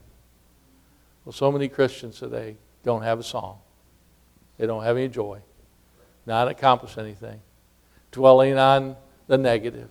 Well, 1.23 1.33
so 1.33 1.51
many 1.51 1.67
Christians 1.67 2.19
today 2.19 2.57
don't 2.83 3.03
have 3.03 3.19
a 3.19 3.23
song, 3.23 3.59
they 4.57 4.67
don't 4.67 4.83
have 4.83 4.97
any 4.97 5.07
joy 5.07 5.41
not 6.25 6.47
accomplish 6.47 6.97
anything, 6.97 7.41
dwelling 8.11 8.57
on 8.57 8.95
the 9.27 9.37
negative, 9.37 9.89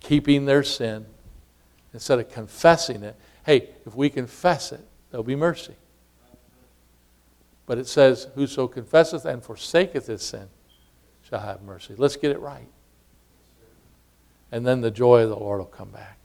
keeping 0.00 0.44
their 0.44 0.62
sin 0.62 1.06
instead 1.92 2.18
of 2.18 2.30
confessing 2.30 3.02
it. 3.02 3.16
Hey, 3.44 3.70
if 3.86 3.94
we 3.94 4.10
confess 4.10 4.72
it, 4.72 4.86
there'll 5.10 5.24
be 5.24 5.36
mercy. 5.36 5.74
But 7.66 7.78
it 7.78 7.86
says, 7.86 8.28
Whoso 8.34 8.68
confesseth 8.68 9.24
and 9.24 9.42
forsaketh 9.42 10.06
his 10.06 10.22
sin 10.22 10.48
shall 11.28 11.40
have 11.40 11.62
mercy. 11.62 11.94
Let's 11.96 12.16
get 12.16 12.30
it 12.30 12.40
right. 12.40 12.68
And 14.50 14.66
then 14.66 14.80
the 14.80 14.90
joy 14.90 15.22
of 15.22 15.28
the 15.28 15.36
Lord 15.36 15.58
will 15.58 15.66
come 15.66 15.90
back. 15.90 16.18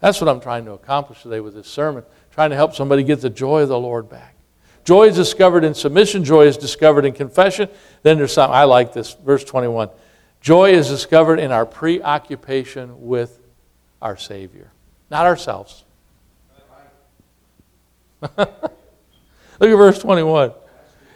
That's 0.00 0.20
what 0.20 0.28
I'm 0.28 0.40
trying 0.40 0.64
to 0.66 0.72
accomplish 0.72 1.22
today 1.22 1.40
with 1.40 1.54
this 1.54 1.68
sermon, 1.68 2.04
trying 2.30 2.50
to 2.50 2.56
help 2.56 2.74
somebody 2.74 3.02
get 3.02 3.20
the 3.20 3.30
joy 3.30 3.62
of 3.62 3.68
the 3.68 3.78
Lord 3.78 4.08
back. 4.08 4.35
Joy 4.86 5.08
is 5.08 5.16
discovered 5.16 5.64
in 5.64 5.74
submission, 5.74 6.22
joy 6.22 6.46
is 6.46 6.56
discovered 6.56 7.04
in 7.04 7.12
confession. 7.12 7.68
Then 8.04 8.18
there's 8.18 8.32
something, 8.32 8.54
I 8.54 8.64
like 8.64 8.92
this, 8.92 9.14
verse 9.14 9.42
21. 9.42 9.90
Joy 10.40 10.70
is 10.70 10.88
discovered 10.88 11.40
in 11.40 11.50
our 11.50 11.66
preoccupation 11.66 13.04
with 13.04 13.40
our 14.00 14.16
Savior, 14.16 14.70
not 15.10 15.26
ourselves. 15.26 15.84
Look 18.38 18.38
at 18.38 18.56
verse 19.60 19.98
21. 19.98 20.52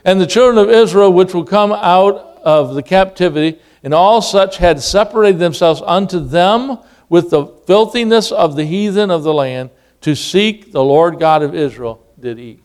And 0.05 0.21
the 0.21 0.27
children 0.27 0.59
of 0.59 0.69
Israel, 0.69 1.13
which 1.13 1.33
will 1.33 1.45
come 1.45 1.71
out 1.71 2.17
of 2.43 2.75
the 2.75 2.83
captivity, 2.83 3.61
and 3.85 3.95
all 3.95 4.21
such 4.21 4.57
had 4.57 4.83
separated 4.83 5.39
themselves 5.39 5.81
unto 5.87 6.19
them 6.19 6.79
with 7.09 7.31
the 7.31 7.47
filthiness 7.47 8.33
of 8.33 8.57
the 8.57 8.65
heathen 8.65 9.13
of 9.13 9.23
the 9.23 9.33
land 9.33 9.71
to 10.01 10.17
seek 10.17 10.73
the 10.73 10.83
Lord 10.83 11.21
God 11.21 11.45
of 11.45 11.55
Israel, 11.55 12.05
did 12.19 12.41
eat. 12.41 12.65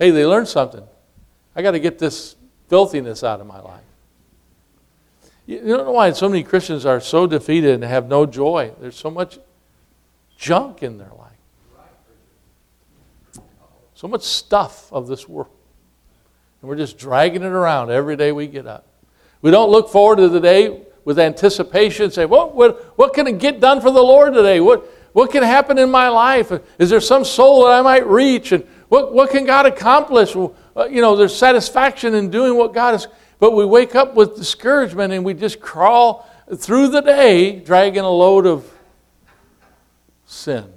Hey, 0.00 0.10
they 0.10 0.24
learned 0.24 0.48
something. 0.48 0.82
I 1.54 1.60
got 1.60 1.72
to 1.72 1.78
get 1.78 1.98
this 1.98 2.34
filthiness 2.68 3.22
out 3.22 3.42
of 3.42 3.46
my 3.46 3.60
life. 3.60 3.82
You 5.46 5.76
don't 5.76 5.84
know 5.84 5.92
why 5.92 6.10
so 6.12 6.28
many 6.28 6.42
Christians 6.42 6.86
are 6.86 7.00
so 7.00 7.26
defeated 7.26 7.74
and 7.74 7.84
have 7.84 8.08
no 8.08 8.24
joy. 8.24 8.72
There's 8.80 8.96
so 8.96 9.10
much 9.10 9.38
junk 10.38 10.82
in 10.82 10.96
their 10.96 11.10
life. 11.18 13.44
So 13.94 14.08
much 14.08 14.22
stuff 14.22 14.90
of 14.90 15.06
this 15.06 15.28
world. 15.28 15.50
And 16.62 16.70
we're 16.70 16.76
just 16.76 16.96
dragging 16.96 17.42
it 17.42 17.52
around 17.52 17.90
every 17.90 18.16
day 18.16 18.32
we 18.32 18.46
get 18.46 18.66
up. 18.66 18.86
We 19.42 19.50
don't 19.50 19.70
look 19.70 19.90
forward 19.90 20.16
to 20.16 20.30
the 20.30 20.40
day 20.40 20.80
with 21.04 21.18
anticipation, 21.18 22.10
say, 22.10 22.24
what, 22.24 22.54
what, 22.54 22.96
what 22.96 23.12
can 23.12 23.26
I 23.26 23.32
get 23.32 23.60
done 23.60 23.82
for 23.82 23.90
the 23.90 24.02
Lord 24.02 24.32
today? 24.32 24.60
What, 24.60 24.86
what 25.12 25.30
can 25.30 25.42
happen 25.42 25.76
in 25.76 25.90
my 25.90 26.08
life? 26.08 26.52
Is 26.78 26.88
there 26.88 27.00
some 27.00 27.24
soul 27.24 27.64
that 27.64 27.72
I 27.72 27.82
might 27.82 28.06
reach? 28.06 28.52
And 28.52 28.66
what, 28.90 29.14
what 29.14 29.30
can 29.30 29.46
God 29.46 29.66
accomplish? 29.66 30.34
Well, 30.34 30.52
uh, 30.76 30.86
you 30.86 31.00
know, 31.00 31.14
there's 31.14 31.34
satisfaction 31.34 32.12
in 32.12 32.28
doing 32.28 32.56
what 32.56 32.74
God 32.74 32.96
is. 32.96 33.06
But 33.38 33.52
we 33.52 33.64
wake 33.64 33.94
up 33.94 34.16
with 34.16 34.34
discouragement 34.34 35.12
and 35.12 35.24
we 35.24 35.32
just 35.32 35.60
crawl 35.60 36.28
through 36.56 36.88
the 36.88 37.00
day 37.00 37.60
dragging 37.60 38.02
a 38.02 38.10
load 38.10 38.46
of 38.46 38.68
sin 40.26 40.72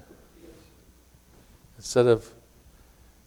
instead 1.75 2.05
of 2.05 2.29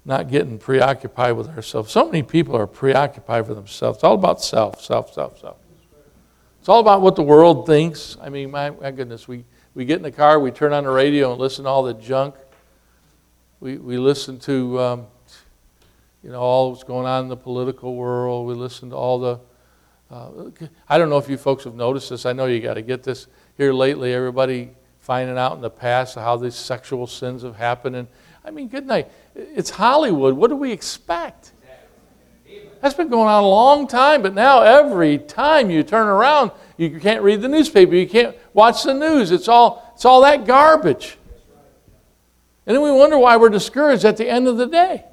not 0.04 0.30
getting 0.30 0.56
preoccupied 0.56 1.36
with 1.36 1.48
ourselves. 1.48 1.90
So 1.90 2.06
many 2.06 2.22
people 2.22 2.56
are 2.56 2.68
preoccupied 2.68 3.48
with 3.48 3.56
themselves. 3.56 3.98
It's 3.98 4.04
all 4.04 4.14
about 4.14 4.40
self, 4.40 4.80
self, 4.80 5.12
self, 5.12 5.40
self. 5.40 5.56
It's 6.60 6.68
all 6.68 6.78
about 6.78 7.02
what 7.02 7.16
the 7.16 7.22
world 7.22 7.66
thinks. 7.66 8.16
I 8.22 8.28
mean, 8.28 8.52
my, 8.52 8.70
my 8.70 8.92
goodness, 8.92 9.26
we, 9.26 9.44
we 9.74 9.84
get 9.84 9.96
in 9.96 10.04
the 10.04 10.12
car, 10.12 10.38
we 10.38 10.52
turn 10.52 10.72
on 10.72 10.84
the 10.84 10.90
radio 10.90 11.32
and 11.32 11.40
listen 11.40 11.64
to 11.64 11.70
all 11.70 11.82
the 11.82 11.94
junk. 11.94 12.36
We, 13.60 13.78
we 13.78 13.96
listen 13.96 14.38
to, 14.40 14.80
um, 14.80 15.06
you 16.22 16.30
know, 16.30 16.40
all 16.40 16.72
that's 16.72 16.84
going 16.84 17.06
on 17.06 17.24
in 17.24 17.28
the 17.28 17.36
political 17.36 17.94
world. 17.94 18.46
We 18.46 18.54
listen 18.54 18.90
to 18.90 18.96
all 18.96 19.18
the, 19.18 19.40
uh, 20.10 20.50
I 20.88 20.98
don't 20.98 21.08
know 21.08 21.18
if 21.18 21.28
you 21.28 21.38
folks 21.38 21.64
have 21.64 21.74
noticed 21.74 22.10
this. 22.10 22.26
I 22.26 22.32
know 22.32 22.46
you 22.46 22.60
got 22.60 22.74
to 22.74 22.82
get 22.82 23.02
this 23.02 23.28
here 23.56 23.72
lately. 23.72 24.12
Everybody 24.12 24.70
finding 25.00 25.38
out 25.38 25.54
in 25.54 25.62
the 25.62 25.70
past 25.70 26.16
how 26.16 26.36
these 26.36 26.54
sexual 26.54 27.06
sins 27.06 27.42
have 27.42 27.56
happened. 27.56 27.96
And 27.96 28.08
I 28.44 28.50
mean, 28.50 28.68
good 28.68 28.86
night. 28.86 29.10
It's 29.34 29.70
Hollywood. 29.70 30.34
What 30.34 30.50
do 30.50 30.56
we 30.56 30.70
expect? 30.70 31.52
That's 32.80 32.94
been 32.94 33.08
going 33.08 33.26
on 33.26 33.42
a 33.42 33.48
long 33.48 33.88
time, 33.88 34.22
but 34.22 34.34
now 34.34 34.60
every 34.60 35.18
time 35.18 35.70
you 35.70 35.82
turn 35.82 36.06
around, 36.06 36.50
you 36.76 37.00
can't 37.00 37.22
read 37.22 37.40
the 37.40 37.48
newspaper, 37.48 37.94
you 37.94 38.06
can't 38.06 38.36
watch 38.52 38.82
the 38.82 38.92
news. 38.92 39.30
It's 39.30 39.48
all, 39.48 39.92
it's 39.94 40.04
all 40.04 40.20
that 40.22 40.46
garbage. 40.46 41.16
And 42.66 42.74
then 42.74 42.82
we 42.82 42.90
wonder 42.90 43.16
why 43.16 43.36
we're 43.36 43.48
discouraged 43.48 44.04
at 44.04 44.16
the 44.16 44.28
end 44.28 44.48
of 44.48 44.56
the 44.56 44.66
day. 44.66 45.04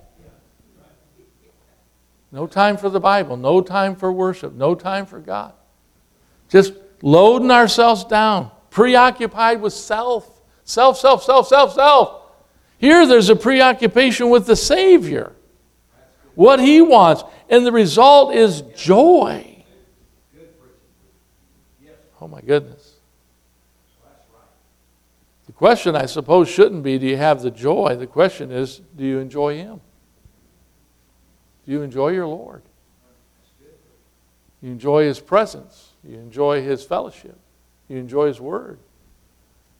No 2.31 2.47
time 2.47 2.77
for 2.77 2.89
the 2.89 2.99
Bible, 2.99 3.37
no 3.37 3.61
time 3.61 3.95
for 3.95 4.11
worship, 4.11 4.53
no 4.53 4.73
time 4.73 5.05
for 5.05 5.19
God. 5.19 5.53
Just 6.49 6.73
loading 7.03 7.51
ourselves 7.51 8.03
down, 8.03 8.49
preoccupied 8.71 9.61
with 9.61 9.73
self. 9.73 10.41
Self, 10.65 10.97
self, 10.97 11.23
self, 11.23 11.47
self, 11.47 11.73
self. 11.73 12.21
Here 12.77 13.05
there's 13.05 13.29
a 13.29 13.35
preoccupation 13.35 14.29
with 14.29 14.45
the 14.45 14.55
Savior 14.55 15.33
what 16.35 16.59
He 16.59 16.81
wants. 16.81 17.23
And 17.49 17.65
the 17.65 17.71
result 17.71 18.33
is 18.33 18.61
joy. 18.75 19.63
Oh 22.19 22.27
my 22.27 22.41
goodness. 22.41 22.82
Question, 25.63 25.95
I 25.95 26.07
suppose, 26.07 26.49
shouldn't 26.49 26.83
be 26.83 26.97
do 26.97 27.07
you 27.07 27.15
have 27.15 27.41
the 27.41 27.49
joy? 27.49 27.95
The 27.95 28.05
question 28.05 28.51
is 28.51 28.81
do 28.97 29.05
you 29.05 29.19
enjoy 29.19 29.55
Him? 29.55 29.79
Do 31.65 31.71
you 31.71 31.81
enjoy 31.83 32.09
your 32.09 32.27
Lord? 32.27 32.63
You 34.61 34.71
enjoy 34.71 35.05
His 35.05 35.21
presence. 35.21 35.91
You 36.03 36.15
enjoy 36.15 36.61
His 36.61 36.83
fellowship. 36.83 37.39
You 37.87 37.95
enjoy 37.95 38.27
His 38.27 38.41
Word. 38.41 38.77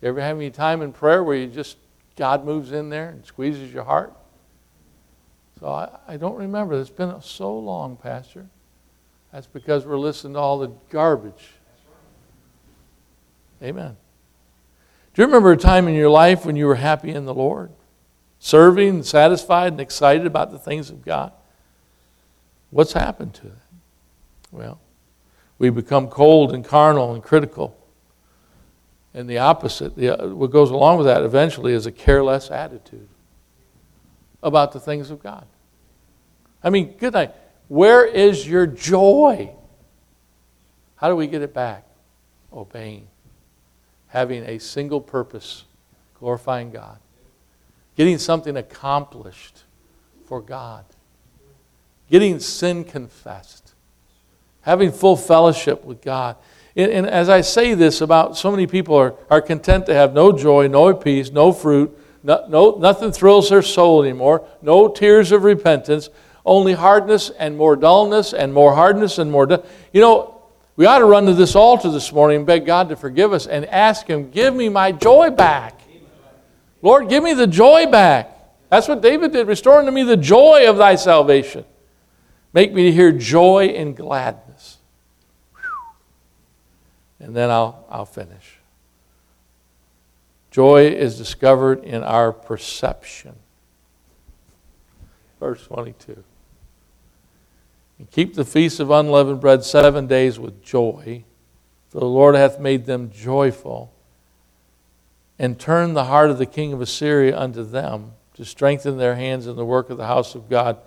You 0.02 0.08
ever 0.08 0.22
have 0.22 0.38
any 0.38 0.52
time 0.52 0.82
in 0.82 0.94
prayer 0.94 1.22
where 1.22 1.36
you 1.36 1.48
just, 1.48 1.76
God 2.16 2.46
moves 2.46 2.72
in 2.72 2.88
there 2.88 3.10
and 3.10 3.26
squeezes 3.26 3.74
your 3.74 3.84
heart? 3.84 4.14
So 5.60 5.68
I, 5.68 5.90
I 6.08 6.16
don't 6.16 6.38
remember. 6.38 6.80
It's 6.80 6.90
been 6.90 7.22
so 7.22 7.60
long, 7.60 7.98
Pastor. 7.98 8.46
That's 9.34 9.48
because 9.48 9.86
we're 9.86 9.98
listening 9.98 10.36
to 10.36 10.40
all 10.40 10.60
the 10.60 10.72
garbage. 10.90 11.56
Amen. 13.62 13.98
Do 15.14 15.22
you 15.22 15.28
remember 15.28 15.52
a 15.52 15.58
time 15.58 15.88
in 15.88 15.94
your 15.94 16.10
life 16.10 16.46
when 16.46 16.56
you 16.56 16.66
were 16.66 16.76
happy 16.76 17.12
in 17.12 17.26
the 17.26 17.34
Lord? 17.34 17.72
Serving, 18.40 19.04
satisfied, 19.04 19.74
and 19.74 19.82
excited 19.82 20.26
about 20.26 20.52
the 20.52 20.58
things 20.58 20.90
of 20.90 21.06
God? 21.06 21.32
What's 22.72 22.94
happened 22.94 23.36
to 23.36 23.48
it? 23.48 23.54
Well, 24.52 24.80
we 25.60 25.70
become 25.70 26.08
cold 26.08 26.52
and 26.52 26.66
carnal 26.66 27.14
and 27.14 27.24
critical. 27.24 27.78
And 29.14 29.30
the 29.30 29.38
opposite, 29.38 29.96
the, 29.96 30.20
uh, 30.20 30.28
what 30.30 30.50
goes 30.50 30.72
along 30.72 30.98
with 30.98 31.06
that 31.06 31.22
eventually 31.22 31.74
is 31.74 31.86
a 31.86 31.92
careless 31.92 32.50
attitude 32.50 33.08
about 34.42 34.72
the 34.72 34.80
things 34.80 35.12
of 35.12 35.22
God. 35.22 35.46
I 36.64 36.72
mean, 36.72 36.96
good 36.98 37.14
night. 37.14 37.34
Where 37.68 38.06
is 38.06 38.48
your 38.48 38.66
joy? 38.66 39.52
How 40.96 41.10
do 41.10 41.16
we 41.16 41.28
get 41.28 41.44
it 41.44 41.54
back? 41.54 41.86
Obeying. 42.52 43.08
Having 44.14 44.44
a 44.44 44.60
single 44.60 45.02
purpose, 45.02 45.66
glorifying 46.20 46.70
God. 46.70 47.00
Getting 47.98 48.20
something 48.20 48.56
accomplished 48.56 49.64
for 50.28 50.40
God. 50.40 50.86
Getting 52.12 52.38
sin 52.38 52.84
confessed. 52.84 53.74
Having 54.62 54.92
full 54.92 55.18
fellowship 55.18 55.84
with 55.84 56.00
God. 56.04 56.36
And, 56.76 56.92
and 56.92 57.08
as 57.08 57.28
I 57.28 57.42
say 57.42 57.74
this 57.74 58.02
about 58.02 58.38
so 58.38 58.52
many 58.52 58.68
people 58.68 58.96
are, 58.96 59.16
are 59.32 59.42
content 59.42 59.88
to 59.88 59.96
have 59.96 60.14
no 60.14 60.32
joy, 60.32 60.68
no 60.68 60.94
peace, 60.94 61.32
no 61.32 61.52
fruit, 61.52 61.98
no, 62.22 62.46
no, 62.48 62.78
nothing 62.78 63.12
thrills 63.12 63.50
their 63.50 63.64
soul 63.64 64.04
anymore, 64.04 64.48
no 64.62 64.90
tears 64.90 65.32
of 65.32 65.44
repentance, 65.44 66.10
only 66.46 66.74
hardness 66.74 67.32
and 67.32 67.58
more 67.58 67.76
dullness 67.76 68.32
and 68.32 68.54
more 68.54 68.76
hardness 68.76 69.18
and 69.18 69.32
more. 69.32 69.48
Du- 69.48 69.64
you 69.92 70.02
know, 70.02 70.33
we 70.76 70.86
ought 70.86 71.00
to 71.00 71.06
run 71.06 71.26
to 71.28 71.34
this 71.34 71.56
altar 71.56 71.90
this 71.92 72.12
morning 72.12 72.38
and 72.38 72.46
beg 72.46 72.66
God 72.66 72.90
to 72.90 72.96
forgive 72.96 73.32
us 73.32 73.46
and 73.46 73.66
ask 73.66 74.08
Him, 74.08 74.32
Give 74.32 74.54
me 74.54 74.70
my 74.70 74.92
joy 74.92 75.30
back. 75.30 75.82
Lord, 76.82 77.10
give 77.10 77.24
me 77.24 77.34
the 77.34 77.48
joy 77.48 77.86
back. 77.88 78.32
That's 78.70 78.88
what 78.88 79.02
David 79.02 79.32
did, 79.32 79.48
restoring 79.48 79.86
to 79.86 79.92
me 79.92 80.04
the 80.04 80.18
joy 80.18 80.68
of 80.68 80.78
thy 80.78 80.96
salvation. 80.96 81.64
Make 82.54 82.74
me 82.74 82.84
to 82.84 82.92
hear 82.92 83.12
joy 83.12 83.68
and 83.68 83.96
gladness. 83.96 84.78
And 87.20 87.36
then 87.36 87.50
I'll, 87.50 87.86
I'll 87.90 88.06
finish. 88.06 88.60
Joy 90.52 90.88
is 90.88 91.18
discovered 91.18 91.84
in 91.84 92.04
our 92.04 92.32
perception. 92.34 93.36
Verse 95.40 95.66
22. 95.66 96.24
And 98.04 98.12
keep 98.12 98.34
the 98.34 98.44
feast 98.44 98.82
of 98.82 98.92
unleavened 98.92 99.40
bread 99.40 99.64
seven 99.64 100.08
days 100.08 100.38
with 100.38 100.62
joy, 100.62 101.24
for 101.88 102.00
the 102.00 102.06
Lord 102.06 102.36
hath 102.36 102.60
made 102.60 102.86
them 102.86 103.10
joyful. 103.10 103.94
And 105.40 105.58
turn 105.58 105.94
the 105.94 106.04
heart 106.04 106.30
of 106.30 106.38
the 106.38 106.46
king 106.46 106.74
of 106.74 106.82
Assyria 106.82 107.40
unto 107.40 107.64
them, 107.64 108.12
to 108.34 108.44
strengthen 108.44 108.98
their 108.98 109.16
hands 109.16 109.48
in 109.48 109.56
the 109.56 109.64
work 109.64 109.90
of 109.90 109.96
the 109.96 110.06
house 110.06 110.36
of 110.36 110.50
God, 110.50 110.80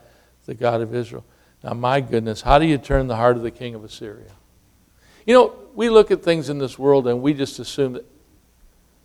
the 0.45 0.53
God 0.53 0.83
of 0.83 0.95
Israel. 0.95 1.25
Now, 1.65 1.73
my 1.73 2.03
goodness, 2.03 2.43
how 2.43 2.59
do 2.59 2.67
you 2.67 2.77
turn 2.77 3.07
the 3.07 3.17
heart 3.17 3.39
of 3.39 3.43
the 3.43 3.51
king 3.51 3.75
of 3.75 3.83
Assyria? 3.83 4.33
You 5.25 5.33
know, 5.33 5.55
we 5.75 5.89
look 5.89 6.11
at 6.11 6.23
things 6.23 6.51
in 6.51 6.59
this 6.59 6.79
world 6.79 7.09
and 7.09 7.23
we 7.23 7.33
just 7.33 7.59
assume 7.59 7.95
that 7.95 8.05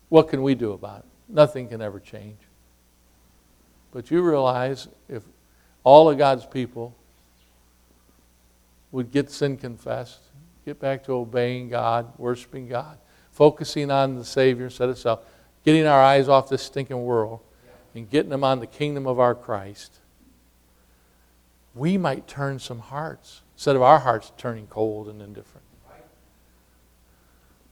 what 0.09 0.28
can 0.28 0.43
we 0.43 0.53
do 0.53 0.74
about 0.74 0.99
it? 0.99 1.05
Nothing 1.30 1.70
can 1.70 1.82
ever 1.82 2.01
change. 2.01 2.39
But 3.93 4.12
you 4.12 4.22
realize 4.22 4.89
if 5.07 5.24
all 5.86 6.09
of 6.09 6.18
God's 6.18 6.45
people 6.45 6.97
would 8.92 9.12
get 9.12 9.32
sin 9.32 9.58
confessed, 9.58 10.20
get 10.66 10.80
back 10.80 11.04
to 11.06 11.14
obeying 11.14 11.70
God, 11.70 12.14
worshiping 12.18 12.68
God, 12.68 12.98
focusing 13.32 13.89
on 13.89 14.16
the 14.16 14.26
Savior 14.26 14.66
instead 14.66 14.89
of 14.89 14.98
self, 14.98 15.22
getting 15.64 15.86
our 15.86 16.02
eyes 16.02 16.28
off 16.28 16.50
this 16.50 16.64
stinking 16.64 17.04
world, 17.04 17.39
and 17.96 18.10
getting 18.10 18.30
them 18.30 18.44
on 18.44 18.60
the 18.60 18.68
kingdom 18.68 19.06
of 19.06 19.20
our 19.20 19.36
Christ, 19.36 20.00
we 21.76 21.98
might 21.98 22.28
turn 22.28 22.60
some 22.60 22.80
hearts 22.80 23.42
instead 23.56 23.76
of 23.76 23.82
our 23.82 24.00
hearts 24.00 24.32
turning 24.38 24.68
cold 24.68 25.08
and 25.08 25.22
indifferent. 25.22 25.66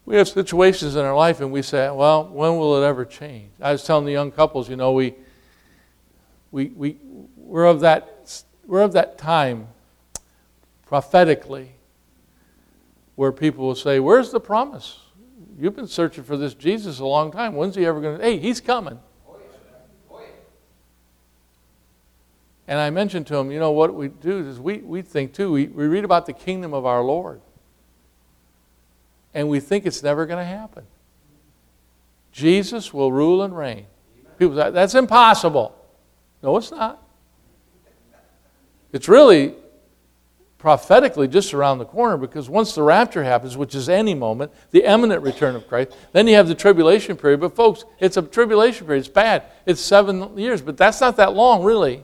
We 0.06 0.16
have 0.16 0.28
situations 0.28 0.96
in 0.96 1.06
our 1.06 1.16
life 1.16 1.40
and 1.40 1.52
we 1.52 1.62
say, 1.62 1.88
well, 1.92 2.28
when 2.28 2.58
will 2.58 2.82
it 2.82 2.88
ever 2.88 3.06
change? 3.06 3.52
I 3.62 3.72
was 3.72 3.84
telling 3.84 4.06
the 4.06 4.12
young 4.12 4.32
couples, 4.32 4.68
you 4.68 4.76
know, 4.76 4.92
we, 4.92 5.14
we, 6.52 6.70
we, 6.70 6.98
we're, 7.38 7.66
of 7.66 7.82
that, 7.82 8.44
we're 8.66 8.82
of 8.82 8.94
that 8.94 9.20
time 9.20 9.68
prophetically 10.90 11.76
where 13.16 13.32
people 13.32 13.68
will 13.68 13.76
say, 13.76 14.00
Where's 14.00 14.32
the 14.32 14.40
promise? 14.40 15.00
You've 15.58 15.76
been 15.76 15.88
searching 15.88 16.24
for 16.24 16.36
this 16.36 16.56
Jesus 16.56 17.00
a 17.00 17.06
long 17.06 17.32
time. 17.32 17.56
When's 17.56 17.76
he 17.76 17.86
ever 17.86 18.02
going 18.02 18.18
to? 18.18 18.24
Hey, 18.24 18.40
he's 18.40 18.60
coming. 18.60 19.00
And 22.68 22.80
I 22.80 22.90
mentioned 22.90 23.28
to 23.28 23.36
him, 23.36 23.52
you 23.52 23.60
know, 23.60 23.72
what 23.72 23.94
we 23.94 24.08
do 24.08 24.48
is 24.48 24.60
we, 24.60 24.78
we 24.78 25.02
think 25.02 25.34
too, 25.34 25.52
we, 25.52 25.68
we 25.68 25.88
read 25.88 26.06
about 26.06 26.26
the 26.26 26.34
kingdom 26.34 26.74
of 26.74 26.86
our 26.86 27.04
Lord. 27.04 27.42
And 29.34 29.48
we 29.50 29.60
think 29.60 29.86
it's 29.86 30.02
never 30.02 30.26
going 30.26 30.40
to 30.40 30.46
happen. 30.46 30.86
Jesus 32.32 32.94
will 32.94 33.12
rule 33.12 33.44
and 33.44 33.56
reign. 33.56 33.86
People 34.38 34.56
say, 34.56 34.72
that's 34.72 34.96
impossible. 34.96 35.76
No, 36.42 36.58
it's 36.58 36.72
not. 36.72 37.04
It's 38.92 39.08
really 39.08 39.56
prophetically 40.60 41.28
just 41.28 41.54
around 41.54 41.78
the 41.78 41.86
corner 41.86 42.18
because 42.18 42.50
once 42.50 42.76
the 42.76 42.84
rapture 42.84 43.24
happens, 43.24 43.58
which 43.58 43.74
is 43.74 43.90
any 43.90 44.14
moment, 44.14 44.52
the 44.72 44.84
imminent 44.84 45.24
return 45.24 45.56
of 45.56 45.68
Christ, 45.68 45.96
then 46.12 46.28
you 46.28 46.36
have 46.36 46.50
the 46.50 46.54
tribulation 46.54 47.16
period. 47.16 47.40
But 47.40 47.56
folks, 47.56 47.86
it's 48.00 48.18
a 48.18 48.22
tribulation 48.22 48.86
period. 48.86 49.00
It's 49.00 49.10
bad. 49.10 49.44
It's 49.66 49.82
seven 49.82 50.38
years, 50.38 50.62
but 50.62 50.78
that's 50.78 51.00
not 51.00 51.16
that 51.16 51.34
long, 51.34 51.64
really. 51.64 52.04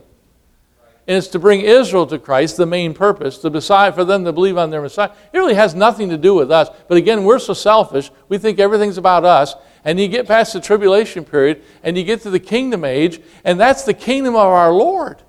And 1.06 1.16
it's 1.16 1.28
to 1.28 1.38
bring 1.38 1.60
Israel 1.60 2.06
to 2.06 2.18
Christ, 2.18 2.56
the 2.56 2.66
main 2.66 2.92
purpose, 2.92 3.38
to 3.38 3.50
decide 3.50 3.94
for 3.94 4.04
them 4.04 4.24
to 4.24 4.32
believe 4.32 4.58
on 4.58 4.70
their 4.70 4.82
Messiah. 4.82 5.12
It 5.32 5.38
really 5.38 5.54
has 5.54 5.74
nothing 5.74 6.08
to 6.08 6.16
do 6.16 6.34
with 6.34 6.50
us. 6.50 6.68
But 6.88 6.96
again, 6.96 7.22
we're 7.24 7.38
so 7.38 7.52
selfish, 7.52 8.10
we 8.28 8.38
think 8.38 8.58
everything's 8.58 8.98
about 8.98 9.24
us. 9.24 9.54
And 9.84 10.00
you 10.00 10.08
get 10.08 10.26
past 10.26 10.54
the 10.54 10.60
tribulation 10.60 11.24
period, 11.24 11.62
and 11.84 11.96
you 11.96 12.02
get 12.02 12.22
to 12.22 12.30
the 12.30 12.40
kingdom 12.40 12.84
age, 12.84 13.20
and 13.44 13.60
that's 13.60 13.84
the 13.84 13.94
kingdom 13.94 14.34
of 14.34 14.46
our 14.46 14.72
Lord. 14.72 15.22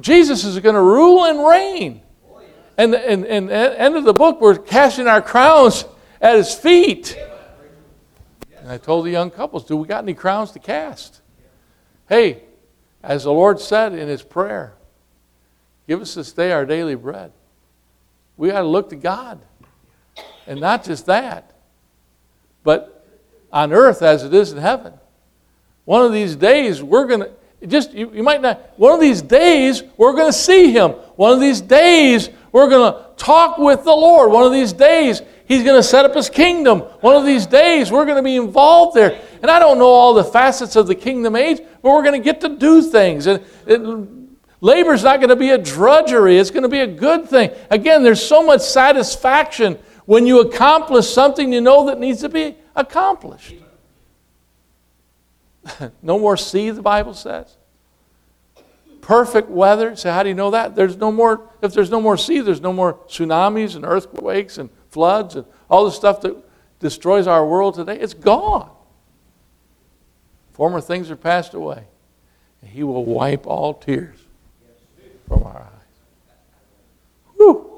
Jesus 0.00 0.44
is 0.44 0.58
going 0.60 0.74
to 0.74 0.80
rule 0.80 1.24
and 1.24 1.44
reign. 1.46 2.02
And, 2.78 2.94
and, 2.94 3.26
and 3.26 3.50
end 3.50 3.96
of 3.96 4.04
the 4.04 4.14
book, 4.14 4.40
we're 4.40 4.56
casting 4.56 5.06
our 5.06 5.22
crowns 5.22 5.84
at 6.20 6.36
his 6.36 6.54
feet. 6.54 7.18
And 8.58 8.70
I 8.70 8.78
told 8.78 9.06
the 9.06 9.10
young 9.10 9.30
couples, 9.30 9.64
do 9.64 9.76
we 9.76 9.86
got 9.86 10.04
any 10.04 10.14
crowns 10.14 10.52
to 10.52 10.58
cast? 10.58 11.20
Hey, 12.08 12.44
as 13.02 13.24
the 13.24 13.32
Lord 13.32 13.60
said 13.60 13.92
in 13.92 14.08
his 14.08 14.22
prayer, 14.22 14.74
give 15.88 16.00
us 16.00 16.14
this 16.14 16.32
day 16.32 16.52
our 16.52 16.64
daily 16.64 16.94
bread. 16.94 17.32
We 18.36 18.50
got 18.50 18.60
to 18.60 18.66
look 18.66 18.90
to 18.90 18.96
God. 18.96 19.40
And 20.46 20.60
not 20.60 20.84
just 20.84 21.06
that, 21.06 21.52
but 22.64 23.06
on 23.52 23.72
earth 23.72 24.02
as 24.02 24.24
it 24.24 24.32
is 24.32 24.52
in 24.52 24.58
heaven. 24.58 24.94
One 25.84 26.04
of 26.04 26.12
these 26.12 26.36
days, 26.36 26.82
we're 26.82 27.06
going 27.06 27.20
to, 27.20 27.66
just, 27.66 27.92
you, 27.92 28.12
you 28.12 28.22
might 28.22 28.40
not, 28.40 28.60
one 28.76 28.94
of 28.94 29.00
these 29.00 29.22
days, 29.22 29.82
we're 29.96 30.14
going 30.14 30.32
to 30.32 30.38
see 30.38 30.72
him. 30.72 30.92
One 31.16 31.32
of 31.32 31.40
these 31.40 31.60
days, 31.60 32.30
we're 32.52 32.68
going 32.68 32.92
to 32.92 33.06
talk 33.16 33.56
with 33.56 33.82
the 33.84 33.94
Lord. 33.94 34.30
One 34.30 34.44
of 34.44 34.52
these 34.52 34.72
days, 34.72 35.22
He's 35.46 35.64
going 35.64 35.78
to 35.78 35.82
set 35.82 36.04
up 36.04 36.14
His 36.14 36.28
kingdom. 36.28 36.80
One 37.00 37.16
of 37.16 37.24
these 37.24 37.46
days, 37.46 37.90
we're 37.90 38.04
going 38.04 38.18
to 38.18 38.22
be 38.22 38.36
involved 38.36 38.94
there. 38.96 39.20
And 39.40 39.50
I 39.50 39.58
don't 39.58 39.78
know 39.78 39.88
all 39.88 40.14
the 40.14 40.24
facets 40.24 40.76
of 40.76 40.86
the 40.86 40.94
kingdom 40.94 41.34
age, 41.34 41.58
but 41.82 41.90
we're 41.90 42.02
going 42.02 42.20
to 42.20 42.24
get 42.24 42.42
to 42.42 42.50
do 42.50 42.82
things. 42.82 43.26
And 43.26 43.42
it, 43.66 43.80
labor's 44.60 45.02
not 45.02 45.16
going 45.16 45.30
to 45.30 45.36
be 45.36 45.50
a 45.50 45.58
drudgery, 45.58 46.38
it's 46.38 46.50
going 46.50 46.62
to 46.62 46.68
be 46.68 46.80
a 46.80 46.86
good 46.86 47.28
thing. 47.28 47.50
Again, 47.70 48.02
there's 48.02 48.24
so 48.24 48.42
much 48.42 48.60
satisfaction 48.60 49.78
when 50.04 50.26
you 50.26 50.40
accomplish 50.40 51.08
something 51.08 51.52
you 51.52 51.60
know 51.60 51.86
that 51.86 51.98
needs 51.98 52.20
to 52.20 52.28
be 52.28 52.56
accomplished. 52.76 53.54
no 56.02 56.18
more 56.18 56.36
sea, 56.36 56.70
the 56.70 56.82
Bible 56.82 57.14
says 57.14 57.56
perfect 59.02 59.50
weather. 59.50 59.94
So 59.94 60.10
how 60.10 60.22
do 60.22 60.30
you 60.30 60.34
know 60.34 60.52
that? 60.52 60.74
There's 60.74 60.96
no 60.96 61.12
more, 61.12 61.50
if 61.60 61.74
there's 61.74 61.90
no 61.90 62.00
more 62.00 62.16
sea, 62.16 62.40
there's 62.40 62.62
no 62.62 62.72
more 62.72 62.94
tsunamis 63.06 63.76
and 63.76 63.84
earthquakes 63.84 64.56
and 64.56 64.70
floods 64.88 65.36
and 65.36 65.44
all 65.68 65.84
the 65.84 65.90
stuff 65.90 66.22
that 66.22 66.34
destroys 66.80 67.26
our 67.26 67.46
world 67.46 67.74
today. 67.74 67.98
It's 67.98 68.14
gone. 68.14 68.70
Former 70.52 70.80
things 70.80 71.10
are 71.10 71.16
passed 71.16 71.52
away. 71.52 71.84
And 72.62 72.70
he 72.70 72.82
will 72.82 73.04
wipe 73.04 73.46
all 73.46 73.74
tears 73.74 74.16
from 75.26 75.42
our 75.42 75.62
eyes. 75.62 76.36
Whew. 77.36 77.68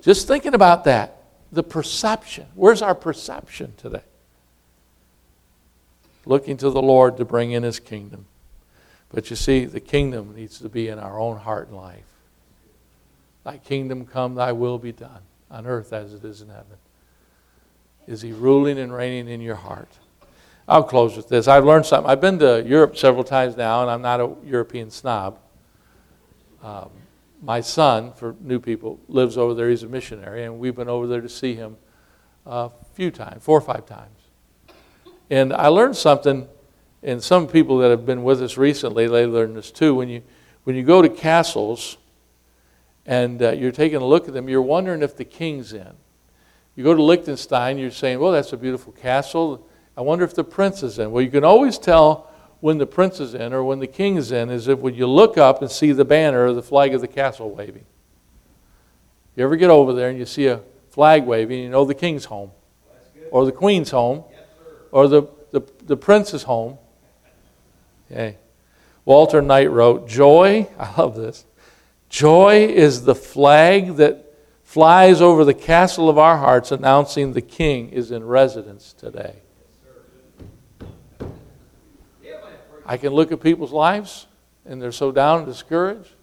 Just 0.00 0.28
thinking 0.28 0.54
about 0.54 0.84
that, 0.84 1.24
the 1.50 1.64
perception. 1.64 2.46
Where's 2.54 2.80
our 2.80 2.94
perception 2.94 3.74
today? 3.76 4.02
Looking 6.26 6.56
to 6.58 6.70
the 6.70 6.82
Lord 6.82 7.16
to 7.16 7.24
bring 7.24 7.52
in 7.52 7.62
his 7.62 7.80
kingdom. 7.80 8.26
But 9.10 9.30
you 9.30 9.36
see, 9.36 9.64
the 9.64 9.80
kingdom 9.80 10.34
needs 10.34 10.58
to 10.58 10.68
be 10.68 10.88
in 10.88 10.98
our 10.98 11.18
own 11.18 11.38
heart 11.38 11.68
and 11.68 11.76
life. 11.76 12.04
Thy 13.44 13.58
kingdom 13.58 14.04
come, 14.04 14.34
thy 14.34 14.52
will 14.52 14.78
be 14.78 14.92
done, 14.92 15.22
on 15.50 15.66
earth 15.66 15.92
as 15.92 16.12
it 16.12 16.24
is 16.24 16.42
in 16.42 16.48
heaven. 16.48 16.76
Is 18.08 18.22
he 18.22 18.32
ruling 18.32 18.78
and 18.78 18.92
reigning 18.92 19.28
in 19.28 19.40
your 19.40 19.54
heart? 19.54 19.88
I'll 20.68 20.82
close 20.82 21.16
with 21.16 21.28
this. 21.28 21.46
I've 21.46 21.64
learned 21.64 21.86
something. 21.86 22.10
I've 22.10 22.20
been 22.20 22.40
to 22.40 22.64
Europe 22.66 22.96
several 22.96 23.22
times 23.22 23.56
now, 23.56 23.82
and 23.82 23.90
I'm 23.90 24.02
not 24.02 24.20
a 24.20 24.34
European 24.44 24.90
snob. 24.90 25.38
Um, 26.62 26.90
my 27.40 27.60
son, 27.60 28.12
for 28.12 28.34
new 28.40 28.58
people, 28.58 28.98
lives 29.08 29.38
over 29.38 29.54
there. 29.54 29.70
He's 29.70 29.84
a 29.84 29.88
missionary, 29.88 30.44
and 30.44 30.58
we've 30.58 30.74
been 30.74 30.88
over 30.88 31.06
there 31.06 31.20
to 31.20 31.28
see 31.28 31.54
him 31.54 31.76
a 32.44 32.70
few 32.94 33.12
times, 33.12 33.44
four 33.44 33.58
or 33.58 33.60
five 33.60 33.86
times. 33.86 34.25
And 35.30 35.52
I 35.52 35.68
learned 35.68 35.96
something, 35.96 36.48
and 37.02 37.22
some 37.22 37.48
people 37.48 37.78
that 37.78 37.90
have 37.90 38.06
been 38.06 38.22
with 38.22 38.42
us 38.42 38.56
recently, 38.56 39.08
they 39.08 39.26
learned 39.26 39.56
this 39.56 39.70
too. 39.70 39.94
When 39.94 40.08
you, 40.08 40.22
when 40.64 40.76
you 40.76 40.82
go 40.82 41.02
to 41.02 41.08
castles 41.08 41.98
and 43.04 43.42
uh, 43.42 43.52
you're 43.52 43.72
taking 43.72 43.98
a 43.98 44.04
look 44.04 44.28
at 44.28 44.34
them, 44.34 44.48
you're 44.48 44.62
wondering 44.62 45.02
if 45.02 45.16
the 45.16 45.24
king's 45.24 45.72
in. 45.72 45.92
You 46.76 46.84
go 46.84 46.94
to 46.94 47.02
Liechtenstein, 47.02 47.78
you're 47.78 47.90
saying, 47.90 48.20
well, 48.20 48.32
that's 48.32 48.52
a 48.52 48.56
beautiful 48.56 48.92
castle. 48.92 49.66
I 49.96 50.02
wonder 50.02 50.24
if 50.24 50.34
the 50.34 50.44
prince 50.44 50.82
is 50.82 50.98
in. 50.98 51.10
Well, 51.10 51.22
you 51.22 51.30
can 51.30 51.44
always 51.44 51.78
tell 51.78 52.30
when 52.60 52.78
the 52.78 52.86
prince 52.86 53.18
is 53.18 53.34
in 53.34 53.52
or 53.52 53.64
when 53.64 53.78
the 53.78 53.86
king 53.86 54.16
is 54.16 54.32
in 54.32 54.50
is 54.50 54.68
if 54.68 54.78
when 54.78 54.94
you 54.94 55.06
look 55.06 55.38
up 55.38 55.62
and 55.62 55.70
see 55.70 55.92
the 55.92 56.04
banner 56.04 56.46
or 56.46 56.52
the 56.52 56.62
flag 56.62 56.94
of 56.94 57.00
the 57.00 57.08
castle 57.08 57.50
waving. 57.50 57.84
You 59.34 59.44
ever 59.44 59.56
get 59.56 59.70
over 59.70 59.92
there 59.92 60.08
and 60.08 60.18
you 60.18 60.26
see 60.26 60.46
a 60.46 60.60
flag 60.90 61.24
waving, 61.24 61.62
you 61.62 61.68
know 61.68 61.84
the 61.84 61.94
king's 61.94 62.26
home 62.26 62.50
or 63.30 63.44
the 63.44 63.52
queen's 63.52 63.90
home 63.90 64.24
or 64.96 65.08
the, 65.08 65.24
the, 65.50 65.60
the 65.84 65.96
prince's 65.96 66.44
home. 66.44 66.78
Okay. 68.10 68.38
Walter 69.04 69.42
Knight 69.42 69.70
wrote, 69.70 70.08
Joy, 70.08 70.68
I 70.78 70.98
love 70.98 71.16
this. 71.16 71.44
Joy 72.08 72.64
is 72.64 73.04
the 73.04 73.14
flag 73.14 73.96
that 73.96 74.32
flies 74.64 75.20
over 75.20 75.44
the 75.44 75.52
castle 75.52 76.08
of 76.08 76.16
our 76.16 76.38
hearts, 76.38 76.72
announcing 76.72 77.34
the 77.34 77.42
king 77.42 77.90
is 77.90 78.10
in 78.10 78.24
residence 78.24 78.94
today. 78.94 79.34
I 82.86 82.96
can 82.96 83.12
look 83.12 83.32
at 83.32 83.42
people's 83.42 83.72
lives, 83.72 84.26
and 84.64 84.80
they're 84.80 84.92
so 84.92 85.12
down 85.12 85.40
and 85.40 85.46
discouraged 85.46 86.14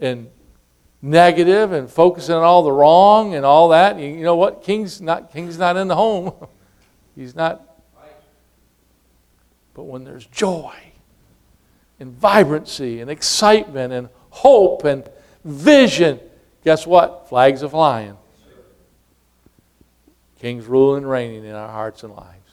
and 0.00 0.28
negative 1.00 1.70
and 1.70 1.88
focusing 1.88 2.34
on 2.34 2.42
all 2.42 2.64
the 2.64 2.72
wrong 2.72 3.34
and 3.34 3.46
all 3.46 3.68
that. 3.68 3.96
You 4.00 4.24
know 4.24 4.34
what? 4.34 4.64
King's 4.64 5.00
not, 5.00 5.32
King's 5.32 5.56
not 5.56 5.76
in 5.76 5.86
the 5.86 5.94
home. 5.94 6.32
He's 7.14 7.36
not 7.36 7.65
but 9.76 9.84
when 9.84 10.04
there's 10.04 10.24
joy 10.24 10.74
and 12.00 12.10
vibrancy 12.14 13.02
and 13.02 13.10
excitement 13.10 13.92
and 13.92 14.08
hope 14.30 14.84
and 14.84 15.06
vision, 15.44 16.18
guess 16.64 16.86
what? 16.86 17.28
Flags 17.28 17.62
are 17.62 17.68
flying. 17.68 18.16
King's 20.40 20.64
ruling 20.64 21.02
and 21.02 21.10
reigning 21.10 21.44
in 21.44 21.54
our 21.54 21.68
hearts 21.68 22.02
and 22.02 22.14
lives. 22.14 22.50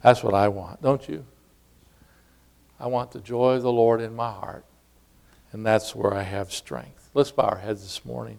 That's 0.00 0.22
what 0.22 0.32
I 0.32 0.46
want, 0.46 0.80
don't 0.80 1.08
you? 1.08 1.26
I 2.78 2.86
want 2.86 3.10
the 3.10 3.20
joy 3.20 3.54
of 3.54 3.62
the 3.62 3.72
Lord 3.72 4.00
in 4.00 4.14
my 4.14 4.30
heart, 4.30 4.64
and 5.50 5.66
that's 5.66 5.92
where 5.92 6.14
I 6.14 6.22
have 6.22 6.52
strength. 6.52 7.10
Let's 7.14 7.32
bow 7.32 7.48
our 7.48 7.58
heads 7.58 7.82
this 7.82 8.04
morning. 8.04 8.38